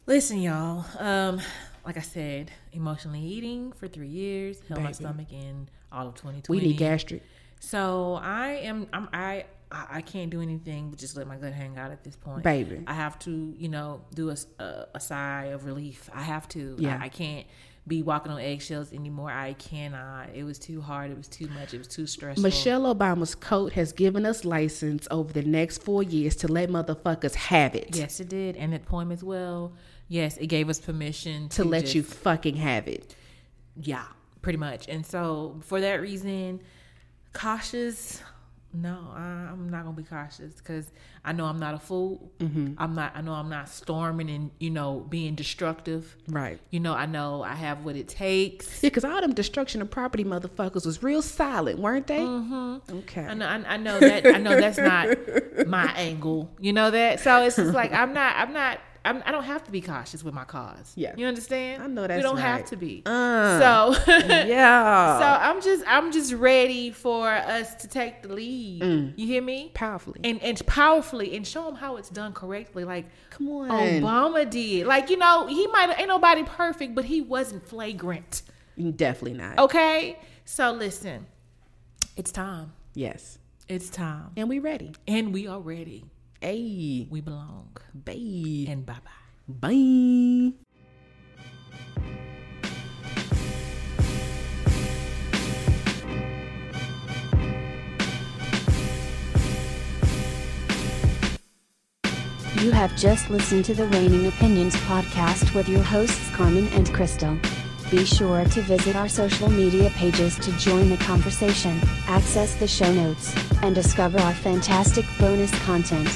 Listen, 0.06 0.38
y'all. 0.38 0.84
Um, 0.98 1.40
like 1.84 1.96
I 1.96 2.00
said, 2.00 2.50
emotionally 2.72 3.20
eating 3.20 3.72
for 3.72 3.88
three 3.88 4.08
years, 4.08 4.60
held 4.68 4.82
my 4.82 4.92
stomach 4.92 5.32
in 5.32 5.68
all 5.90 6.08
of 6.08 6.14
2020. 6.14 6.60
We 6.60 6.68
need 6.68 6.76
gastric. 6.76 7.22
So 7.60 8.18
I 8.20 8.48
am. 8.62 8.88
I'm. 8.92 9.08
I. 9.12 9.44
I 9.72 9.86
I 9.90 10.00
can't 10.02 10.30
do 10.30 10.40
anything 10.40 10.90
but 10.90 10.98
just 10.98 11.16
let 11.16 11.26
my 11.26 11.36
gut 11.36 11.52
hang 11.52 11.76
out 11.78 11.90
at 11.90 12.04
this 12.04 12.16
point, 12.16 12.42
Baby. 12.42 12.82
I 12.86 12.94
have 12.94 13.18
to, 13.20 13.54
you 13.58 13.68
know, 13.68 14.02
do 14.14 14.30
a 14.30 15.00
sigh 15.00 15.44
of 15.46 15.64
relief. 15.64 16.08
I 16.14 16.22
have 16.22 16.48
to. 16.50 16.76
Yeah. 16.78 16.98
I, 17.00 17.06
I 17.06 17.08
can't 17.08 17.46
be 17.88 18.00
walking 18.00 18.30
on 18.30 18.38
eggshells 18.40 18.92
anymore. 18.92 19.30
I 19.32 19.54
cannot. 19.54 20.28
It 20.34 20.44
was 20.44 20.58
too 20.58 20.80
hard. 20.80 21.10
It 21.10 21.16
was 21.16 21.26
too 21.26 21.48
much. 21.48 21.74
It 21.74 21.78
was 21.78 21.88
too 21.88 22.06
stressful. 22.06 22.42
Michelle 22.42 22.94
Obama's 22.94 23.34
coat 23.34 23.72
has 23.72 23.92
given 23.92 24.24
us 24.24 24.44
license 24.44 25.08
over 25.10 25.32
the 25.32 25.42
next 25.42 25.82
four 25.82 26.04
years 26.04 26.36
to 26.36 26.48
let 26.48 26.68
motherfuckers 26.68 27.34
have 27.34 27.74
it. 27.74 27.96
Yes, 27.96 28.20
it 28.20 28.28
did, 28.28 28.56
and 28.56 28.72
that 28.72 28.84
poem 28.86 29.10
as 29.10 29.24
well. 29.24 29.72
Yes, 30.06 30.36
it 30.36 30.46
gave 30.46 30.68
us 30.68 30.78
permission 30.78 31.48
To 31.50 31.64
let 31.64 31.82
just- 31.82 31.94
you 31.96 32.02
fucking 32.04 32.56
have 32.56 32.86
it. 32.86 33.16
Yeah, 33.74 34.04
pretty 34.42 34.58
much. 34.58 34.86
And 34.88 35.04
so 35.04 35.58
for 35.64 35.80
that 35.80 36.00
reason, 36.00 36.60
cautious. 37.32 38.22
No, 38.74 39.12
I, 39.14 39.20
I'm 39.50 39.68
not 39.68 39.84
gonna 39.84 39.96
be 39.96 40.02
cautious 40.02 40.54
because 40.54 40.90
I 41.24 41.32
know 41.32 41.44
I'm 41.44 41.58
not 41.58 41.74
a 41.74 41.78
fool. 41.78 42.32
Mm-hmm. 42.38 42.74
I'm 42.78 42.94
not. 42.94 43.12
I 43.14 43.20
know 43.20 43.32
I'm 43.32 43.50
not 43.50 43.68
storming 43.68 44.30
and 44.30 44.50
you 44.58 44.70
know 44.70 45.06
being 45.08 45.34
destructive. 45.34 46.16
Right. 46.28 46.58
You 46.70 46.80
know, 46.80 46.94
I 46.94 47.06
know 47.06 47.42
I 47.42 47.54
have 47.54 47.84
what 47.84 47.96
it 47.96 48.08
takes. 48.08 48.82
Yeah, 48.82 48.88
because 48.88 49.04
all 49.04 49.20
them 49.20 49.34
destruction 49.34 49.82
of 49.82 49.90
property 49.90 50.24
motherfuckers 50.24 50.86
was 50.86 51.02
real 51.02 51.20
silent, 51.20 51.80
weren't 51.80 52.06
they? 52.06 52.20
Mm-hmm. 52.20 52.96
Okay. 52.98 53.26
I 53.26 53.34
know. 53.34 53.46
I, 53.46 53.74
I 53.74 53.76
know 53.76 54.00
that. 54.00 54.26
I 54.26 54.38
know 54.38 54.58
that's 54.58 54.78
not 54.78 55.66
my 55.66 55.92
angle. 55.96 56.50
You 56.58 56.72
know 56.72 56.90
that. 56.90 57.20
So 57.20 57.42
it's 57.42 57.56
just 57.56 57.74
like 57.74 57.92
I'm 57.92 58.14
not. 58.14 58.36
I'm 58.36 58.52
not. 58.52 58.78
I'm, 59.04 59.22
I 59.26 59.32
don't 59.32 59.44
have 59.44 59.64
to 59.64 59.70
be 59.72 59.80
cautious 59.80 60.22
with 60.22 60.32
my 60.34 60.44
cause. 60.44 60.92
Yeah. 60.94 61.14
You 61.16 61.26
understand? 61.26 61.82
I 61.82 61.86
know 61.88 62.02
We 62.02 62.08
that's 62.08 62.22
don't 62.22 62.36
have 62.36 62.64
to 62.66 62.76
be. 62.76 63.02
Uh, 63.04 63.58
so. 63.94 64.12
yeah. 64.28 65.18
So 65.18 65.24
I'm 65.26 65.60
just 65.62 65.84
I'm 65.86 66.12
just 66.12 66.32
ready 66.34 66.90
for 66.90 67.28
us 67.28 67.74
to 67.76 67.88
take 67.88 68.22
the 68.22 68.32
lead. 68.32 68.82
Mm. 68.82 69.12
You 69.16 69.26
hear 69.26 69.42
me? 69.42 69.70
Powerfully. 69.74 70.20
And 70.24 70.42
and 70.42 70.64
powerfully 70.66 71.36
and 71.36 71.46
show 71.46 71.64
them 71.64 71.74
how 71.76 71.96
it's 71.96 72.10
done 72.10 72.32
correctly. 72.32 72.84
Like 72.84 73.06
Come 73.30 73.48
on. 73.48 73.70
Obama 73.70 74.48
did. 74.48 74.86
Like 74.86 75.10
you 75.10 75.16
know 75.16 75.46
he 75.46 75.66
might 75.68 75.94
ain't 75.98 76.08
nobody 76.08 76.44
perfect, 76.44 76.94
but 76.94 77.04
he 77.04 77.20
wasn't 77.20 77.66
flagrant. 77.66 78.42
Definitely 78.96 79.38
not. 79.38 79.58
Okay. 79.58 80.18
So 80.44 80.72
listen, 80.72 81.26
it's 82.16 82.32
time. 82.32 82.72
Yes. 82.94 83.38
It's 83.68 83.88
time, 83.88 84.32
And 84.36 84.48
we 84.50 84.58
ready. 84.58 84.92
and 85.08 85.32
we 85.32 85.46
are 85.46 85.60
ready. 85.60 86.04
Hey. 86.42 87.06
We 87.08 87.20
belong. 87.20 87.76
Bye. 87.94 88.66
And 88.66 88.84
bye 88.84 88.98
bye. 89.04 89.10
Bye. 89.46 90.52
You 102.60 102.72
have 102.72 102.96
just 102.96 103.30
listened 103.30 103.64
to 103.66 103.74
the 103.74 103.86
Reigning 103.86 104.26
Opinions 104.26 104.74
podcast 104.86 105.54
with 105.54 105.68
your 105.68 105.82
hosts 105.84 106.28
Carmen 106.34 106.66
and 106.72 106.92
Crystal. 106.92 107.38
Be 107.92 108.06
sure 108.06 108.42
to 108.46 108.62
visit 108.62 108.96
our 108.96 109.06
social 109.06 109.50
media 109.50 109.90
pages 109.90 110.38
to 110.38 110.50
join 110.52 110.88
the 110.88 110.96
conversation, 110.96 111.78
access 112.06 112.54
the 112.54 112.66
show 112.66 112.90
notes, 112.90 113.36
and 113.60 113.74
discover 113.74 114.18
our 114.18 114.32
fantastic 114.32 115.04
bonus 115.20 115.50
content. 115.66 116.08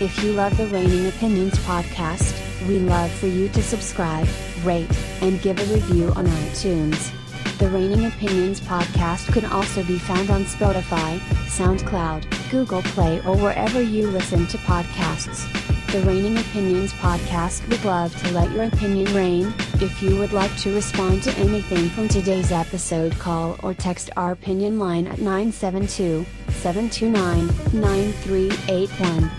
If 0.00 0.20
you 0.24 0.32
love 0.32 0.56
the 0.56 0.66
Reigning 0.66 1.06
Opinions 1.06 1.56
podcast, 1.60 2.36
we 2.66 2.80
love 2.80 3.08
for 3.12 3.28
you 3.28 3.48
to 3.50 3.62
subscribe, 3.62 4.26
rate, 4.64 4.90
and 5.20 5.40
give 5.40 5.60
a 5.60 5.72
review 5.72 6.08
on 6.16 6.26
iTunes. 6.26 7.12
The 7.58 7.70
Reigning 7.70 8.06
Opinions 8.06 8.58
podcast 8.58 9.32
can 9.32 9.44
also 9.44 9.84
be 9.84 10.00
found 10.00 10.28
on 10.28 10.42
Spotify, 10.42 11.20
SoundCloud, 11.46 12.50
Google 12.50 12.82
Play, 12.82 13.18
or 13.20 13.36
wherever 13.36 13.80
you 13.80 14.10
listen 14.10 14.48
to 14.48 14.58
podcasts. 14.58 15.46
The 15.92 16.00
Reigning 16.00 16.38
Opinions 16.38 16.90
podcast 16.94 17.68
would 17.68 17.84
love 17.84 18.16
to 18.22 18.32
let 18.32 18.50
your 18.52 18.64
opinion 18.64 19.14
reign. 19.14 19.52
If 19.74 20.02
you 20.02 20.18
would 20.18 20.32
like 20.32 20.56
to 20.60 20.74
respond 20.74 21.22
to 21.24 21.32
anything 21.36 21.90
from 21.90 22.08
today's 22.08 22.50
episode, 22.50 23.12
call 23.18 23.58
or 23.62 23.74
text 23.74 24.08
our 24.16 24.32
opinion 24.32 24.78
line 24.78 25.06
at 25.06 25.18
972 25.18 26.24
729 26.48 27.46
9381. 27.78 29.30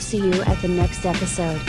See 0.00 0.18
you 0.18 0.42
at 0.42 0.60
the 0.60 0.66
next 0.66 1.06
episode. 1.06 1.60